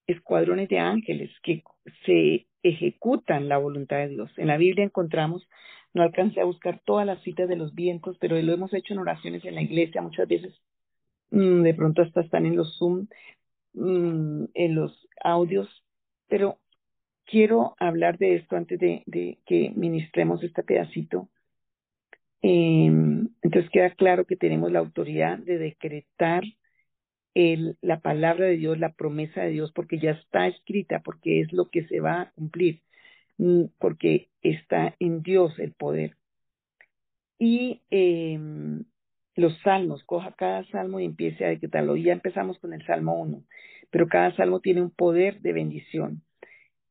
escuadrones 0.06 0.68
de 0.68 0.78
ángeles 0.78 1.30
que 1.42 1.62
se 2.04 2.46
ejecutan 2.62 3.48
la 3.48 3.58
voluntad 3.58 3.98
de 3.98 4.08
Dios. 4.08 4.30
En 4.36 4.48
la 4.48 4.56
Biblia 4.56 4.84
encontramos 4.84 5.46
no 5.92 6.02
alcancé 6.02 6.40
a 6.40 6.44
buscar 6.44 6.80
todas 6.84 7.06
las 7.06 7.22
citas 7.22 7.48
de 7.48 7.56
los 7.56 7.74
vientos, 7.74 8.16
pero 8.20 8.40
lo 8.40 8.52
hemos 8.52 8.72
hecho 8.74 8.94
en 8.94 9.00
oraciones 9.00 9.44
en 9.44 9.56
la 9.56 9.62
iglesia 9.62 10.02
muchas 10.02 10.28
veces. 10.28 10.54
Mm, 11.30 11.62
de 11.62 11.74
pronto 11.74 12.02
hasta 12.02 12.20
están 12.22 12.46
en 12.46 12.56
los 12.56 12.76
Zoom, 12.78 13.08
mm, 13.74 14.44
en 14.54 14.74
los 14.74 15.08
audios, 15.22 15.68
pero 16.30 16.58
quiero 17.26 17.76
hablar 17.78 18.18
de 18.18 18.36
esto 18.36 18.56
antes 18.56 18.78
de, 18.78 19.38
que 19.46 19.72
ministremos 19.76 20.42
este 20.42 20.62
pedacito. 20.62 21.28
Em, 22.42 23.28
entonces 23.42 23.70
queda 23.70 23.90
claro 23.90 24.24
que 24.24 24.36
tenemos 24.36 24.72
la 24.72 24.78
autoridad 24.78 25.38
de 25.38 25.58
decretar 25.58 26.44
la 27.34 28.00
palabra 28.00 28.46
de 28.46 28.56
Dios, 28.56 28.78
la 28.78 28.92
promesa 28.92 29.42
de 29.42 29.50
Dios, 29.50 29.72
porque 29.72 29.98
ya 29.98 30.12
está 30.12 30.48
escrita, 30.48 31.00
porque 31.00 31.40
es 31.40 31.52
lo 31.52 31.70
que 31.70 31.86
se 31.86 32.00
va 32.00 32.22
a 32.22 32.30
cumplir. 32.32 32.82
Mm, 33.38 33.66
porque 33.78 34.28
está 34.42 34.94
en 35.00 35.22
Dios 35.22 35.58
el 35.58 35.72
poder. 35.72 36.16
Y 37.38 37.82
eh, 37.90 38.38
los 39.36 39.58
salmos, 39.62 40.04
coja 40.04 40.32
cada 40.32 40.64
salmo 40.66 41.00
y 41.00 41.06
empiece 41.06 41.44
a 41.44 41.48
decretarlo. 41.48 41.96
Ya 41.96 42.12
empezamos 42.12 42.58
con 42.58 42.72
el 42.74 42.84
Salmo 42.86 43.20
1, 43.20 43.42
pero 43.90 44.08
cada 44.08 44.34
salmo 44.36 44.60
tiene 44.60 44.82
un 44.82 44.90
poder 44.90 45.40
de 45.40 45.52
bendición. 45.52 46.22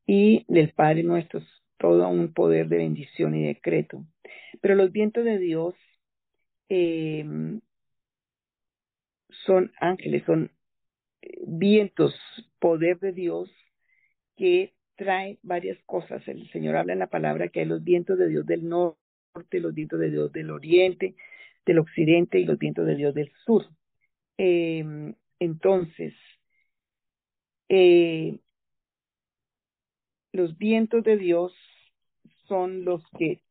Y 0.05 0.45
del 0.47 0.71
Padre 0.73 1.03
nuestro, 1.03 1.41
todo 1.77 2.07
un 2.09 2.33
poder 2.33 2.67
de 2.67 2.77
bendición 2.77 3.35
y 3.35 3.45
decreto. 3.45 4.05
Pero 4.61 4.75
los 4.75 4.91
vientos 4.91 5.23
de 5.23 5.37
Dios 5.37 5.75
eh, 6.69 7.25
son 9.45 9.71
ángeles, 9.79 10.23
son 10.25 10.51
vientos, 11.45 12.13
poder 12.59 12.99
de 12.99 13.13
Dios 13.13 13.49
que 14.35 14.73
trae 14.95 15.39
varias 15.43 15.77
cosas. 15.85 16.27
El 16.27 16.49
Señor 16.51 16.75
habla 16.75 16.93
en 16.93 16.99
la 16.99 17.07
palabra 17.07 17.49
que 17.49 17.61
hay 17.61 17.65
los 17.65 17.83
vientos 17.83 18.17
de 18.17 18.27
Dios 18.27 18.45
del 18.45 18.67
norte, 18.67 19.59
los 19.59 19.73
vientos 19.73 19.99
de 19.99 20.11
Dios 20.11 20.31
del 20.31 20.51
oriente, 20.51 21.15
del 21.65 21.79
occidente 21.79 22.39
y 22.39 22.45
los 22.45 22.57
vientos 22.57 22.85
de 22.85 22.95
Dios 22.95 23.13
del 23.13 23.31
sur. 23.45 23.65
Eh, 24.37 25.13
entonces, 25.39 26.13
eh, 27.69 28.39
los 30.31 30.57
vientos 30.57 31.03
de 31.03 31.17
Dios 31.17 31.53
son 32.47 32.83
los 32.83 33.03
que 33.17 33.41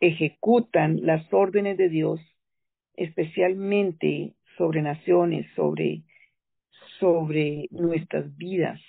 ejecutan 0.00 1.06
las 1.06 1.32
órdenes 1.32 1.76
de 1.76 1.88
Dios, 1.88 2.20
especialmente 2.94 4.34
sobre 4.58 4.82
naciones, 4.82 5.46
sobre, 5.54 6.02
sobre 6.98 7.68
nuestras 7.70 8.36
vidas. 8.36 8.80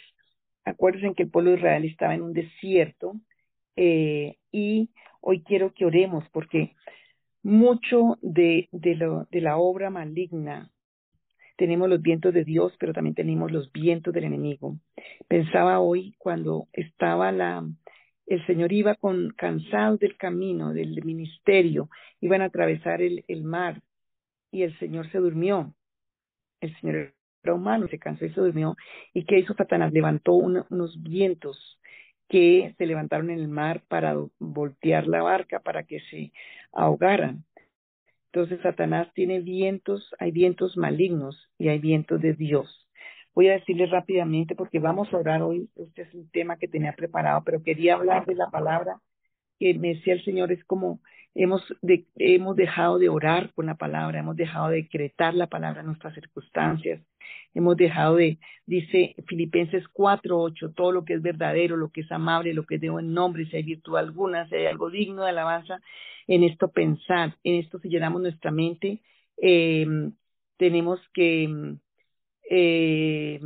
Acuérdense 0.65 1.15
que 1.15 1.24
el 1.24 1.30
pueblo 1.30 1.51
de 1.51 1.57
Israel 1.57 1.86
estaba 1.86 2.15
en 2.15 2.24
un 2.24 2.34
desierto 2.34 3.13
eh, 3.76 4.38
y 4.51 4.89
hoy 5.21 5.43
quiero 5.43 5.74
que 5.74 5.86
oremos 5.86 6.24
porque 6.32 6.76
mucho 7.43 8.17
de, 8.21 8.69
de, 8.71 9.41
la 9.41 9.57
obra 9.57 9.89
maligna 9.89 10.71
tenemos 11.55 11.89
los 11.89 12.01
vientos 12.01 12.33
de 12.33 12.43
Dios, 12.43 12.73
pero 12.79 12.93
también 12.93 13.15
tenemos 13.15 13.51
los 13.51 13.71
vientos 13.71 14.13
del 14.13 14.25
enemigo. 14.25 14.77
Pensaba 15.27 15.79
hoy 15.79 16.15
cuando 16.17 16.67
estaba 16.73 17.31
la, 17.31 17.63
el 18.25 18.45
Señor 18.45 18.71
iba 18.71 18.95
con 18.95 19.31
cansado 19.31 19.97
del 19.97 20.17
camino, 20.17 20.73
del 20.73 21.03
ministerio, 21.03 21.89
iban 22.21 22.41
a 22.41 22.45
atravesar 22.45 23.01
el, 23.01 23.43
mar 23.43 23.81
y 24.51 24.63
el 24.63 24.77
Señor 24.79 25.11
se 25.11 25.19
durmió. 25.19 25.73
El 26.61 26.75
Señor 26.79 27.13
humano, 27.45 27.87
se 27.89 27.99
cansó 27.99 28.25
y 28.25 28.33
se 28.33 28.39
durmió. 28.39 28.75
¿Y 29.13 29.25
qué 29.25 29.39
hizo 29.39 29.53
Satanás? 29.53 29.91
Levantó 29.91 30.33
unos 30.33 31.03
vientos 31.03 31.77
que 32.29 32.73
se 32.77 32.85
levantaron 32.85 33.29
en 33.29 33.39
el 33.39 33.47
mar 33.47 33.83
para 33.87 34.15
voltear 34.39 35.07
la 35.07 35.21
barca, 35.21 35.59
para 35.59 35.83
que 35.83 35.99
se 36.09 36.31
ahogaran. 36.71 37.43
Entonces 38.34 38.61
Satanás 38.63 39.09
tiene 39.13 39.41
vientos, 39.41 40.09
hay 40.17 40.31
vientos 40.31 40.75
malignos 40.75 41.51
y 41.59 41.67
hay 41.67 41.77
vientos 41.77 42.19
de 42.19 42.34
Dios. 42.34 42.89
Voy 43.36 43.47
a 43.47 43.53
decirles 43.53 43.91
rápidamente 43.91 44.55
porque 44.55 44.79
vamos 44.79 45.13
a 45.13 45.17
orar 45.17 45.43
hoy, 45.43 45.69
este 45.75 46.01
es 46.01 46.13
un 46.15 46.27
tema 46.31 46.57
que 46.57 46.67
tenía 46.67 46.93
preparado, 46.93 47.43
pero 47.45 47.61
quería 47.61 47.93
hablar 47.93 48.25
de 48.25 48.34
la 48.34 48.49
palabra 48.49 48.99
que 49.59 49.73
me 49.75 49.95
decía 49.95 50.13
el 50.13 50.23
Señor, 50.23 50.51
es 50.51 50.63
como 50.65 51.01
hemos, 51.35 51.61
hemos 52.15 52.55
dejado 52.55 52.99
de 52.99 53.09
orar 53.09 53.51
con 53.53 53.65
la 53.65 53.75
palabra, 53.75 54.19
hemos 54.19 54.35
dejado 54.35 54.69
de 54.69 54.77
decretar 54.77 55.33
la 55.33 55.47
palabra 55.47 55.81
en 55.81 55.87
nuestras 55.87 56.13
circunstancias, 56.13 57.01
hemos 57.53 57.77
dejado 57.77 58.17
de, 58.17 58.39
dice 58.65 59.15
Filipenses 59.27 59.83
4.8, 59.93 60.73
todo 60.75 60.91
lo 60.91 61.05
que 61.05 61.13
es 61.13 61.21
verdadero, 61.21 61.77
lo 61.77 61.89
que 61.89 62.01
es 62.01 62.11
amable, 62.11 62.53
lo 62.53 62.65
que 62.65 62.75
es 62.75 62.81
de 62.81 62.89
buen 62.89 63.13
nombre, 63.13 63.45
si 63.45 63.57
hay 63.57 63.63
virtud 63.63 63.97
alguna, 63.97 64.47
si 64.49 64.55
hay 64.55 64.65
algo 64.67 64.89
digno 64.89 65.23
de 65.23 65.29
alabanza, 65.29 65.81
en 66.27 66.43
esto 66.43 66.69
pensar, 66.71 67.35
en 67.43 67.55
esto 67.55 67.79
si 67.79 67.89
llenamos 67.89 68.21
nuestra 68.21 68.51
mente, 68.51 69.01
eh, 69.37 69.85
tenemos 70.57 70.99
que 71.13 71.77
eh, 72.49 73.39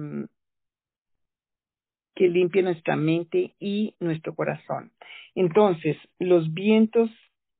que 2.17 2.27
limpie 2.27 2.63
nuestra 2.63 2.95
mente 2.95 3.53
y 3.59 3.93
nuestro 3.99 4.33
corazón. 4.33 4.91
Entonces, 5.35 5.97
los 6.17 6.51
vientos, 6.51 7.11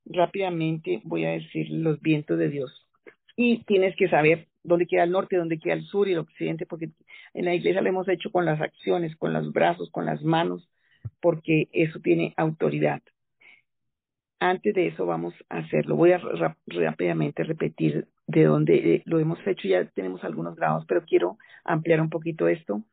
rápidamente 0.03 0.99
voy 1.03 1.25
a 1.25 1.29
decir 1.29 1.69
los 1.69 2.01
vientos 2.01 2.39
de 2.39 2.49
Dios. 2.49 2.87
Y 3.35 3.63
tienes 3.65 3.95
que 3.95 4.09
saber 4.09 4.47
dónde 4.63 4.87
queda 4.87 5.03
el 5.03 5.11
norte, 5.11 5.37
dónde 5.37 5.59
queda 5.59 5.75
el 5.75 5.85
sur 5.85 6.07
y 6.07 6.13
el 6.13 6.17
occidente, 6.17 6.65
porque 6.65 6.89
en 7.35 7.45
la 7.45 7.53
iglesia 7.53 7.81
lo 7.81 7.89
hemos 7.89 8.09
hecho 8.09 8.31
con 8.31 8.45
las 8.45 8.59
acciones, 8.59 9.15
con 9.15 9.31
los 9.31 9.53
brazos, 9.53 9.91
con 9.91 10.07
las 10.07 10.23
manos, 10.23 10.67
porque 11.21 11.69
eso 11.71 11.99
tiene 11.99 12.33
autoridad. 12.35 13.03
Antes 14.39 14.73
de 14.73 14.87
eso 14.87 15.05
vamos 15.05 15.35
a 15.49 15.59
hacerlo. 15.59 15.95
Voy 15.95 16.13
a 16.13 16.21
rápidamente 16.65 17.43
repetir 17.43 18.07
de 18.25 18.43
dónde 18.43 18.95
eh, 18.95 19.03
lo 19.05 19.19
hemos 19.19 19.37
hecho. 19.45 19.67
Ya 19.67 19.85
tenemos 19.85 20.23
algunos 20.23 20.55
grados, 20.55 20.83
pero 20.87 21.05
quiero 21.05 21.37
ampliar 21.63 22.01
un 22.01 22.09
poquito 22.09 22.47
esto. 22.47 22.83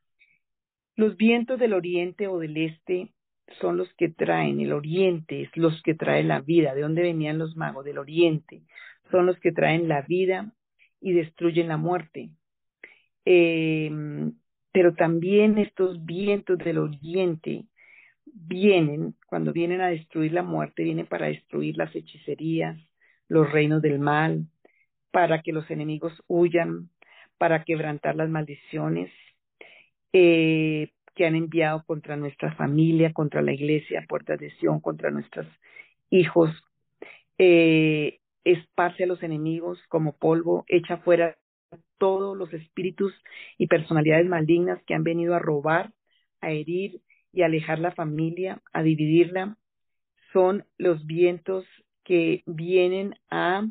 Los 0.96 1.16
vientos 1.16 1.58
del 1.58 1.72
oriente 1.72 2.28
o 2.28 2.38
del 2.38 2.56
este 2.56 3.12
son 3.60 3.76
los 3.76 3.92
que 3.94 4.08
traen, 4.08 4.60
el 4.60 4.72
oriente 4.72 5.42
es 5.42 5.56
los 5.56 5.82
que 5.82 5.94
traen 5.94 6.28
la 6.28 6.40
vida. 6.40 6.74
¿De 6.74 6.82
dónde 6.82 7.02
venían 7.02 7.38
los 7.38 7.56
magos? 7.56 7.84
Del 7.84 7.98
oriente. 7.98 8.62
Son 9.10 9.26
los 9.26 9.38
que 9.40 9.52
traen 9.52 9.88
la 9.88 10.02
vida 10.02 10.52
y 11.00 11.12
destruyen 11.12 11.68
la 11.68 11.76
muerte. 11.76 12.30
Eh, 13.24 13.90
pero 14.72 14.94
también 14.94 15.58
estos 15.58 16.04
vientos 16.04 16.58
del 16.58 16.78
oriente 16.78 17.64
vienen, 18.26 19.14
cuando 19.28 19.52
vienen 19.52 19.80
a 19.80 19.88
destruir 19.88 20.32
la 20.32 20.42
muerte, 20.42 20.82
vienen 20.82 21.06
para 21.06 21.26
destruir 21.26 21.76
las 21.76 21.94
hechicerías, 21.94 22.78
los 23.28 23.50
reinos 23.52 23.82
del 23.82 24.00
mal, 24.00 24.46
para 25.12 25.42
que 25.42 25.52
los 25.52 25.70
enemigos 25.70 26.12
huyan, 26.26 26.90
para 27.38 27.62
quebrantar 27.64 28.16
las 28.16 28.28
maldiciones 28.28 29.12
eh, 30.14 30.92
que 31.16 31.26
han 31.26 31.34
enviado 31.34 31.82
contra 31.84 32.16
nuestra 32.16 32.54
familia, 32.54 33.12
contra 33.12 33.42
la 33.42 33.52
iglesia, 33.52 34.06
puertas 34.08 34.38
de 34.38 34.50
Sion, 34.52 34.80
contra 34.80 35.10
nuestros 35.10 35.46
hijos. 36.08 36.50
Eh, 37.36 38.20
esparce 38.44 39.04
a 39.04 39.06
los 39.08 39.24
enemigos 39.24 39.80
como 39.88 40.16
polvo, 40.16 40.64
echa 40.68 40.98
fuera 40.98 41.36
todos 41.98 42.36
los 42.36 42.52
espíritus 42.52 43.12
y 43.58 43.66
personalidades 43.66 44.26
malignas 44.26 44.80
que 44.86 44.94
han 44.94 45.02
venido 45.02 45.34
a 45.34 45.40
robar, 45.40 45.92
a 46.40 46.52
herir 46.52 47.00
y 47.32 47.42
a 47.42 47.46
alejar 47.46 47.80
la 47.80 47.90
familia, 47.90 48.62
a 48.72 48.84
dividirla. 48.84 49.56
Son 50.32 50.64
los 50.78 51.04
vientos 51.06 51.64
que 52.04 52.44
vienen 52.46 53.16
a 53.30 53.66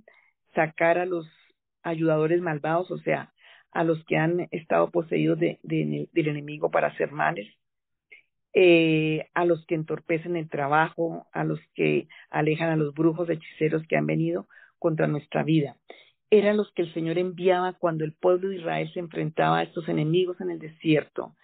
sacar 0.56 0.98
a 0.98 1.06
los 1.06 1.26
ayudadores 1.84 2.41
malvados, 2.41 2.91
o 2.91 2.98
sea, 2.98 3.32
a 3.74 3.84
los 3.84 4.03
que 4.05 4.17
han 4.17 4.47
estado 4.51 4.91
poseídos 4.91 5.39
de, 5.39 5.59
del 5.63 6.28
enemigo 6.28 6.69
para 6.71 6.88
hacer 6.88 7.11
males, 7.11 7.47
eh, 8.53 9.28
a 9.34 9.45
los 9.45 9.65
que 9.65 9.76
entorpecen 9.76 10.36
el 10.36 10.49
trabajo, 10.49 11.26
a 11.34 11.43
los 11.43 11.59
que 11.74 12.07
alejan 12.30 12.69
a 12.69 12.76
los 12.76 12.93
brujos 12.93 13.30
hechiceros 13.30 13.82
que 13.88 13.97
han 13.97 14.05
venido 14.05 14.47
contra 14.78 15.07
nuestra 15.07 15.43
vida. 15.43 15.76
Eran 16.30 16.57
los 16.57 16.71
que 16.74 16.84
el 16.84 16.93
Señor 16.93 17.17
enviaba 17.17 17.74
cuando 17.74 18.03
el 18.05 18.13
pueblo 18.13 18.49
de 18.49 18.57
Israel 18.57 18.91
se 18.93 18.99
enfrentaba 18.99 19.59
a 19.59 19.63
estos 19.63 19.88
enemigos 19.89 20.39
en 20.39 20.51
el 20.51 20.59
desierto. 20.59 21.36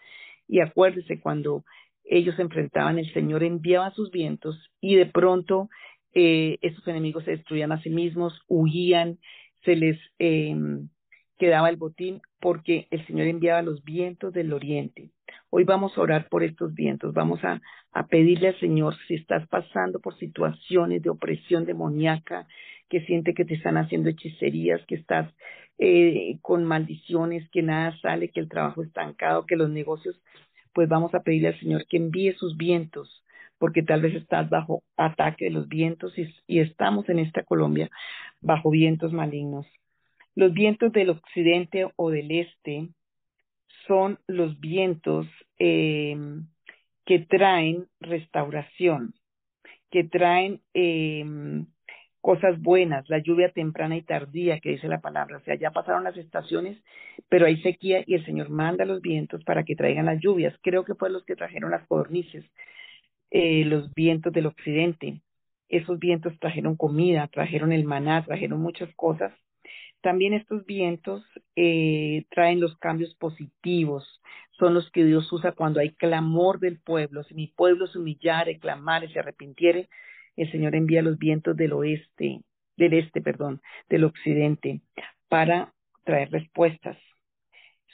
Y 0.47 0.61
acuérdese, 0.61 1.19
cuando 1.19 1.63
ellos 2.03 2.36
se 2.36 2.41
enfrentaban, 2.43 2.99
el 2.99 3.11
Señor 3.13 3.43
enviaba 3.43 3.91
sus 3.91 4.11
vientos 4.11 4.71
y 4.82 4.95
de 4.95 5.05
pronto 5.05 5.69
eh, 6.13 6.57
estos 6.61 6.88
enemigos 6.88 7.23
se 7.23 7.32
destruían 7.32 7.71
a 7.71 7.82
sí 7.82 7.89
mismos, 7.89 8.39
huían, 8.47 9.19
se 9.63 9.75
les 9.75 9.99
eh, 10.17 10.55
quedaba 11.39 11.69
el 11.69 11.77
botín 11.77 12.21
porque 12.39 12.87
el 12.91 13.05
Señor 13.07 13.27
enviaba 13.27 13.63
los 13.63 13.83
vientos 13.83 14.33
del 14.33 14.53
oriente. 14.53 15.09
Hoy 15.49 15.63
vamos 15.63 15.97
a 15.97 16.01
orar 16.01 16.27
por 16.29 16.43
estos 16.43 16.75
vientos, 16.75 17.13
vamos 17.13 17.39
a, 17.43 17.61
pedirle 18.09 18.49
al 18.49 18.59
Señor 18.59 18.95
si 19.07 19.15
estás 19.15 19.47
pasando 19.47 19.99
por 19.99 20.17
situaciones 20.19 21.01
de 21.01 21.09
opresión 21.09 21.65
demoníaca, 21.65 22.45
que 22.89 23.01
siente 23.05 23.33
que 23.33 23.45
te 23.45 23.55
están 23.55 23.77
haciendo 23.77 24.09
hechicerías, 24.09 24.85
que 24.85 24.95
estás 24.95 25.33
eh, 25.77 26.37
con 26.41 26.65
maldiciones, 26.65 27.49
que 27.49 27.63
nada 27.63 27.97
sale, 28.01 28.29
que 28.29 28.41
el 28.41 28.49
trabajo 28.49 28.83
estancado, 28.83 29.45
que 29.45 29.55
los 29.55 29.69
negocios, 29.69 30.21
pues 30.73 30.89
vamos 30.89 31.13
a 31.15 31.21
pedirle 31.21 31.49
al 31.49 31.59
Señor 31.59 31.85
que 31.87 31.97
envíe 31.97 32.33
sus 32.33 32.57
vientos, 32.57 33.23
porque 33.57 33.81
tal 33.81 34.01
vez 34.01 34.15
estás 34.15 34.49
bajo 34.49 34.83
ataque 34.97 35.45
de 35.45 35.51
los 35.51 35.67
vientos 35.67 36.13
y 36.47 36.59
estamos 36.59 37.07
en 37.09 37.19
esta 37.19 37.43
Colombia 37.43 37.89
bajo 38.41 38.69
vientos 38.69 39.13
malignos. 39.13 39.65
Los 40.36 40.53
vientos 40.53 40.91
del 40.91 41.09
occidente 41.09 41.88
o 41.95 42.09
del 42.11 42.32
este 42.32 42.89
son 43.88 44.19
los 44.27 44.59
vientos 44.59 45.27
eh, 45.57 46.15
que 47.05 47.19
traen 47.19 47.88
restauración, 47.99 49.15
que 49.89 50.03
traen 50.03 50.61
eh, 50.73 51.25
cosas 52.21 52.61
buenas, 52.61 53.09
la 53.09 53.19
lluvia 53.19 53.49
temprana 53.51 53.97
y 53.97 54.01
tardía 54.01 54.59
que 54.59 54.71
dice 54.71 54.88
la 54.88 55.01
palabra. 55.01 55.38
O 55.38 55.41
sea, 55.41 55.55
ya 55.55 55.71
pasaron 55.71 56.03
las 56.03 56.17
estaciones, 56.17 56.77
pero 57.30 57.45
hay 57.45 57.61
sequía 57.61 58.03
y 58.05 58.15
el 58.15 58.25
Señor 58.25 58.49
manda 58.49 58.86
los 58.86 59.01
vientos 59.01 59.43
para 59.43 59.63
que 59.63 59.75
traigan 59.75 60.05
las 60.05 60.19
lluvias. 60.19 60.53
Creo 60.61 60.84
que 60.84 60.95
fue 60.95 61.09
los 61.09 61.25
que 61.25 61.36
trajeron 61.36 61.71
las 61.71 61.86
codornices, 61.88 62.45
eh, 63.32 63.65
los 63.65 63.93
vientos 63.93 64.34
del 64.34 64.47
occidente. 64.47 65.21
Esos 65.69 65.99
vientos 65.99 66.38
trajeron 66.39 66.75
comida, 66.75 67.27
trajeron 67.27 67.71
el 67.71 67.86
maná, 67.86 68.25
trajeron 68.25 68.61
muchas 68.61 68.93
cosas. 68.95 69.34
También 70.02 70.34
estos 70.34 70.66
vientos 70.66 71.24
eh, 71.56 72.26
traen 72.30 72.62
los 72.62 72.78
cambios 72.78 73.14
positivos, 73.16 74.22
son 74.52 74.74
los 74.74 74.89
que 74.91 75.04
Dios 75.04 75.32
usa 75.32 75.54
cuando 75.54 75.80
hay 75.80 75.93
clamor 75.93 76.60
del 76.60 76.80
pueblo. 76.80 77.24
Si 77.24 77.34
mi 77.34 77.47
pueblo 77.47 77.88
se 77.88 77.97
humillare, 77.97 78.60
clamare, 78.60 79.12
se 79.12 79.20
arrepintiere, 79.20 79.89
el 80.36 80.52
Señor 80.52 80.76
envía 80.76 81.02
los 81.02 81.18
vientos 81.18 81.56
del 81.56 81.74
oeste, 81.74 82.41
del 82.78 82.93
este, 82.93 83.22
perdón, 83.22 83.62
del 83.89 84.06
occidente, 84.06 84.82
para 85.28 85.74
traer 86.04 86.32
respuestas. 86.32 86.97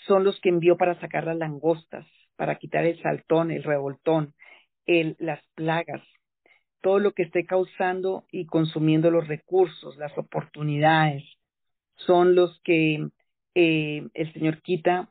Son 0.05 0.23
los 0.23 0.39
que 0.41 0.49
envió 0.49 0.77
para 0.77 0.99
sacar 0.99 1.25
las 1.25 1.37
langostas, 1.37 2.05
para 2.35 2.55
quitar 2.55 2.85
el 2.85 3.01
saltón, 3.01 3.49
el 3.49 3.63
revoltón, 3.63 4.33
el, 4.85 5.15
las 5.19 5.41
plagas, 5.55 6.03
todo 6.81 6.99
lo 6.99 7.13
que 7.13 7.23
esté 7.23 7.45
causando 7.45 8.25
y 8.31 8.45
consumiendo 8.45 9.09
los 9.09 9.27
recursos, 9.27 9.97
las 9.97 10.15
oportunidades, 10.17 11.23
son 11.95 12.35
los 12.35 12.59
que 12.61 13.07
eh, 13.55 14.07
el 14.13 14.33
Señor 14.33 14.61
quita 14.61 15.09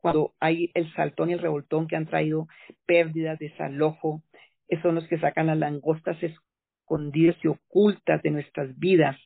cuando 0.00 0.34
hay 0.38 0.70
el 0.74 0.92
saltón 0.94 1.30
y 1.30 1.32
el 1.32 1.38
revoltón 1.38 1.88
que 1.88 1.96
han 1.96 2.06
traído 2.06 2.46
pérdidas, 2.86 3.38
desalojo, 3.38 4.22
son 4.82 4.96
los 4.96 5.06
que 5.08 5.18
sacan 5.18 5.46
las 5.46 5.58
langostas 5.58 6.18
escondidas 6.22 7.36
y 7.42 7.48
ocultas 7.48 8.22
de 8.22 8.30
nuestras 8.30 8.78
vidas, 8.78 9.16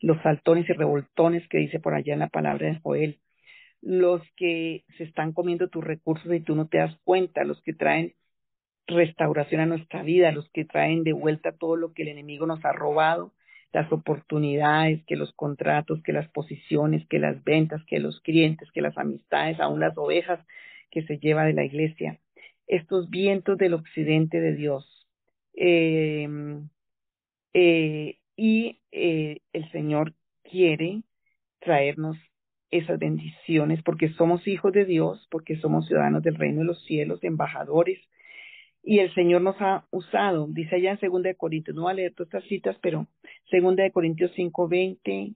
los 0.00 0.20
saltones 0.22 0.68
y 0.68 0.72
revoltones 0.72 1.48
que 1.48 1.58
dice 1.58 1.80
por 1.80 1.94
allá 1.94 2.12
en 2.12 2.20
la 2.20 2.28
palabra 2.28 2.66
de 2.66 2.80
Joel, 2.80 3.20
los 3.80 4.22
que 4.36 4.84
se 4.96 5.04
están 5.04 5.32
comiendo 5.32 5.68
tus 5.68 5.84
recursos 5.84 6.32
y 6.32 6.40
tú 6.40 6.54
no 6.54 6.68
te 6.68 6.78
das 6.78 6.96
cuenta, 7.04 7.44
los 7.44 7.62
que 7.62 7.72
traen 7.72 8.14
restauración 8.86 9.60
a 9.60 9.66
nuestra 9.66 10.02
vida, 10.02 10.32
los 10.32 10.48
que 10.50 10.64
traen 10.64 11.02
de 11.04 11.12
vuelta 11.12 11.56
todo 11.56 11.76
lo 11.76 11.92
que 11.92 12.02
el 12.02 12.08
enemigo 12.08 12.46
nos 12.46 12.64
ha 12.64 12.72
robado, 12.72 13.32
las 13.76 13.92
oportunidades, 13.92 15.04
que 15.06 15.16
los 15.16 15.32
contratos, 15.34 16.02
que 16.02 16.12
las 16.12 16.28
posiciones, 16.28 17.06
que 17.08 17.18
las 17.18 17.44
ventas, 17.44 17.82
que 17.86 18.00
los 18.00 18.20
clientes, 18.20 18.70
que 18.72 18.80
las 18.80 18.96
amistades, 18.98 19.60
aún 19.60 19.80
las 19.80 19.96
ovejas 19.98 20.40
que 20.90 21.02
se 21.02 21.18
lleva 21.18 21.44
de 21.44 21.52
la 21.52 21.64
iglesia 21.64 22.18
estos 22.66 23.10
vientos 23.10 23.58
del 23.58 23.74
occidente 23.74 24.40
de 24.40 24.54
Dios. 24.54 25.06
Eh, 25.54 26.28
eh, 27.54 28.18
y 28.36 28.80
eh, 28.92 29.40
el 29.52 29.70
Señor 29.72 30.14
quiere 30.42 31.02
traernos 31.60 32.16
esas 32.70 32.98
bendiciones 32.98 33.82
porque 33.82 34.10
somos 34.10 34.46
hijos 34.46 34.72
de 34.72 34.84
Dios, 34.84 35.26
porque 35.30 35.56
somos 35.56 35.86
ciudadanos 35.86 36.22
del 36.22 36.34
reino 36.34 36.60
de 36.60 36.66
los 36.66 36.84
cielos, 36.84 37.22
embajadores. 37.22 37.98
Y 38.88 39.00
el 39.00 39.12
Señor 39.14 39.42
nos 39.42 39.60
ha 39.60 39.84
usado, 39.90 40.46
dice 40.48 40.76
allá 40.76 40.92
en 40.92 41.00
Segunda 41.00 41.28
de 41.28 41.34
Corintios, 41.34 41.74
no 41.74 41.82
voy 41.82 41.90
a 41.90 41.94
leer 41.94 42.14
todas 42.14 42.28
estas 42.28 42.48
citas, 42.48 42.76
pero 42.80 43.08
Segunda 43.50 43.82
de 43.82 43.90
Corintios 43.90 44.30
5, 44.36 44.68
20, 44.68 45.34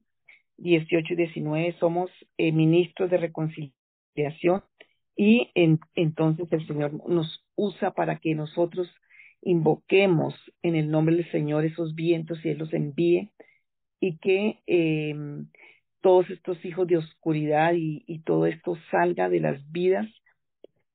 18 0.57 1.13
y 1.13 1.17
19, 1.17 1.77
somos 1.81 2.13
ministros 2.39 3.11
de 3.11 3.17
reconciliación 3.17 4.63
y 5.17 5.51
entonces 5.97 6.47
el 6.53 6.65
Señor 6.65 6.93
nos 7.09 7.45
usa 7.57 7.91
para 7.91 8.21
que 8.21 8.37
nosotros 8.37 8.89
invoquemos 9.43 10.33
en 10.63 10.77
el 10.77 10.89
nombre 10.89 11.17
del 11.17 11.29
Señor 11.33 11.65
esos 11.65 11.97
vientos 11.97 12.39
y 12.45 12.51
Él 12.51 12.59
los 12.59 12.73
envíe 12.73 13.33
y 13.99 14.19
que 14.19 14.61
eh, 14.69 15.13
todos 16.01 16.31
estos 16.31 16.65
hijos 16.65 16.87
de 16.87 16.99
oscuridad 16.99 17.73
y 17.75 18.21
todo 18.21 18.47
esto 18.47 18.77
salga 18.93 19.29
de 19.29 19.41
las 19.41 19.73
vidas 19.73 20.07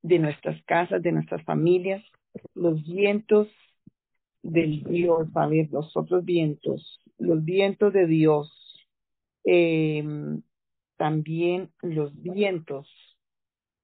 de 0.03 0.19
nuestras 0.19 0.63
casas, 0.63 1.01
de 1.01 1.11
nuestras 1.11 1.43
familias, 1.43 2.01
los 2.53 2.83
vientos 2.85 3.47
del 4.41 4.83
Dios, 4.83 5.27
a 5.35 5.47
ver, 5.47 5.69
los 5.71 5.95
otros 5.97 6.23
vientos, 6.23 7.01
los 7.17 7.43
vientos 7.43 7.93
de 7.93 8.07
Dios, 8.07 8.87
eh, 9.43 10.03
también 10.97 11.71
los 11.81 12.19
vientos 12.21 12.87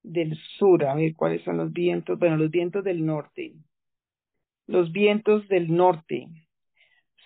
del 0.04 0.38
sur, 0.58 0.86
a 0.86 0.96
ver 0.96 1.16
cuáles 1.16 1.44
son 1.44 1.58
los 1.58 1.72
vientos, 1.74 2.18
bueno, 2.20 2.38
los 2.38 2.52
vientos 2.52 2.84
del 2.84 3.06
norte. 3.06 3.54
Los 4.68 4.92
vientos 4.92 5.48
del 5.48 5.76
norte 5.76 6.28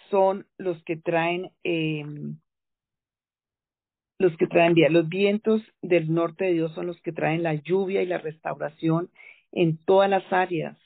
son 0.10 0.48
los 0.58 0.82
que 0.84 0.98
traen, 0.98 1.52
eh, 1.64 2.06
los 4.18 4.36
que 4.38 4.48
traen 4.48 4.74
bien. 4.74 4.94
Los 4.94 5.08
vientos 5.10 5.62
del 5.82 6.14
norte 6.14 6.46
de 6.46 6.54
Dios 6.54 6.74
son 6.74 6.88
los 6.88 7.00
que 7.02 7.12
traen 7.12 7.44
la 7.44 7.56
lluvia 7.56 8.02
y 8.02 8.06
la 8.06 8.18
restauración 8.18 9.10
en 9.52 9.78
todas 9.78 10.10
las 10.10 10.32
áreas. 10.32 10.78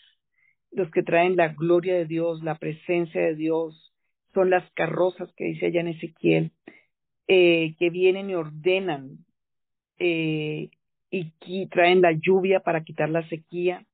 Los 0.72 0.89
que 0.91 1.03
traen 1.03 1.36
la 1.36 1.49
gloria 1.49 1.95
de 1.95 2.05
Dios, 2.05 2.43
la 2.43 2.55
presencia 2.55 3.22
de 3.22 3.36
Dios, 3.36 3.93
son 4.34 4.49
las 4.49 4.70
carrozas 4.74 5.32
que 5.36 5.45
dice 5.45 5.67
allá 5.67 5.82
en 5.82 5.88
Ezequiel, 5.89 6.51
eh, 7.28 7.76
que 7.78 7.89
vienen 7.89 8.30
y 8.30 8.36
ordenan 8.36 9.26
eh, 9.97 10.70
y 11.11 11.67
traen 11.67 12.01
la 12.01 12.11
lluvia 12.11 12.59
para 12.59 12.84
quitar 12.84 13.09
la 13.09 13.28
sequía, 13.30 13.86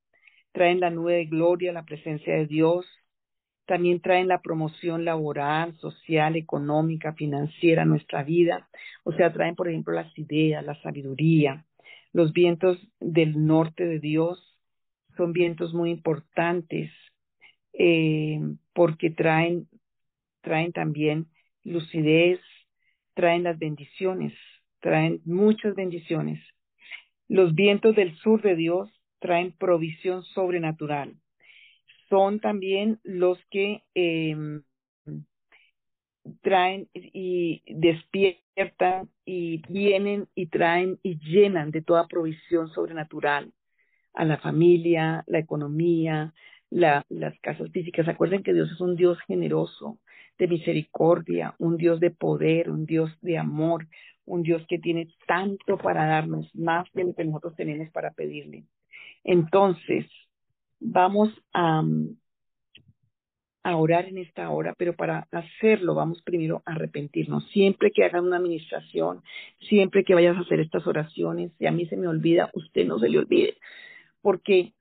traen 0.51 0.79
la 0.79 0.89
nube 0.89 1.13
de 1.13 1.25
gloria, 1.25 1.71
la 1.71 1.85
presencia 1.85 2.33
de 2.35 2.47
Dios, 2.47 2.85
también 3.65 3.99
traen 3.99 4.27
la 4.27 4.41
promoción 4.41 5.05
laboral, 5.05 5.75
social, 5.77 6.35
económica, 6.35 7.13
financiera 7.13 7.81
a 7.81 7.85
nuestra 7.85 8.23
vida, 8.23 8.69
o 9.03 9.11
sea, 9.13 9.33
traen, 9.33 9.55
por 9.55 9.69
ejemplo, 9.69 9.93
las 9.93 10.17
ideas, 10.17 10.63
la 10.63 10.79
sabiduría, 10.81 11.65
los 12.13 12.31
vientos 12.31 12.77
del 12.99 13.45
norte 13.45 13.85
de 13.85 13.99
Dios 13.99 14.54
son 15.15 15.33
vientos 15.33 15.73
muy 15.73 15.91
importantes 15.91 16.91
eh, 17.73 18.39
porque 18.73 19.09
traen, 19.09 19.67
traen 20.41 20.71
también 20.71 21.27
lucidez, 21.63 22.39
traen 23.13 23.43
las 23.43 23.57
bendiciones, 23.59 24.33
traen 24.79 25.21
muchas 25.25 25.75
bendiciones. 25.75 26.41
Los 27.27 27.55
vientos 27.55 27.95
del 27.95 28.15
sur 28.17 28.41
de 28.41 28.55
Dios 28.55 28.89
traen 29.19 29.51
provisión 29.51 30.23
sobrenatural. 30.23 31.15
Son 32.09 32.39
también 32.39 32.99
los 33.03 33.39
que 33.49 33.81
eh, 33.95 34.35
traen 36.41 36.87
y 36.93 37.63
despiertan 37.65 39.09
y 39.25 39.63
vienen 39.67 40.27
y 40.35 40.47
traen 40.47 40.99
y 41.03 41.17
llenan 41.19 41.71
de 41.71 41.81
toda 41.81 42.07
provisión 42.07 42.69
sobrenatural 42.69 43.51
a 44.15 44.25
la 44.25 44.37
familia, 44.37 45.23
la 45.27 45.39
economía, 45.39 46.33
la, 46.69 47.05
las 47.09 47.37
casas 47.39 47.69
físicas. 47.71 48.07
Acuerden 48.07 48.43
que 48.43 48.53
Dios 48.53 48.71
es 48.71 48.81
un 48.81 48.95
Dios 48.95 49.19
generoso, 49.27 49.99
de 50.37 50.47
misericordia, 50.47 51.55
un 51.59 51.77
Dios 51.77 51.99
de 51.99 52.11
poder, 52.11 52.69
un 52.69 52.85
Dios 52.85 53.11
de 53.21 53.37
amor, 53.37 53.87
un 54.25 54.43
Dios 54.43 54.65
que 54.67 54.79
tiene 54.79 55.07
tanto 55.27 55.77
para 55.77 56.05
darnos, 56.05 56.53
más 56.55 56.87
de 56.93 57.05
lo 57.05 57.15
que 57.15 57.23
nosotros 57.23 57.55
tenemos 57.55 57.89
para 57.91 58.11
pedirle. 58.11 58.65
Entonces, 59.23 60.05
vamos 60.79 61.29
a, 61.53 61.83
a 63.63 63.75
orar 63.77 64.05
en 64.05 64.17
esta 64.17 64.49
hora, 64.49 64.75
pero 64.77 64.93
para 64.93 65.27
hacerlo 65.31 65.95
vamos 65.95 66.21
primero 66.23 66.61
a 66.65 66.73
arrepentirnos. 66.73 67.47
Siempre 67.51 67.91
que 67.91 68.03
hagan 68.03 68.25
una 68.25 68.37
administración, 68.37 69.21
siempre 69.69 70.03
que 70.03 70.15
vayas 70.15 70.37
a 70.37 70.41
hacer 70.41 70.59
estas 70.59 70.85
oraciones, 70.85 71.51
si 71.57 71.65
a 71.65 71.71
mí 71.71 71.85
se 71.85 71.97
me 71.97 72.07
olvida, 72.07 72.49
usted 72.53 72.85
no 72.85 72.99
se 72.99 73.09
le 73.09 73.19
olvide, 73.19 73.55
porque 74.25 74.73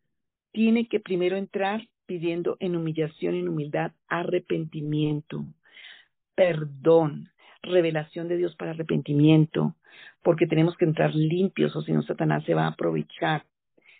tiene 0.53 0.89
que 0.89 1.01
primero 1.01 1.37
entrar 1.37 1.87
pidiendo 2.07 2.57
en 2.61 2.77
humillación 2.77 3.35
en 3.35 3.47
humildad 3.47 3.93
arrepentimiento, 4.09 5.45
perdón, 6.35 7.29
revelación 7.61 8.27
de 8.27 8.39
Dios 8.39 8.57
para 8.57 8.71
arrepentimiento, 8.71 9.77
porque 10.23 10.47
tenemos 10.47 10.79
que 10.79 10.87
entrar 10.87 11.15
limpios 11.15 11.77
o 11.77 11.83
si 11.83 11.93
no 11.93 12.03
Satanás 12.05 12.43
se 12.47 12.55
va 12.55 12.65
a 12.65 12.69
aprovechar. 12.69 13.45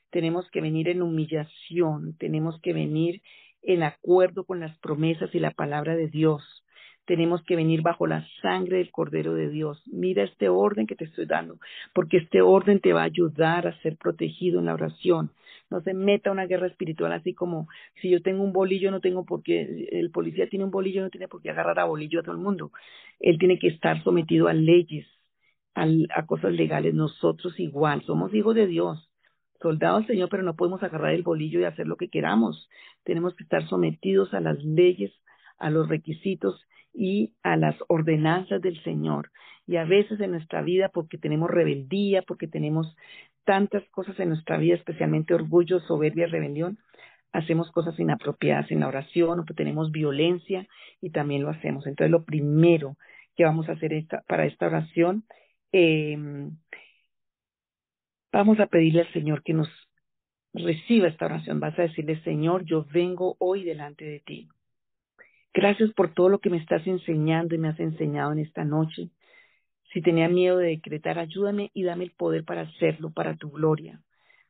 Tenemos 0.09 0.51
que 0.51 0.63
venir 0.63 0.89
en 0.89 1.03
humillación, 1.03 2.17
tenemos 2.17 2.59
que 2.63 2.73
venir 2.73 3.21
en 3.61 3.83
acuerdo 3.83 4.47
con 4.47 4.61
las 4.61 4.79
promesas 4.79 5.29
y 5.35 5.41
la 5.41 5.51
palabra 5.51 5.95
de 5.95 6.09
Dios. 6.09 6.64
Tenemos 7.07 7.43
que 7.45 7.57
venir 7.57 7.83
bajo 7.83 8.07
la 8.07 8.27
sangre 8.41 8.79
del 8.79 8.91
Cordero 8.91 9.35
de 9.35 9.51
Dios. 9.51 9.83
Mira 9.87 10.23
este 10.23 10.49
orden 10.49 10.87
que 10.87 10.97
te 10.97 11.05
estoy 11.05 11.27
dando, 11.27 11.59
porque 11.93 12.17
este 12.19 12.41
orden 12.41 12.81
te 12.81 12.93
va 12.93 13.03
a 13.03 13.05
ayudar 13.05 13.67
a 13.67 13.79
ser 13.83 13.97
protegido 13.97 14.61
en 14.61 14.67
la 14.67 14.75
oración. 14.75 15.31
No 15.71 15.81
se 15.81 15.95
meta 15.95 16.31
una 16.31 16.47
guerra 16.47 16.67
espiritual 16.67 17.13
así 17.13 17.35
como 17.35 17.69
si 18.01 18.11
yo 18.11 18.23
tengo 18.23 18.43
un 18.43 18.53
bolillo, 18.53 18.91
no 18.91 19.01
tengo 19.01 19.25
por 19.25 19.43
qué, 19.43 19.89
el 19.93 20.11
policía 20.11 20.49
tiene 20.49 20.65
un 20.65 20.71
bolillo, 20.71 21.03
no 21.03 21.11
tiene 21.11 21.29
por 21.29 21.43
qué 21.43 21.51
agarrar 21.51 21.79
a 21.79 21.85
bolillo 21.85 22.21
a 22.21 22.23
todo 22.23 22.35
el 22.35 22.41
mundo. 22.41 22.71
Él 23.21 23.39
tiene 23.39 23.59
que 23.59 23.69
estar 23.69 24.03
sometido 24.03 24.49
a 24.49 24.55
leyes, 24.55 25.07
a 25.75 26.27
cosas 26.27 26.53
legales. 26.53 26.95
Nosotros 26.95 27.59
igual, 27.59 28.03
somos 28.05 28.33
hijos 28.35 28.55
de 28.55 28.67
Dios 28.67 29.11
soldado 29.61 29.97
al 29.97 30.07
Señor, 30.07 30.29
pero 30.29 30.43
no 30.43 30.57
podemos 30.57 30.83
agarrar 30.83 31.15
el 31.15 31.23
bolillo 31.23 31.59
y 31.59 31.65
hacer 31.65 31.87
lo 31.87 31.97
que 31.97 32.09
queramos. 32.09 32.69
Tenemos 33.03 33.35
que 33.35 33.45
estar 33.45 33.67
sometidos 33.67 34.35
a 34.35 34.41
las 34.41 34.63
leyes, 34.63 35.11
a 35.59 35.71
los 35.71 35.89
requisitos 35.89 36.61
y 36.95 37.35
a 37.43 37.57
las 37.57 37.77
ordenanzas 37.89 38.63
del 38.63 38.83
Señor. 38.85 39.31
Y 39.67 39.77
a 39.77 39.85
veces 39.85 40.21
en 40.21 40.33
nuestra 40.33 40.63
vida, 40.63 40.91
porque 40.91 41.19
tenemos 41.19 41.51
rebeldía, 41.51 42.23
porque 42.23 42.47
tenemos 42.47 42.97
tantas 43.45 43.83
cosas 43.91 44.19
en 44.21 44.31
nuestra 44.31 44.57
vida, 44.59 44.77
especialmente 44.77 45.35
orgullo, 45.35 45.81
soberbia, 45.81 46.27
rebelión, 46.27 46.79
hacemos 47.33 47.71
cosas 47.73 47.99
inapropiadas 47.99 48.71
en 48.71 48.81
la 48.81 48.89
oración 48.89 49.41
o 49.41 49.45
tenemos 49.45 49.91
violencia 49.91 50.67
y 51.01 51.11
también 51.11 51.43
lo 51.43 51.51
hacemos. 51.51 51.87
Entonces, 51.87 52.11
lo 52.11 52.25
primero 52.25 52.97
que 53.37 53.45
vamos 53.45 53.69
a 53.69 53.73
hacer 53.73 53.93
esta, 53.93 54.23
para 54.29 54.47
esta 54.47 54.67
oración 54.67 55.25
eh, 55.73 56.17
Vamos 58.35 58.59
a 58.59 58.67
pedirle 58.67 59.03
al 59.03 59.13
Señor 59.13 59.45
que 59.45 59.55
nos 59.55 59.69
reciba 60.53 61.07
esta 61.07 61.27
oración. 61.27 61.61
Vas 61.61 61.79
a 61.79 61.83
decirle, 61.83 62.21
Señor, 62.25 62.65
yo 62.65 62.85
vengo 62.93 63.37
hoy 63.39 63.63
delante 63.63 64.05
de 64.05 64.19
ti. 64.19 64.49
Gracias 65.55 65.93
por 65.93 66.13
todo 66.13 66.29
lo 66.29 66.41
que 66.41 66.51
me 66.51 66.57
estás 66.57 66.85
enseñando 66.85 67.55
y 67.55 67.59
me 67.59 67.69
has 67.69 67.79
enseñado 67.79 68.33
en 68.33 68.41
esta 68.41 68.65
noche. 68.65 69.11
Si 69.93 70.03
tenía 70.03 70.29
miedo 70.29 70.59
de 70.59 70.71
decretar, 70.71 71.21
ayúdame 71.21 71.71
y 71.73 71.85
dame 71.85 72.03
el 72.03 72.11
poder 72.11 72.45
para 72.45 72.63
hacerlo, 72.63 73.13
para 73.13 73.37
tu 73.37 73.51
gloria. 73.51 74.03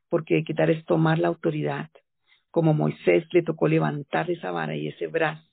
Porque 0.09 0.36
decretar 0.36 0.70
es 0.70 0.82
tomar 0.86 1.18
la 1.18 1.28
autoridad. 1.28 1.90
Como 2.50 2.72
Moisés 2.72 3.26
le 3.32 3.42
tocó 3.42 3.68
levantar 3.68 4.30
esa 4.30 4.50
vara 4.50 4.74
y 4.76 4.88
ese 4.88 5.07
brazo. 5.07 5.46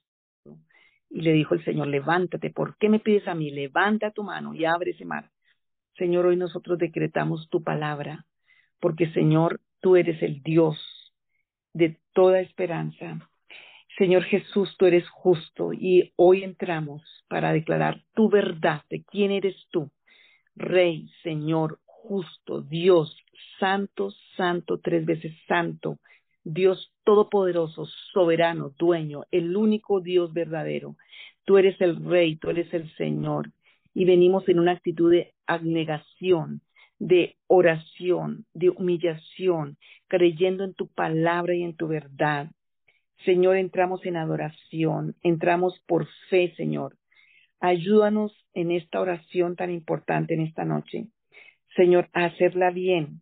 Y 1.10 1.20
le 1.20 1.34
dijo 1.34 1.54
el 1.54 1.66
Señor, 1.66 1.88
levántate. 1.88 2.49
¿Por 2.52 2.78
qué 2.78 2.88
me 2.88 2.99
pides 2.99 3.28
a 3.28 3.36
mí? 3.36 3.52
Levanta 3.52 4.12
tu 4.12 4.24
mano 4.24 4.54
y 4.54 4.64
abre 4.64 4.91
ese 4.91 5.04
mar. 5.04 5.30
Señor, 5.97 6.28
hoy 6.28 6.38
nosotros 6.38 6.80
decretamos 6.80 7.49
tu 7.49 7.62
palabra, 7.62 8.26
porque 8.80 9.12
Señor, 9.12 9.60
tú 9.82 9.97
eres 9.97 10.24
el 10.24 10.41
Dios 10.41 10.78
de 11.74 11.99
toda 12.14 12.39
esperanza. 12.39 13.30
Señor 14.02 14.24
Jesús, 14.24 14.76
tú 14.80 14.88
eres 14.88 15.08
justo 15.10 15.74
y 15.74 16.12
hoy 16.16 16.43
entramos 16.43 17.04
para 17.28 17.54
declarar 17.54 18.02
tu 18.16 18.30
verdad 18.32 18.82
de 18.89 19.04
quién 19.04 19.30
eres 19.30 19.56
tú, 19.70 19.91
Rey, 20.56 21.08
Señor, 21.22 21.78
justo, 21.86 22.64
Dios, 22.64 23.16
santo, 23.60 24.10
santo, 24.36 24.80
tres 24.80 25.06
veces 25.06 25.36
santo, 25.47 25.99
Dios 26.43 26.91
todopoderoso, 27.04 27.86
soberano, 28.12 28.74
dueño, 28.76 29.26
el 29.30 29.56
único 29.56 30.02
Dios 30.02 30.34
verdadero. 30.34 30.95
Tú 31.45 31.60
eres 31.60 31.80
el 31.80 32.04
Rey, 32.04 32.38
tú 32.38 32.49
eres 32.49 32.74
el 32.74 32.91
Señor 32.95 33.52
y 33.93 34.06
venimos 34.06 34.49
en 34.49 34.58
una 34.58 34.72
actitud 34.72 35.12
de 35.12 35.36
abnegación, 35.45 36.62
de 36.97 37.38
oración, 37.45 38.47
de 38.56 38.72
humillación, 38.72 39.78
creyendo 40.08 40.64
en 40.64 40.74
tu 40.74 40.88
palabra 40.88 41.54
y 41.54 41.62
en 41.62 41.76
tu 41.76 41.88
verdad. 41.88 42.49
Señor, 43.26 43.58
entramos 43.58 44.06
en 44.06 44.18
adoración, 44.18 45.16
entramos 45.22 45.80
por 45.86 46.08
fe, 46.30 46.54
Señor. 46.56 46.98
Ayúdanos 47.60 48.34
en 48.54 48.72
esta 48.72 49.00
oración 49.00 49.56
tan 49.56 49.70
importante 49.70 50.34
en 50.34 50.42
esta 50.42 50.66
noche. 50.66 51.08
Señor, 51.76 52.10
a 52.14 52.26
hacerla 52.26 52.72
bien, 52.72 53.22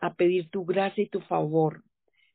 a 0.00 0.14
pedir 0.14 0.50
tu 0.50 0.64
gracia 0.64 1.04
y 1.04 1.08
tu 1.08 1.20
favor. 1.20 1.82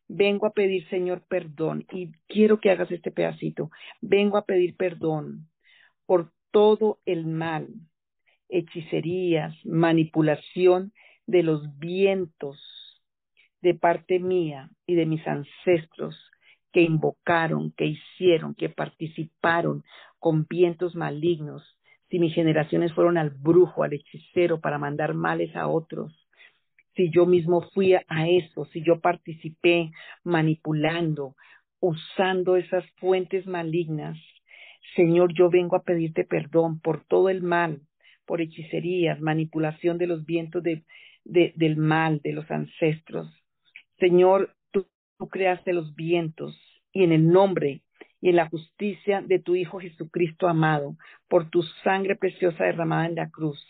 Vengo 0.07 0.47
a 0.47 0.53
pedir, 0.53 0.87
Señor, 0.89 1.23
perdón 1.27 1.85
y 1.91 2.11
quiero 2.27 2.59
que 2.59 2.71
hagas 2.71 2.91
este 2.91 3.11
pedacito. 3.11 3.69
Vengo 4.01 4.37
a 4.37 4.45
pedir 4.45 4.75
perdón 4.75 5.47
por 6.05 6.31
todo 6.51 6.99
el 7.05 7.25
mal, 7.25 7.67
hechicerías, 8.49 9.55
manipulación 9.65 10.93
de 11.25 11.43
los 11.43 11.77
vientos 11.77 12.59
de 13.61 13.75
parte 13.75 14.19
mía 14.19 14.69
y 14.85 14.95
de 14.95 15.05
mis 15.05 15.25
ancestros 15.25 16.15
que 16.73 16.81
invocaron, 16.81 17.71
que 17.71 17.85
hicieron, 17.85 18.55
que 18.55 18.67
participaron 18.67 19.83
con 20.19 20.45
vientos 20.49 20.95
malignos, 20.95 21.63
si 22.09 22.19
mis 22.19 22.33
generaciones 22.33 22.91
fueron 22.93 23.17
al 23.17 23.29
brujo, 23.29 23.83
al 23.83 23.93
hechicero 23.93 24.59
para 24.59 24.77
mandar 24.77 25.13
males 25.13 25.55
a 25.55 25.67
otros, 25.67 26.11
si 26.95 27.09
yo 27.09 27.25
mismo 27.25 27.61
fui 27.73 27.93
a 27.93 28.27
eso, 28.27 28.65
si 28.65 28.83
yo 28.83 28.99
participé 28.99 29.91
manipulando, 30.23 31.35
usando 31.79 32.55
esas 32.55 32.85
fuentes 32.97 33.47
malignas, 33.47 34.17
Señor, 34.95 35.33
yo 35.33 35.49
vengo 35.49 35.75
a 35.75 35.83
pedirte 35.83 36.23
perdón 36.23 36.79
por 36.79 37.03
todo 37.05 37.29
el 37.29 37.41
mal, 37.41 37.81
por 38.25 38.41
hechicerías, 38.41 39.19
manipulación 39.21 39.97
de 39.97 40.07
los 40.07 40.25
vientos 40.25 40.61
de, 40.63 40.83
del 41.23 41.77
mal, 41.77 42.21
de 42.23 42.33
los 42.33 42.49
ancestros. 42.51 43.27
Señor, 43.99 44.55
creaste 45.27 45.73
los 45.73 45.95
vientos 45.95 46.59
y 46.91 47.03
en 47.03 47.11
el 47.11 47.29
nombre 47.29 47.81
y 48.21 48.29
en 48.29 48.37
la 48.37 48.47
justicia 48.47 49.21
de 49.21 49.39
tu 49.39 49.55
Hijo 49.55 49.79
Jesucristo 49.79 50.47
amado, 50.47 50.95
por 51.27 51.49
tu 51.49 51.63
sangre 51.83 52.15
preciosa 52.15 52.63
derramada 52.63 53.07
en 53.07 53.15
la 53.15 53.29
cruz, 53.29 53.61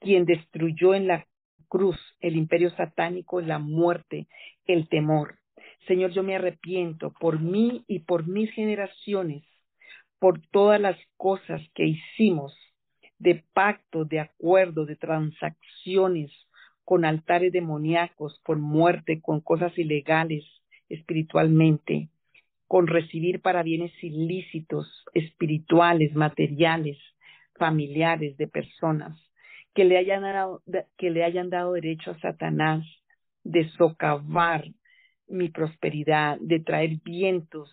quien 0.00 0.24
destruyó 0.24 0.94
en 0.94 1.06
la 1.06 1.26
cruz 1.68 1.96
el 2.20 2.36
imperio 2.36 2.70
satánico, 2.70 3.40
la 3.40 3.58
muerte, 3.58 4.26
el 4.66 4.88
temor. 4.88 5.38
Señor, 5.86 6.10
yo 6.10 6.22
me 6.22 6.34
arrepiento 6.34 7.12
por 7.20 7.40
mí 7.40 7.84
y 7.86 8.00
por 8.00 8.26
mis 8.26 8.50
generaciones 8.52 9.44
por 10.18 10.40
todas 10.48 10.80
las 10.80 10.98
cosas 11.16 11.62
que 11.74 11.86
hicimos 11.86 12.54
de 13.18 13.44
pacto, 13.52 14.04
de 14.04 14.20
acuerdo, 14.20 14.84
de 14.84 14.96
transacciones 14.96 16.30
con 16.84 17.04
altares 17.04 17.52
demoníacos, 17.52 18.38
con 18.42 18.60
muerte, 18.60 19.20
con 19.20 19.40
cosas 19.40 19.76
ilegales 19.78 20.44
espiritualmente, 20.90 22.08
con 22.68 22.86
recibir 22.86 23.40
para 23.40 23.62
bienes 23.62 23.92
ilícitos, 24.02 25.04
espirituales, 25.14 26.14
materiales, 26.14 26.98
familiares 27.54 28.36
de 28.36 28.46
personas, 28.46 29.18
que 29.74 29.84
le 29.84 29.96
hayan 29.96 30.22
dado, 30.22 30.62
que 30.98 31.10
le 31.10 31.24
hayan 31.24 31.50
dado 31.50 31.72
derecho 31.72 32.10
a 32.10 32.20
Satanás 32.20 32.84
de 33.44 33.68
socavar 33.70 34.64
mi 35.26 35.48
prosperidad, 35.48 36.38
de 36.40 36.60
traer 36.60 36.98
vientos 37.04 37.70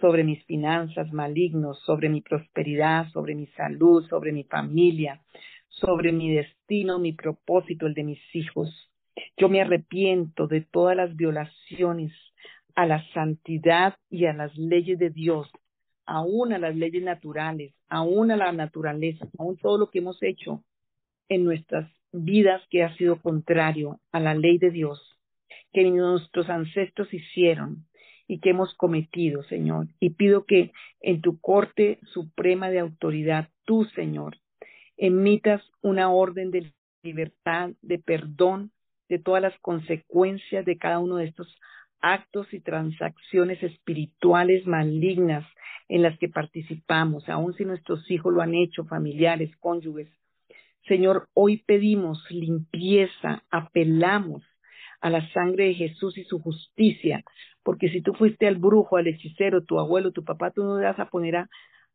sobre 0.00 0.24
mis 0.24 0.44
finanzas 0.44 1.12
malignos, 1.12 1.80
sobre 1.84 2.08
mi 2.08 2.20
prosperidad, 2.20 3.08
sobre 3.10 3.34
mi 3.34 3.46
salud, 3.48 4.06
sobre 4.08 4.32
mi 4.32 4.44
familia, 4.44 5.20
sobre 5.68 6.12
mi 6.12 6.34
destino, 6.34 6.98
mi 6.98 7.12
propósito, 7.12 7.86
el 7.86 7.94
de 7.94 8.04
mis 8.04 8.34
hijos. 8.34 8.90
Yo 9.36 9.48
me 9.48 9.60
arrepiento 9.60 10.46
de 10.46 10.62
todas 10.62 10.96
las 10.96 11.14
violaciones 11.16 12.12
a 12.74 12.86
la 12.86 13.04
santidad 13.12 13.96
y 14.08 14.26
a 14.26 14.32
las 14.32 14.56
leyes 14.56 14.98
de 14.98 15.10
Dios, 15.10 15.50
aún 16.06 16.52
a 16.52 16.58
las 16.58 16.74
leyes 16.74 17.02
naturales, 17.02 17.74
aún 17.88 18.30
a 18.30 18.36
la 18.36 18.52
naturaleza, 18.52 19.26
aún 19.38 19.56
todo 19.56 19.78
lo 19.78 19.90
que 19.90 19.98
hemos 19.98 20.22
hecho 20.22 20.64
en 21.28 21.44
nuestras 21.44 21.90
vidas 22.12 22.62
que 22.70 22.82
ha 22.82 22.96
sido 22.96 23.20
contrario 23.20 24.00
a 24.12 24.20
la 24.20 24.34
ley 24.34 24.58
de 24.58 24.70
Dios, 24.70 25.00
que 25.72 25.88
nuestros 25.90 26.48
ancestros 26.48 27.12
hicieron 27.14 27.86
y 28.26 28.40
que 28.40 28.50
hemos 28.50 28.74
cometido, 28.74 29.42
Señor. 29.44 29.88
Y 29.98 30.10
pido 30.10 30.44
que 30.44 30.72
en 31.00 31.20
tu 31.20 31.40
corte 31.40 31.98
suprema 32.12 32.70
de 32.70 32.80
autoridad, 32.80 33.48
tú, 33.64 33.84
Señor, 33.94 34.36
emitas 34.96 35.62
una 35.80 36.12
orden 36.12 36.50
de 36.50 36.72
libertad, 37.02 37.70
de 37.82 37.98
perdón 37.98 38.72
de 39.08 39.18
todas 39.18 39.42
las 39.42 39.58
consecuencias 39.60 40.64
de 40.64 40.78
cada 40.78 41.00
uno 41.00 41.16
de 41.16 41.26
estos 41.26 41.48
actos 42.00 42.52
y 42.52 42.60
transacciones 42.60 43.62
espirituales 43.62 44.66
malignas 44.66 45.46
en 45.88 46.02
las 46.02 46.18
que 46.18 46.28
participamos, 46.28 47.28
aun 47.28 47.52
si 47.54 47.64
nuestros 47.64 48.08
hijos 48.10 48.32
lo 48.32 48.42
han 48.42 48.54
hecho, 48.54 48.84
familiares, 48.84 49.50
cónyuges. 49.58 50.08
Señor, 50.86 51.28
hoy 51.34 51.62
pedimos 51.66 52.24
limpieza, 52.30 53.42
apelamos 53.50 54.42
a 55.00 55.10
la 55.10 55.28
sangre 55.32 55.64
de 55.66 55.74
Jesús 55.74 56.16
y 56.16 56.24
su 56.24 56.38
justicia, 56.40 57.24
porque 57.62 57.88
si 57.90 58.02
tú 58.02 58.14
fuiste 58.14 58.46
al 58.46 58.56
brujo, 58.56 58.96
al 58.96 59.08
hechicero, 59.08 59.64
tu 59.64 59.78
abuelo, 59.78 60.12
tu 60.12 60.24
papá, 60.24 60.50
tú 60.50 60.62
no 60.62 60.78
te 60.78 60.84
vas 60.84 60.98
a 60.98 61.08
poner 61.08 61.46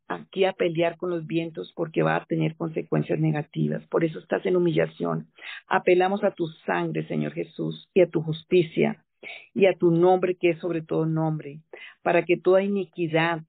aquí 0.07 0.45
a 0.45 0.53
pelear 0.53 0.97
con 0.97 1.09
los 1.09 1.25
vientos 1.25 1.71
porque 1.75 2.03
va 2.03 2.17
a 2.17 2.25
tener 2.25 2.55
consecuencias 2.55 3.19
negativas. 3.19 3.85
Por 3.87 4.03
eso 4.03 4.19
estás 4.19 4.45
en 4.45 4.55
humillación. 4.55 5.27
Apelamos 5.67 6.23
a 6.23 6.31
tu 6.31 6.47
sangre, 6.65 7.07
Señor 7.07 7.33
Jesús, 7.33 7.89
y 7.93 8.01
a 8.01 8.09
tu 8.09 8.21
justicia 8.21 9.04
y 9.53 9.65
a 9.65 9.73
tu 9.73 9.91
nombre 9.91 10.35
que 10.35 10.51
es 10.51 10.59
sobre 10.59 10.81
todo 10.81 11.05
nombre, 11.05 11.59
para 12.01 12.23
que 12.23 12.37
toda 12.37 12.63
iniquidad, 12.63 13.41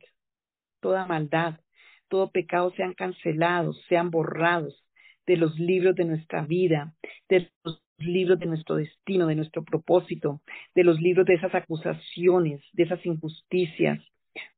toda 0.80 1.06
maldad, 1.06 1.60
todo 2.08 2.30
pecado 2.30 2.72
sean 2.76 2.94
cancelados, 2.94 3.82
sean 3.88 4.10
borrados 4.10 4.84
de 5.26 5.36
los 5.36 5.58
libros 5.58 5.96
de 5.96 6.04
nuestra 6.04 6.42
vida, 6.42 6.94
de 7.28 7.50
los 7.64 7.82
libros 7.98 8.38
de 8.38 8.46
nuestro 8.46 8.76
destino, 8.76 9.26
de 9.26 9.34
nuestro 9.34 9.64
propósito, 9.64 10.40
de 10.74 10.84
los 10.84 11.00
libros 11.00 11.26
de 11.26 11.34
esas 11.34 11.54
acusaciones, 11.54 12.62
de 12.72 12.82
esas 12.84 13.04
injusticias 13.04 14.00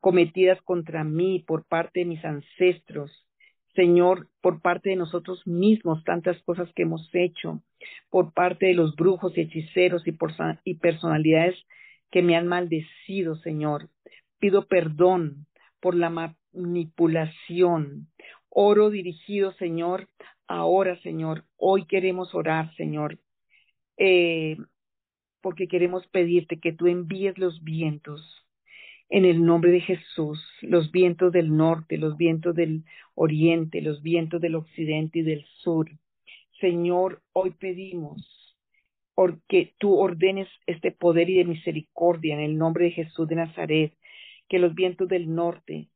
cometidas 0.01 0.61
contra 0.63 1.05
mí 1.05 1.45
por 1.47 1.65
parte 1.67 2.01
de 2.01 2.07
mis 2.07 2.25
ancestros, 2.25 3.28
Señor, 3.79 4.27
por 4.41 4.61
parte 4.61 4.91
de 4.91 4.97
nosotros 4.97 5.47
mismos, 5.47 6.03
tantas 6.03 6.37
cosas 6.43 6.69
que 6.75 6.83
hemos 6.83 7.09
hecho, 7.13 7.63
por 8.11 8.33
parte 8.33 8.67
de 8.67 8.75
los 8.75 8.97
brujos 8.97 9.39
y 9.39 9.43
hechiceros 9.43 10.05
y, 10.05 10.11
por, 10.11 10.33
y 10.65 10.75
personalidades 10.75 11.55
que 12.11 12.21
me 12.21 12.35
han 12.37 12.49
maldecido, 12.49 13.37
Señor. 13.37 13.89
Pido 14.41 14.67
perdón 14.67 15.47
por 15.79 15.95
la 15.95 16.11
manipulación. 16.11 18.09
Oro 18.49 18.91
dirigido, 18.91 19.53
Señor, 19.53 20.09
ahora, 20.49 21.01
Señor. 21.03 21.45
Hoy 21.57 21.87
queremos 21.87 22.35
orar, 22.35 22.75
Señor, 22.75 23.21
eh, 23.97 24.57
porque 25.41 25.69
queremos 25.69 26.05
pedirte 26.09 26.59
que 26.59 26.73
tú 26.73 26.89
envíes 26.89 27.39
los 27.39 27.63
vientos 27.63 28.45
en 29.11 29.25
el 29.25 29.45
nombre 29.45 29.71
de 29.71 29.81
Jesús, 29.81 30.45
los 30.61 30.91
vientos 30.93 31.33
del 31.33 31.57
norte, 31.57 31.97
los 31.97 32.17
vientos 32.17 32.55
del 32.55 32.85
oriente, 33.15 33.81
los 33.81 34.03
vientos 34.03 34.41
del 34.41 34.55
occidente 34.55 35.21
y 35.21 35.23
del 35.23 35.45
sur. 35.63 35.91
Señor, 36.61 37.23
hoy 37.33 37.53
pedimos 37.53 38.39
que 39.49 39.75
tú 39.79 39.97
ordenes 39.97 40.49
este 40.67 40.93
poder 40.93 41.29
y 41.29 41.39
de 41.39 41.45
misericordia 41.45 42.35
en 42.35 42.41
el 42.41 42.57
nombre 42.57 42.85
de 42.85 42.91
Jesús 42.93 43.27
de 43.29 43.37
Nazaret, 43.37 43.93
que 44.49 44.59
los 44.59 44.75
vientos 44.75 45.09
del 45.09 45.35
norte, 45.35 45.89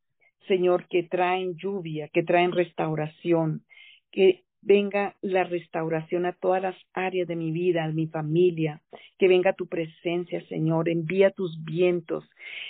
Señor, 0.49 0.89
que 0.89 1.05
traen 1.05 1.57
lluvia, 1.57 2.09
que 2.09 2.25
traen 2.25 2.51
restauración, 2.51 3.65
que 4.11 4.43
venga 4.63 5.17
la 5.21 5.45
restauración 5.45 6.25
a 6.25 6.33
todas 6.33 6.63
las 6.63 6.77
áreas 6.95 7.29
de 7.29 7.37
mi 7.37 7.51
vida, 7.51 7.85
a 7.85 7.93
mi 7.93 8.07
familia, 8.07 8.81
que 9.19 9.29
venga 9.29 9.53
tu 9.53 9.67
presencia, 9.67 10.41
Señor, 10.49 10.89
envía 10.89 11.31
tus 11.31 11.63
vientos, 11.65 12.25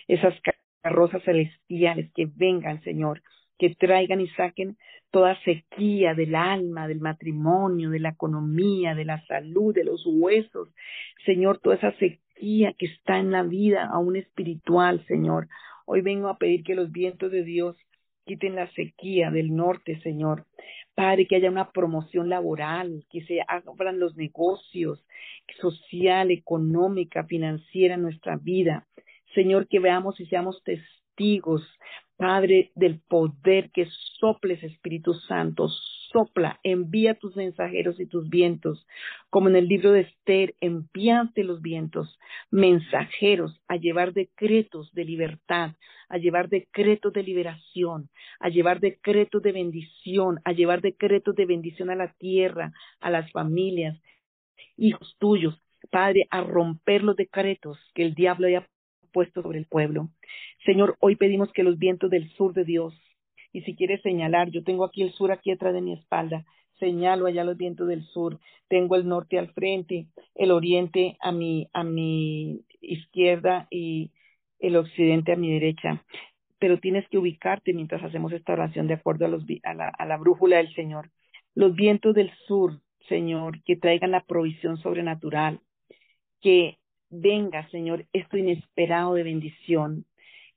esas 0.08 0.34
carrozas 0.82 1.22
celestiales, 1.22 2.10
que 2.14 2.26
vengan, 2.34 2.82
Señor, 2.82 3.22
que 3.58 3.74
traigan 3.74 4.20
y 4.20 4.28
saquen 4.28 4.76
toda 5.10 5.38
sequía 5.42 6.14
del 6.14 6.34
alma, 6.34 6.88
del 6.88 7.00
matrimonio, 7.00 7.90
de 7.90 8.00
la 8.00 8.08
economía, 8.08 8.94
de 8.94 9.04
la 9.04 9.24
salud, 9.26 9.74
de 9.74 9.84
los 9.84 10.02
huesos, 10.06 10.70
Señor, 11.26 11.58
toda 11.58 11.76
esa 11.76 11.92
sequía 11.98 12.72
que 12.78 12.86
está 12.86 13.18
en 13.18 13.30
la 13.30 13.42
vida, 13.42 13.88
aún 13.92 14.16
espiritual, 14.16 15.04
Señor. 15.06 15.48
Hoy 15.84 16.00
vengo 16.00 16.28
a 16.28 16.38
pedir 16.38 16.64
que 16.64 16.74
los 16.74 16.90
vientos 16.90 17.30
de 17.30 17.44
Dios 17.44 17.76
quiten 18.24 18.54
la 18.54 18.70
sequía 18.72 19.30
del 19.30 19.54
norte, 19.54 20.00
Señor. 20.00 20.46
Padre, 20.94 21.26
que 21.26 21.36
haya 21.36 21.50
una 21.50 21.70
promoción 21.70 22.28
laboral, 22.28 23.04
que 23.10 23.24
se 23.24 23.40
abran 23.48 23.98
los 23.98 24.16
negocios, 24.16 25.04
social, 25.60 26.30
económica, 26.30 27.24
financiera 27.24 27.94
en 27.94 28.02
nuestra 28.02 28.36
vida. 28.36 28.86
Señor, 29.34 29.68
que 29.68 29.80
veamos 29.80 30.20
y 30.20 30.26
seamos 30.26 30.62
testigos, 30.64 31.62
Padre, 32.16 32.70
del 32.74 33.00
poder 33.00 33.70
que 33.70 33.88
soples, 34.20 34.62
Espíritu 34.62 35.14
Santo, 35.14 35.68
sopla, 36.12 36.60
envía 36.62 37.14
tus 37.14 37.36
mensajeros 37.36 37.98
y 38.00 38.06
tus 38.06 38.28
vientos, 38.28 38.86
como 39.30 39.48
en 39.48 39.56
el 39.56 39.68
libro 39.68 39.92
de 39.92 40.02
Esther, 40.02 40.54
envíate 40.60 41.44
los 41.44 41.62
vientos, 41.62 42.18
mensajeros 42.50 43.60
a 43.68 43.76
llevar 43.76 44.12
decretos 44.12 44.92
de 44.92 45.04
libertad, 45.04 45.72
a 46.08 46.18
llevar 46.18 46.48
decretos 46.48 47.12
de 47.12 47.22
liberación, 47.22 48.10
a 48.38 48.48
llevar 48.48 48.80
decretos 48.80 49.42
de 49.42 49.52
bendición, 49.52 50.40
a 50.44 50.52
llevar 50.52 50.82
decretos 50.82 51.34
de 51.34 51.46
bendición 51.46 51.90
a 51.90 51.96
la 51.96 52.12
tierra, 52.14 52.72
a 53.00 53.10
las 53.10 53.30
familias, 53.32 54.00
hijos 54.76 55.16
tuyos, 55.18 55.58
Padre, 55.90 56.26
a 56.30 56.42
romper 56.42 57.02
los 57.02 57.16
decretos 57.16 57.78
que 57.94 58.02
el 58.04 58.14
diablo 58.14 58.46
haya 58.46 58.68
puesto 59.12 59.42
sobre 59.42 59.58
el 59.58 59.66
pueblo. 59.66 60.08
Señor, 60.64 60.96
hoy 61.00 61.16
pedimos 61.16 61.52
que 61.52 61.62
los 61.62 61.78
vientos 61.78 62.10
del 62.10 62.30
sur 62.30 62.54
de 62.54 62.64
Dios 62.64 62.94
y 63.52 63.62
si 63.62 63.74
quieres 63.74 64.00
señalar, 64.02 64.50
yo 64.50 64.64
tengo 64.64 64.84
aquí 64.84 65.02
el 65.02 65.12
sur 65.12 65.30
aquí 65.32 65.50
atrás 65.50 65.74
de 65.74 65.82
mi 65.82 65.92
espalda, 65.92 66.44
señalo 66.78 67.26
allá 67.26 67.44
los 67.44 67.56
vientos 67.56 67.86
del 67.86 68.04
sur, 68.04 68.38
tengo 68.68 68.96
el 68.96 69.06
norte 69.06 69.38
al 69.38 69.52
frente, 69.52 70.06
el 70.34 70.50
oriente 70.50 71.16
a 71.20 71.30
mi, 71.32 71.68
a 71.72 71.84
mi 71.84 72.62
izquierda 72.80 73.66
y 73.70 74.10
el 74.58 74.76
occidente 74.76 75.32
a 75.32 75.36
mi 75.36 75.52
derecha. 75.52 76.02
Pero 76.58 76.78
tienes 76.78 77.06
que 77.08 77.18
ubicarte 77.18 77.72
mientras 77.74 78.02
hacemos 78.02 78.32
esta 78.32 78.52
oración 78.52 78.86
de 78.86 78.94
acuerdo 78.94 79.26
a, 79.26 79.28
los, 79.28 79.44
a, 79.64 79.88
a 79.88 80.06
la 80.06 80.16
brújula 80.16 80.56
del 80.56 80.74
Señor. 80.74 81.10
Los 81.54 81.74
vientos 81.74 82.14
del 82.14 82.30
sur, 82.46 82.80
Señor, 83.08 83.62
que 83.64 83.76
traigan 83.76 84.12
la 84.12 84.24
provisión 84.24 84.78
sobrenatural, 84.78 85.60
que 86.40 86.78
venga, 87.10 87.68
Señor, 87.70 88.06
esto 88.12 88.36
inesperado 88.36 89.14
de 89.14 89.22
bendición, 89.22 90.06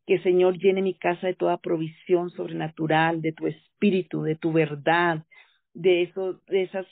que 0.05 0.19
Señor 0.19 0.57
llene 0.57 0.81
mi 0.81 0.93
casa 0.93 1.27
de 1.27 1.35
toda 1.35 1.57
provisión 1.57 2.29
sobrenatural, 2.29 3.21
de 3.21 3.33
tu 3.33 3.47
espíritu, 3.47 4.23
de 4.23 4.35
tu 4.35 4.51
verdad, 4.51 5.25
de 5.73 6.03
eso, 6.03 6.41
de 6.47 6.63
esas 6.63 6.85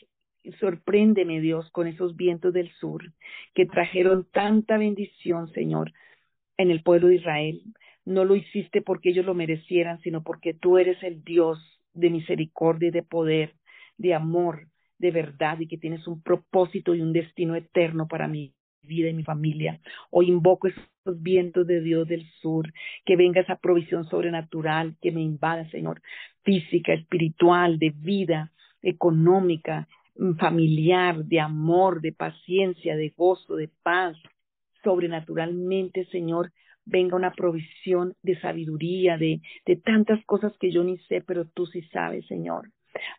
sorpréndeme 0.60 1.40
Dios 1.40 1.70
con 1.72 1.88
esos 1.88 2.16
vientos 2.18 2.54
del 2.54 2.70
sur 2.74 3.14
que 3.54 3.66
trajeron 3.66 4.28
tanta 4.32 4.78
bendición, 4.78 5.52
Señor, 5.54 5.94
en 6.58 6.72
el 6.72 6.84
pueblo 6.84 7.08
de 7.08 7.16
Israel. 7.16 7.62
No 8.06 8.26
lo 8.26 8.36
hiciste 8.36 8.82
porque 8.82 9.12
ellos 9.12 9.26
lo 9.26 9.34
merecieran, 9.36 10.02
sino 10.02 10.24
porque 10.24 10.54
tú 10.54 10.78
eres 10.78 11.02
el 11.04 11.24
Dios 11.24 11.60
de 11.94 12.10
misericordia 12.10 12.90
y 12.90 12.92
de 12.92 13.04
poder, 13.04 13.56
de 13.98 14.14
amor, 14.14 14.68
de 14.98 15.12
verdad 15.12 15.60
y 15.60 15.68
que 15.68 15.78
tienes 15.78 16.08
un 16.08 16.22
propósito 16.22 16.94
y 16.96 17.02
un 17.02 17.14
destino 17.14 17.56
eterno 17.56 18.08
para 18.08 18.28
mí 18.28 18.54
vida 18.84 19.10
y 19.10 19.14
mi 19.14 19.24
familia. 19.24 19.80
Hoy 20.10 20.28
invoco 20.30 20.68
esos 20.68 21.22
vientos 21.22 21.66
de 21.68 21.82
Dios 21.82 22.08
del 22.08 22.26
sur, 22.42 22.72
que 23.06 23.16
venga 23.16 23.42
esa 23.42 23.56
provisión 23.56 24.06
sobrenatural 24.10 24.96
que 25.02 25.12
me 25.12 25.22
invada, 25.22 25.70
Señor, 25.70 26.02
física, 26.44 26.94
espiritual, 26.94 27.80
de 27.80 27.92
vida, 27.96 28.52
económica, 28.82 29.88
familiar, 30.38 31.24
de 31.26 31.40
amor, 31.40 32.02
de 32.02 32.12
paciencia, 32.12 32.96
de 32.96 33.14
gozo, 33.16 33.56
de 33.56 33.70
paz. 33.84 34.16
Sobrenaturalmente, 34.84 36.06
Señor, 36.06 36.52
venga 36.86 37.16
una 37.16 37.32
provisión 37.32 38.16
de 38.22 38.40
sabiduría, 38.40 39.18
de, 39.18 39.42
de 39.66 39.76
tantas 39.78 40.24
cosas 40.26 40.54
que 40.60 40.72
yo 40.72 40.84
ni 40.84 40.98
sé, 41.10 41.22
pero 41.22 41.46
tú 41.46 41.66
sí 41.66 41.82
sabes, 41.94 42.26
Señor. 42.28 42.70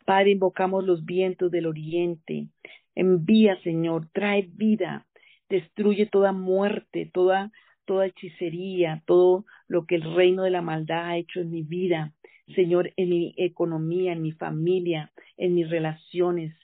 Padre, 0.05 0.31
invocamos 0.33 0.85
los 0.85 1.05
vientos 1.05 1.51
del 1.51 1.67
oriente. 1.67 2.49
Envía, 2.95 3.61
Señor, 3.63 4.09
trae 4.13 4.49
vida, 4.53 5.07
destruye 5.55 6.07
toda 6.07 6.33
muerte, 6.33 7.11
toda, 7.13 7.51
toda 7.85 8.07
hechicería, 8.07 9.03
todo 9.07 9.45
lo 9.69 9.87
que 9.87 9.97
el 9.97 10.15
reino 10.15 10.43
de 10.43 10.51
la 10.51 10.63
maldad 10.63 11.07
ha 11.07 11.17
hecho 11.17 11.41
en 11.41 11.51
mi 11.51 11.63
vida, 11.63 12.13
Señor, 12.55 12.93
en 12.97 13.09
mi 13.09 13.35
economía, 13.39 14.13
en 14.13 14.23
mi 14.23 14.33
familia, 14.33 15.13
en 15.37 15.55
mis 15.55 15.69
relaciones. 15.71 16.55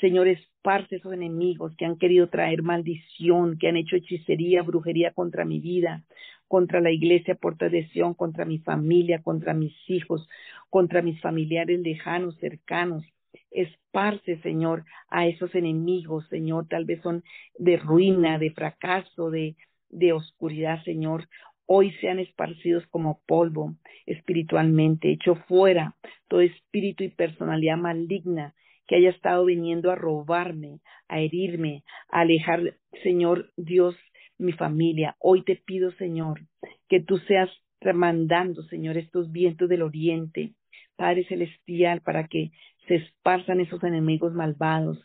Señor, 0.00 0.28
esparce 0.28 0.96
esos 0.96 1.12
enemigos 1.12 1.74
que 1.76 1.84
han 1.84 1.96
querido 1.96 2.28
traer 2.28 2.62
maldición, 2.62 3.58
que 3.58 3.68
han 3.68 3.76
hecho 3.76 3.96
hechicería, 3.96 4.62
brujería 4.62 5.12
contra 5.12 5.44
mi 5.44 5.60
vida, 5.60 6.04
contra 6.48 6.80
la 6.80 6.90
iglesia 6.90 7.34
por 7.34 7.56
tradición, 7.56 8.14
contra 8.14 8.44
mi 8.44 8.58
familia, 8.58 9.22
contra 9.22 9.54
mis 9.54 9.74
hijos, 9.88 10.28
contra 10.68 11.02
mis 11.02 11.20
familiares 11.20 11.80
lejanos, 11.80 12.36
cercanos. 12.38 13.04
Esparce, 13.50 14.40
Señor, 14.42 14.84
a 15.08 15.26
esos 15.26 15.54
enemigos, 15.54 16.26
Señor, 16.28 16.68
tal 16.68 16.84
vez 16.84 17.00
son 17.02 17.22
de 17.58 17.76
ruina, 17.76 18.38
de 18.38 18.50
fracaso, 18.50 19.30
de, 19.30 19.56
de 19.88 20.12
oscuridad, 20.12 20.82
Señor. 20.84 21.28
Hoy 21.66 21.92
sean 22.00 22.18
esparcidos 22.18 22.86
como 22.88 23.20
polvo 23.26 23.76
espiritualmente, 24.06 25.12
hecho 25.12 25.36
fuera 25.46 25.94
todo 26.28 26.40
espíritu 26.40 27.04
y 27.04 27.10
personalidad 27.10 27.76
maligna 27.76 28.54
que 28.86 28.96
haya 28.96 29.10
estado 29.10 29.44
viniendo 29.44 29.92
a 29.92 29.94
robarme, 29.94 30.80
a 31.06 31.20
herirme, 31.20 31.84
a 32.08 32.22
alejar, 32.22 32.76
Señor 33.04 33.52
Dios, 33.56 33.94
mi 34.36 34.52
familia. 34.52 35.14
Hoy 35.20 35.44
te 35.44 35.54
pido, 35.54 35.92
Señor, 35.92 36.40
que 36.88 37.00
tú 37.00 37.18
seas 37.18 37.48
mandando, 37.94 38.62
Señor, 38.64 38.96
estos 38.96 39.30
vientos 39.30 39.68
del 39.68 39.82
oriente, 39.82 40.54
Padre 40.96 41.24
Celestial, 41.24 42.00
para 42.02 42.26
que 42.26 42.50
se 42.90 42.96
esparzan 42.96 43.60
esos 43.60 43.84
enemigos 43.84 44.34
malvados, 44.34 44.98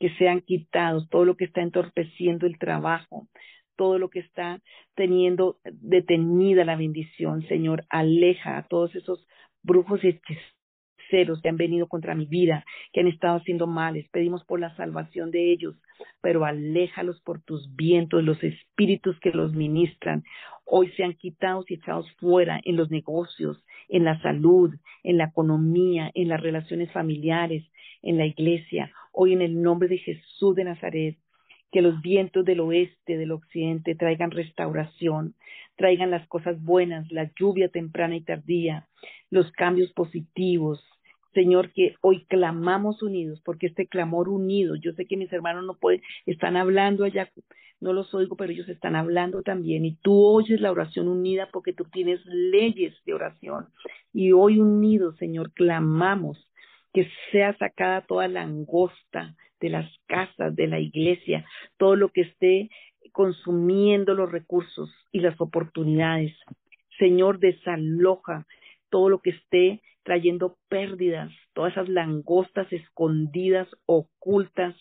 que 0.00 0.08
sean 0.16 0.40
quitados, 0.40 1.06
todo 1.10 1.26
lo 1.26 1.36
que 1.36 1.44
está 1.44 1.60
entorpeciendo 1.60 2.46
el 2.46 2.58
trabajo, 2.58 3.28
todo 3.76 3.98
lo 3.98 4.08
que 4.08 4.20
está 4.20 4.62
teniendo 4.94 5.58
detenida 5.64 6.64
la 6.64 6.76
bendición, 6.76 7.46
Señor, 7.46 7.84
aleja 7.90 8.56
a 8.56 8.66
todos 8.66 8.94
esos 8.94 9.26
brujos 9.62 10.02
y 10.02 10.18
ceros 11.10 11.42
que 11.42 11.50
han 11.50 11.58
venido 11.58 11.88
contra 11.88 12.14
mi 12.14 12.24
vida, 12.24 12.64
que 12.94 13.00
han 13.00 13.06
estado 13.06 13.36
haciendo 13.36 13.66
males. 13.66 14.08
Pedimos 14.10 14.42
por 14.46 14.58
la 14.58 14.74
salvación 14.74 15.30
de 15.30 15.52
ellos, 15.52 15.76
pero 16.22 16.46
aléjalos 16.46 17.20
por 17.20 17.42
tus 17.42 17.76
vientos, 17.76 18.24
los 18.24 18.42
espíritus 18.42 19.20
que 19.20 19.30
los 19.30 19.52
ministran. 19.52 20.24
Hoy 20.64 20.90
sean 20.96 21.12
quitados 21.12 21.70
y 21.70 21.74
echados 21.74 22.10
fuera 22.12 22.60
en 22.64 22.76
los 22.76 22.90
negocios, 22.90 23.62
en 23.88 24.04
la 24.04 24.20
salud, 24.20 24.74
en 25.02 25.18
la 25.18 25.24
economía, 25.24 26.10
en 26.14 26.28
las 26.28 26.40
relaciones 26.40 26.90
familiares, 26.92 27.64
en 28.02 28.18
la 28.18 28.26
iglesia. 28.26 28.92
Hoy 29.12 29.32
en 29.32 29.42
el 29.42 29.62
nombre 29.62 29.88
de 29.88 29.98
Jesús 29.98 30.54
de 30.54 30.64
Nazaret, 30.64 31.16
que 31.72 31.82
los 31.82 32.00
vientos 32.00 32.44
del 32.44 32.60
oeste, 32.60 33.16
del 33.16 33.32
occidente 33.32 33.94
traigan 33.94 34.30
restauración, 34.30 35.34
traigan 35.76 36.10
las 36.10 36.26
cosas 36.28 36.62
buenas, 36.62 37.10
la 37.10 37.30
lluvia 37.38 37.68
temprana 37.68 38.16
y 38.16 38.22
tardía, 38.22 38.86
los 39.30 39.50
cambios 39.52 39.92
positivos, 39.92 40.82
Señor, 41.36 41.70
que 41.74 41.96
hoy 42.00 42.24
clamamos 42.24 43.02
unidos, 43.02 43.42
porque 43.44 43.66
este 43.66 43.86
clamor 43.86 44.30
unido, 44.30 44.74
yo 44.74 44.92
sé 44.92 45.04
que 45.04 45.18
mis 45.18 45.30
hermanos 45.34 45.66
no 45.66 45.74
pueden, 45.74 46.00
están 46.24 46.56
hablando 46.56 47.04
allá, 47.04 47.30
no 47.80 47.92
los 47.92 48.12
oigo, 48.14 48.36
pero 48.36 48.52
ellos 48.52 48.68
están 48.68 48.96
hablando 48.96 49.42
también, 49.42 49.84
y 49.84 49.96
tú 49.96 50.24
oyes 50.24 50.60
la 50.60 50.70
oración 50.70 51.08
unida 51.08 51.48
porque 51.52 51.72
tú 51.72 51.84
tienes 51.84 52.24
leyes 52.26 52.94
de 53.04 53.14
oración. 53.14 53.68
Y 54.12 54.32
hoy 54.32 54.60
unidos, 54.60 55.16
Señor, 55.18 55.52
clamamos 55.52 56.38
que 56.92 57.08
sea 57.30 57.56
sacada 57.58 58.00
toda 58.02 58.28
la 58.28 58.42
angosta 58.42 59.36
de 59.60 59.70
las 59.70 59.90
casas, 60.06 60.56
de 60.56 60.66
la 60.66 60.80
iglesia, 60.80 61.44
todo 61.76 61.96
lo 61.96 62.08
que 62.08 62.22
esté 62.22 62.70
consumiendo 63.12 64.14
los 64.14 64.30
recursos 64.30 64.90
y 65.12 65.20
las 65.20 65.40
oportunidades. 65.40 66.32
Señor, 66.98 67.38
desaloja 67.38 68.46
todo 68.90 69.08
lo 69.10 69.20
que 69.20 69.30
esté 69.30 69.82
trayendo 70.02 70.56
pérdidas, 70.68 71.32
todas 71.52 71.72
esas 71.72 71.88
langostas 71.88 72.72
escondidas, 72.72 73.68
ocultas 73.86 74.74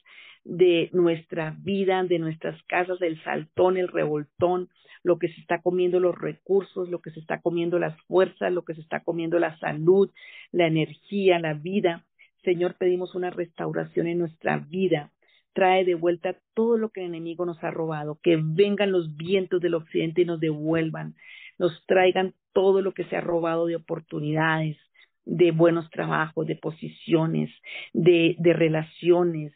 de 0.46 0.89
nuestra 0.93 1.56
vida, 1.60 2.04
de 2.04 2.20
nuestras 2.20 2.62
casas, 2.64 3.02
el 3.02 3.22
saltón, 3.24 3.78
el 3.78 3.88
revoltón, 3.88 4.70
lo 5.04 5.20
que 5.20 5.28
se 5.30 5.41
está 5.41 5.62
comiendo 5.62 6.00
los 6.00 6.18
recursos, 6.18 6.89
lo 6.89 7.02
que 7.02 7.12
se 7.12 7.20
está 7.20 7.41
comiendo 7.41 7.80
las 7.80 8.00
fuerzas, 8.04 8.54
lo 8.54 8.64
que 8.64 8.76
se 8.76 8.82
está 8.82 9.02
comiendo 9.02 9.39
la 9.39 9.58
salud, 9.60 10.10
la 10.52 10.68
energía, 10.68 11.39
la 11.39 11.54
vida. 11.54 12.06
Señor, 12.43 12.76
pedimos 12.76 13.16
una 13.16 13.32
restauración 13.32 14.08
en 14.08 14.20
nuestra 14.20 14.58
vida. 14.58 15.12
Trae 15.54 15.84
de 15.84 15.96
vuelta 15.96 16.36
todo 16.54 16.78
lo 16.78 16.89
que 16.89 17.02
el 17.02 17.08
enemigo 17.08 17.46
nos 17.46 17.64
ha 17.64 17.72
robado, 17.72 18.20
que 18.22 18.39
vengan 18.41 18.91
los 18.91 19.16
vientos 19.18 19.62
del 19.62 19.76
occidente 19.76 20.22
y 20.22 20.26
nos 20.26 20.39
devuelvan, 20.39 21.16
nos 21.58 21.86
traigan 21.88 22.34
todo 22.54 22.82
lo 22.82 22.93
que 22.93 23.06
se 23.06 23.16
ha 23.16 23.22
robado 23.22 23.66
de 23.66 23.78
oportunidades, 23.78 24.78
de 25.24 25.52
buenos 25.52 25.89
trabajos, 25.89 26.46
de 26.46 26.56
posiciones, 26.56 27.50
de, 27.93 28.36
de 28.38 28.54
relaciones, 28.54 29.54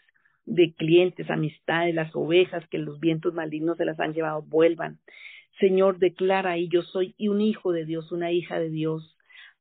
de 0.49 0.73
clientes, 0.73 1.29
amistades, 1.29 1.93
las 1.93 2.13
ovejas 2.15 2.67
que 2.69 2.79
los 2.79 2.99
vientos 2.99 3.33
malignos 3.33 3.77
se 3.77 3.85
las 3.85 3.99
han 3.99 4.13
llevado, 4.13 4.41
vuelvan. 4.41 4.99
Señor, 5.59 5.99
declara 5.99 6.51
ahí, 6.51 6.67
yo 6.69 6.81
soy 6.81 7.15
un 7.19 7.39
hijo 7.41 7.71
de 7.71 7.85
Dios, 7.85 8.11
una 8.11 8.31
hija 8.31 8.59
de 8.59 8.69
Dios, 8.69 9.15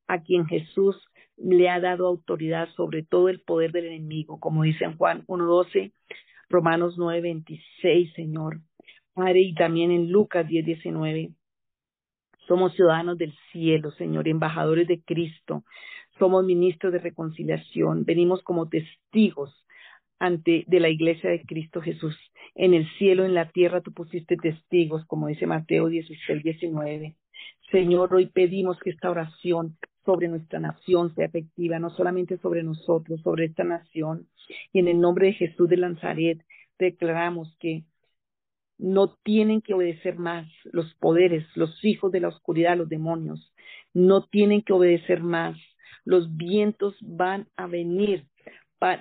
a 0.07 0.21
quien 0.23 0.47
Jesús 0.47 0.95
le 1.37 1.69
ha 1.69 1.79
dado 1.79 2.07
autoridad 2.07 2.69
sobre 2.75 3.03
todo 3.03 3.29
el 3.29 3.39
poder 3.39 3.71
del 3.71 3.85
enemigo, 3.85 4.39
como 4.39 4.63
dice 4.63 4.85
en 4.85 4.97
Juan 4.97 5.25
1.12, 5.27 5.93
Romanos 6.49 6.97
9.26, 6.97 8.13
Señor. 8.15 8.61
Padre, 9.13 9.41
y 9.41 9.53
también 9.53 9.91
en 9.91 10.11
Lucas 10.11 10.47
10.19. 10.47 11.35
Somos 12.47 12.73
ciudadanos 12.73 13.17
del 13.17 13.33
cielo, 13.51 13.91
Señor, 13.91 14.27
embajadores 14.27 14.87
de 14.87 15.01
Cristo. 15.03 15.63
Somos 16.17 16.43
ministros 16.45 16.91
de 16.93 16.99
reconciliación. 16.99 18.05
Venimos 18.05 18.41
como 18.41 18.67
testigos 18.67 19.53
ante 20.19 20.65
de 20.67 20.79
la 20.79 20.89
iglesia 20.89 21.29
de 21.29 21.41
Cristo 21.43 21.81
Jesús. 21.81 22.15
En 22.55 22.73
el 22.73 22.87
cielo, 22.97 23.25
en 23.25 23.33
la 23.33 23.49
tierra, 23.49 23.81
tú 23.81 23.93
pusiste 23.93 24.37
testigos, 24.37 25.05
como 25.05 25.27
dice 25.27 25.47
Mateo 25.47 25.87
16, 25.87 26.43
19. 26.43 27.15
Señor, 27.71 28.13
hoy 28.13 28.27
pedimos 28.27 28.79
que 28.79 28.89
esta 28.89 29.09
oración 29.09 29.77
sobre 30.05 30.27
nuestra 30.27 30.59
nación 30.59 31.13
sea 31.15 31.25
efectiva, 31.25 31.79
no 31.79 31.89
solamente 31.91 32.37
sobre 32.37 32.63
nosotros, 32.63 33.21
sobre 33.21 33.45
esta 33.45 33.63
nación. 33.63 34.27
Y 34.73 34.79
en 34.79 34.87
el 34.87 34.99
nombre 34.99 35.27
de 35.27 35.33
Jesús 35.33 35.69
de 35.69 35.77
Nazaret 35.77 36.43
declaramos 36.77 37.55
que 37.59 37.83
no 38.79 39.13
tienen 39.23 39.61
que 39.61 39.73
obedecer 39.73 40.17
más 40.17 40.47
los 40.63 40.93
poderes, 40.95 41.45
los 41.55 41.83
hijos 41.83 42.11
de 42.11 42.21
la 42.21 42.29
oscuridad, 42.29 42.77
los 42.77 42.89
demonios, 42.89 43.53
no 43.93 44.25
tienen 44.25 44.61
que 44.61 44.73
obedecer 44.73 45.21
más. 45.21 45.57
Los 46.05 46.35
vientos 46.35 46.95
van 47.01 47.47
a 47.55 47.67
venir, 47.67 48.25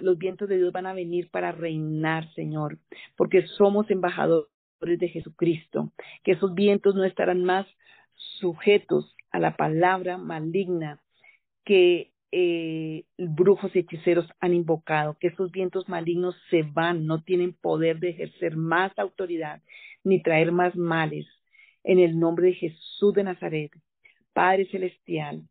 los 0.00 0.18
vientos 0.18 0.48
de 0.48 0.56
Dios 0.56 0.72
van 0.72 0.86
a 0.86 0.92
venir 0.92 1.30
para 1.30 1.52
reinar, 1.52 2.32
Señor, 2.34 2.78
porque 3.16 3.46
somos 3.46 3.90
embajadores 3.90 4.48
de 4.80 5.08
Jesucristo, 5.08 5.92
que 6.24 6.32
esos 6.32 6.54
vientos 6.54 6.94
no 6.94 7.04
estarán 7.04 7.44
más 7.44 7.66
sujetos 8.14 9.14
a 9.30 9.38
la 9.38 9.56
palabra 9.56 10.18
maligna 10.18 11.00
que 11.64 12.12
eh, 12.30 13.04
brujos 13.16 13.74
y 13.74 13.80
hechiceros 13.80 14.26
han 14.40 14.54
invocado, 14.54 15.16
que 15.18 15.28
esos 15.28 15.50
vientos 15.50 15.88
malignos 15.88 16.34
se 16.50 16.62
van, 16.62 17.06
no 17.06 17.22
tienen 17.22 17.52
poder 17.52 18.00
de 18.00 18.10
ejercer 18.10 18.56
más 18.56 18.96
autoridad 18.98 19.62
ni 20.04 20.22
traer 20.22 20.52
más 20.52 20.76
males. 20.76 21.26
En 21.84 21.98
el 21.98 22.18
nombre 22.18 22.48
de 22.48 22.54
Jesús 22.54 23.14
de 23.14 23.24
Nazaret, 23.24 23.72
Padre 24.32 24.66
Celestial, 24.70 25.42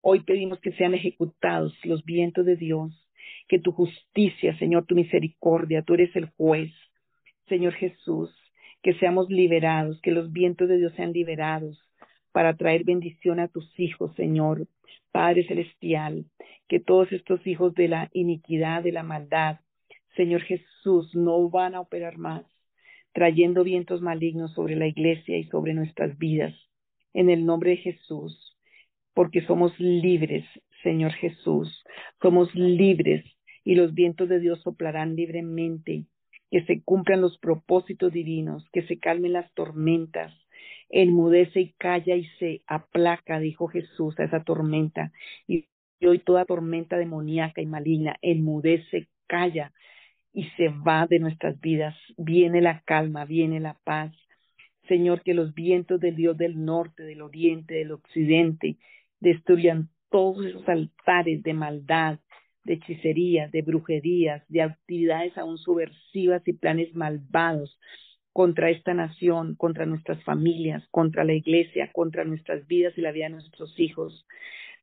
hoy 0.00 0.20
pedimos 0.20 0.60
que 0.60 0.72
sean 0.72 0.94
ejecutados 0.94 1.74
los 1.84 2.04
vientos 2.04 2.46
de 2.46 2.56
Dios, 2.56 3.07
que 3.48 3.58
tu 3.58 3.72
justicia, 3.72 4.56
Señor, 4.58 4.84
tu 4.84 4.94
misericordia, 4.94 5.82
tú 5.82 5.94
eres 5.94 6.14
el 6.14 6.26
juez, 6.36 6.70
Señor 7.48 7.72
Jesús, 7.72 8.30
que 8.82 8.94
seamos 8.94 9.30
liberados, 9.30 10.00
que 10.02 10.12
los 10.12 10.32
vientos 10.32 10.68
de 10.68 10.76
Dios 10.76 10.92
sean 10.94 11.12
liberados 11.12 11.82
para 12.30 12.56
traer 12.56 12.84
bendición 12.84 13.40
a 13.40 13.48
tus 13.48 13.78
hijos, 13.80 14.14
Señor, 14.14 14.68
Padre 15.10 15.46
Celestial, 15.46 16.26
que 16.68 16.78
todos 16.78 17.10
estos 17.10 17.44
hijos 17.46 17.74
de 17.74 17.88
la 17.88 18.10
iniquidad, 18.12 18.82
de 18.82 18.92
la 18.92 19.02
maldad, 19.02 19.60
Señor 20.14 20.42
Jesús, 20.42 21.14
no 21.14 21.48
van 21.48 21.74
a 21.74 21.80
operar 21.80 22.18
más, 22.18 22.44
trayendo 23.12 23.64
vientos 23.64 24.02
malignos 24.02 24.52
sobre 24.52 24.76
la 24.76 24.86
iglesia 24.86 25.38
y 25.38 25.44
sobre 25.44 25.72
nuestras 25.72 26.18
vidas, 26.18 26.54
en 27.14 27.30
el 27.30 27.46
nombre 27.46 27.70
de 27.70 27.76
Jesús, 27.78 28.56
porque 29.14 29.40
somos 29.46 29.72
libres, 29.80 30.44
Señor 30.82 31.12
Jesús, 31.12 31.82
somos 32.20 32.54
libres 32.54 33.24
y 33.68 33.74
los 33.74 33.92
vientos 33.92 34.30
de 34.30 34.40
Dios 34.40 34.62
soplarán 34.62 35.14
libremente, 35.14 36.06
que 36.50 36.64
se 36.64 36.82
cumplan 36.84 37.20
los 37.20 37.36
propósitos 37.36 38.10
divinos, 38.10 38.66
que 38.72 38.80
se 38.86 38.98
calmen 38.98 39.34
las 39.34 39.52
tormentas, 39.52 40.32
enmudece 40.88 41.60
y 41.60 41.72
calla 41.74 42.16
y 42.16 42.24
se 42.38 42.62
aplaca, 42.66 43.38
dijo 43.38 43.68
Jesús, 43.68 44.18
a 44.18 44.24
esa 44.24 44.42
tormenta. 44.42 45.12
Y 45.46 45.66
hoy 46.02 46.20
toda 46.20 46.46
tormenta 46.46 46.96
demoníaca 46.96 47.60
y 47.60 47.66
maligna 47.66 48.16
enmudece, 48.22 49.08
calla 49.26 49.74
y 50.32 50.44
se 50.56 50.68
va 50.68 51.06
de 51.06 51.18
nuestras 51.18 51.60
vidas. 51.60 51.94
Viene 52.16 52.62
la 52.62 52.80
calma, 52.86 53.26
viene 53.26 53.60
la 53.60 53.76
paz. 53.84 54.16
Señor, 54.88 55.20
que 55.20 55.34
los 55.34 55.52
vientos 55.52 56.00
del 56.00 56.16
Dios 56.16 56.38
del 56.38 56.64
norte, 56.64 57.02
del 57.02 57.20
oriente, 57.20 57.74
del 57.74 57.92
occidente, 57.92 58.78
destruyan 59.20 59.90
todos 60.08 60.46
esos 60.46 60.66
altares 60.66 61.42
de 61.42 61.52
maldad, 61.52 62.18
de 62.68 62.74
hechicerías, 62.74 63.50
de 63.50 63.62
brujerías, 63.62 64.44
de 64.48 64.60
actividades 64.62 65.36
aún 65.38 65.56
subversivas 65.56 66.46
y 66.46 66.52
planes 66.52 66.94
malvados 66.94 67.78
contra 68.34 68.70
esta 68.70 68.92
nación, 68.92 69.54
contra 69.56 69.86
nuestras 69.86 70.22
familias, 70.22 70.86
contra 70.90 71.24
la 71.24 71.32
iglesia, 71.32 71.90
contra 71.92 72.24
nuestras 72.24 72.66
vidas 72.66 72.92
y 72.96 73.00
la 73.00 73.10
vida 73.10 73.24
de 73.24 73.36
nuestros 73.36 73.80
hijos. 73.80 74.26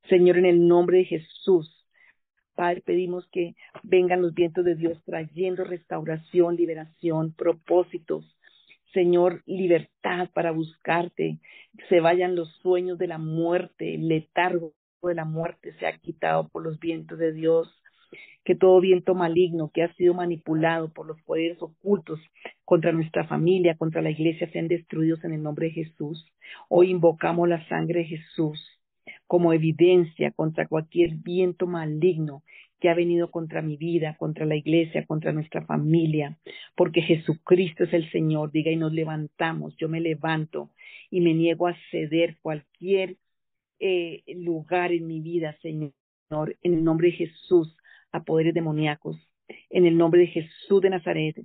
Señor, 0.09 0.39
en 0.39 0.45
el 0.45 0.67
nombre 0.67 0.97
de 0.97 1.05
Jesús, 1.05 1.71
Padre, 2.55 2.81
pedimos 2.81 3.27
que 3.27 3.55
vengan 3.83 4.23
los 4.23 4.33
vientos 4.33 4.65
de 4.65 4.75
Dios 4.75 4.97
trayendo 5.05 5.63
restauración, 5.63 6.55
liberación, 6.55 7.33
propósitos. 7.33 8.35
Señor, 8.93 9.43
libertad 9.45 10.29
para 10.33 10.51
buscarte, 10.51 11.37
se 11.89 11.99
vayan 11.99 12.35
los 12.35 12.49
sueños 12.63 12.97
de 12.97 13.07
la 13.07 13.19
muerte, 13.19 13.93
el 13.93 14.11
de 15.07 15.15
la 15.15 15.25
muerte 15.25 15.73
se 15.79 15.87
ha 15.87 15.97
quitado 15.97 16.47
por 16.49 16.63
los 16.63 16.79
vientos 16.79 17.17
de 17.17 17.33
Dios, 17.33 17.81
que 18.43 18.55
todo 18.55 18.79
viento 18.79 19.15
maligno 19.15 19.71
que 19.73 19.83
ha 19.83 19.93
sido 19.95 20.13
manipulado 20.13 20.93
por 20.93 21.07
los 21.07 21.21
poderes 21.23 21.61
ocultos 21.61 22.19
contra 22.63 22.91
nuestra 22.91 23.27
familia, 23.27 23.75
contra 23.75 24.01
la 24.01 24.11
iglesia, 24.11 24.49
sean 24.51 24.67
destruidos 24.67 25.23
en 25.23 25.33
el 25.33 25.41
nombre 25.41 25.67
de 25.67 25.73
Jesús. 25.73 26.25
Hoy 26.69 26.91
invocamos 26.91 27.49
la 27.49 27.67
sangre 27.67 28.01
de 28.01 28.05
Jesús 28.05 28.79
como 29.27 29.53
evidencia 29.53 30.31
contra 30.31 30.67
cualquier 30.67 31.15
viento 31.15 31.65
maligno 31.65 32.43
que 32.79 32.89
ha 32.89 32.93
venido 32.93 33.31
contra 33.31 33.61
mi 33.61 33.77
vida, 33.77 34.15
contra 34.17 34.45
la 34.45 34.55
iglesia, 34.55 35.05
contra 35.05 35.31
nuestra 35.31 35.65
familia, 35.65 36.37
porque 36.75 37.01
Jesucristo 37.01 37.85
es 37.85 37.93
el 37.93 38.11
Señor, 38.11 38.51
diga, 38.51 38.69
y 38.69 38.75
nos 38.75 38.93
levantamos, 38.93 39.75
yo 39.77 39.89
me 39.89 40.01
levanto 40.01 40.69
y 41.09 41.21
me 41.21 41.33
niego 41.33 41.67
a 41.67 41.75
ceder 41.89 42.37
cualquier 42.41 43.17
eh, 43.87 44.23
lugar 44.37 44.91
en 44.91 45.05
mi 45.05 45.21
vida, 45.21 45.55
Señor, 45.61 45.93
en 46.31 46.73
el 46.73 46.83
nombre 46.83 47.09
de 47.09 47.17
Jesús, 47.17 47.77
a 48.11 48.23
poderes 48.23 48.55
demoníacos, 48.55 49.15
en 49.69 49.85
el 49.85 49.95
nombre 49.95 50.21
de 50.21 50.27
Jesús 50.27 50.81
de 50.81 50.89
Nazaret, 50.89 51.35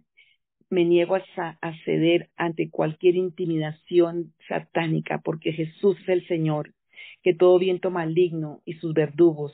me 0.71 0.87
niego 0.87 1.17
a, 1.17 1.23
a 1.61 1.85
ceder 1.85 2.31
ante 2.37 2.71
cualquier 2.71 3.17
intimidación 3.17 4.33
satánica, 4.49 5.19
porque 5.19 5.53
Jesús 5.53 5.99
es 6.01 6.09
el 6.09 6.27
Señor, 6.29 6.73
que 7.23 7.35
todo 7.35 7.59
viento 7.59 7.91
maligno 7.91 8.63
y 8.65 8.73
sus 8.75 8.95
verdugos 8.95 9.53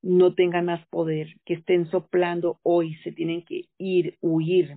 no 0.00 0.34
tengan 0.36 0.66
más 0.66 0.86
poder, 0.90 1.26
que 1.44 1.54
estén 1.54 1.90
soplando 1.90 2.60
hoy, 2.62 2.94
se 3.02 3.10
tienen 3.10 3.44
que 3.44 3.64
ir, 3.78 4.16
huir, 4.20 4.76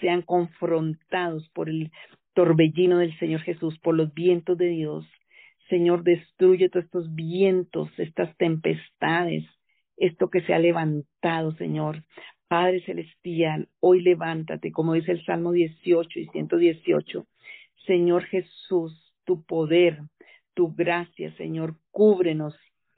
sean 0.00 0.22
confrontados 0.22 1.50
por 1.50 1.68
el 1.68 1.90
torbellino 2.32 2.96
del 2.96 3.18
Señor 3.18 3.42
Jesús, 3.42 3.78
por 3.78 3.94
los 3.94 4.14
vientos 4.14 4.56
de 4.56 4.68
Dios. 4.68 5.06
Señor, 5.72 6.04
destruye 6.04 6.68
todos 6.68 6.84
estos 6.84 7.14
vientos, 7.14 7.88
estas 7.96 8.36
tempestades, 8.36 9.46
esto 9.96 10.28
que 10.28 10.42
se 10.42 10.52
ha 10.52 10.58
levantado, 10.58 11.52
Señor. 11.52 12.04
Padre 12.46 12.84
Celestial, 12.84 13.70
hoy 13.80 14.02
levántate, 14.02 14.70
como 14.70 14.92
dice 14.92 15.12
el 15.12 15.24
Salmo 15.24 15.50
18 15.50 16.20
y 16.20 16.26
118. 16.26 17.26
Señor 17.86 18.24
Jesús, 18.24 19.14
tu 19.24 19.44
poder, 19.44 20.02
tu 20.52 20.74
gracia, 20.74 21.34
Señor, 21.38 21.78
cúbrenos 21.90 22.54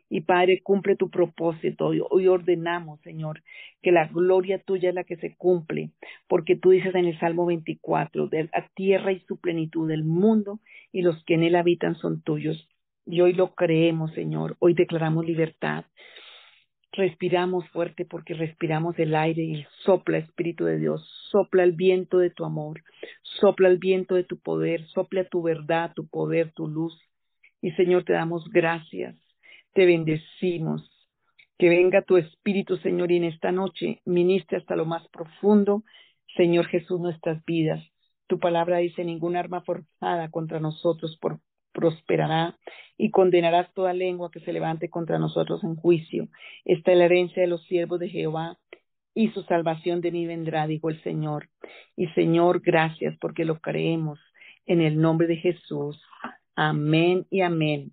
y 0.08 0.20
Padre, 0.20 0.60
cumple 0.62 0.96
tu 0.96 1.10
propósito. 1.10 1.86
Hoy, 1.86 2.28
ordenamos, 2.28 3.00
Señor, 3.00 3.42
que 3.82 3.90
la 3.90 4.06
gloria 4.06 4.58
tuya 4.58 4.90
es 4.90 4.94
la 4.94 5.04
que 5.04 5.16
se 5.16 5.34
cumple, 5.36 5.90
porque 6.28 6.56
tú 6.56 6.70
dices 6.70 6.94
en 6.94 7.06
el 7.06 7.18
Salmo 7.18 7.46
24, 7.46 8.28
de 8.28 8.44
la 8.44 8.68
tierra 8.74 9.12
y 9.12 9.20
su 9.20 9.40
plenitud, 9.40 9.88
del 9.88 10.04
mundo 10.04 10.60
y 10.92 11.02
los 11.02 11.22
que 11.24 11.34
en 11.34 11.42
él 11.42 11.56
habitan 11.56 11.96
son 11.96 12.22
tuyos. 12.22 12.68
Y 13.06 13.20
hoy 13.20 13.32
lo 13.32 13.54
creemos, 13.54 14.12
Señor. 14.14 14.56
Hoy 14.60 14.74
declaramos 14.74 15.26
libertad. 15.26 15.84
Respiramos 16.92 17.68
fuerte 17.70 18.04
porque 18.04 18.34
respiramos 18.34 18.96
el 19.00 19.16
aire 19.16 19.42
y 19.42 19.66
sopla, 19.84 20.18
Espíritu 20.18 20.64
de 20.64 20.78
Dios, 20.78 21.04
sopla 21.32 21.64
el 21.64 21.72
viento 21.72 22.18
de 22.18 22.30
tu 22.30 22.44
amor, 22.44 22.84
sopla 23.22 23.66
el 23.68 23.78
viento 23.78 24.14
de 24.14 24.22
tu 24.22 24.38
poder, 24.38 24.86
sopla 24.86 25.24
tu 25.24 25.42
verdad, 25.42 25.92
tu 25.92 26.06
poder, 26.06 26.52
tu 26.52 26.68
luz. 26.68 26.96
Y 27.60 27.72
Señor, 27.72 28.04
te 28.04 28.12
damos 28.12 28.48
gracias 28.48 29.16
te 29.74 29.84
bendecimos. 29.86 30.90
Que 31.58 31.68
venga 31.68 32.02
tu 32.02 32.16
Espíritu, 32.16 32.76
Señor, 32.78 33.12
y 33.12 33.16
en 33.16 33.24
esta 33.24 33.52
noche 33.52 34.00
ministre 34.04 34.58
hasta 34.58 34.74
lo 34.74 34.86
más 34.86 35.06
profundo, 35.08 35.84
Señor 36.36 36.66
Jesús, 36.66 37.00
nuestras 37.00 37.44
vidas. 37.44 37.84
Tu 38.26 38.38
palabra 38.38 38.78
dice, 38.78 39.04
ningún 39.04 39.36
arma 39.36 39.60
forzada 39.60 40.30
contra 40.30 40.58
nosotros 40.58 41.18
prosperará 41.72 42.56
y 42.96 43.10
condenarás 43.10 43.72
toda 43.74 43.92
lengua 43.92 44.30
que 44.30 44.40
se 44.40 44.52
levante 44.52 44.88
contra 44.88 45.18
nosotros 45.18 45.62
en 45.62 45.76
juicio. 45.76 46.28
Esta 46.64 46.92
es 46.92 46.98
la 46.98 47.04
herencia 47.04 47.42
de 47.42 47.48
los 47.48 47.64
siervos 47.66 48.00
de 48.00 48.08
Jehová 48.08 48.58
y 49.14 49.28
su 49.28 49.42
salvación 49.42 50.00
de 50.00 50.10
mí 50.10 50.26
vendrá, 50.26 50.66
dijo 50.66 50.90
el 50.90 51.00
Señor. 51.02 51.50
Y 51.96 52.08
Señor, 52.08 52.62
gracias 52.62 53.16
porque 53.20 53.44
lo 53.44 53.60
creemos 53.60 54.18
en 54.66 54.80
el 54.80 55.00
nombre 55.00 55.28
de 55.28 55.36
Jesús. 55.36 56.00
Amén 56.56 57.26
y 57.30 57.42
amén. 57.42 57.92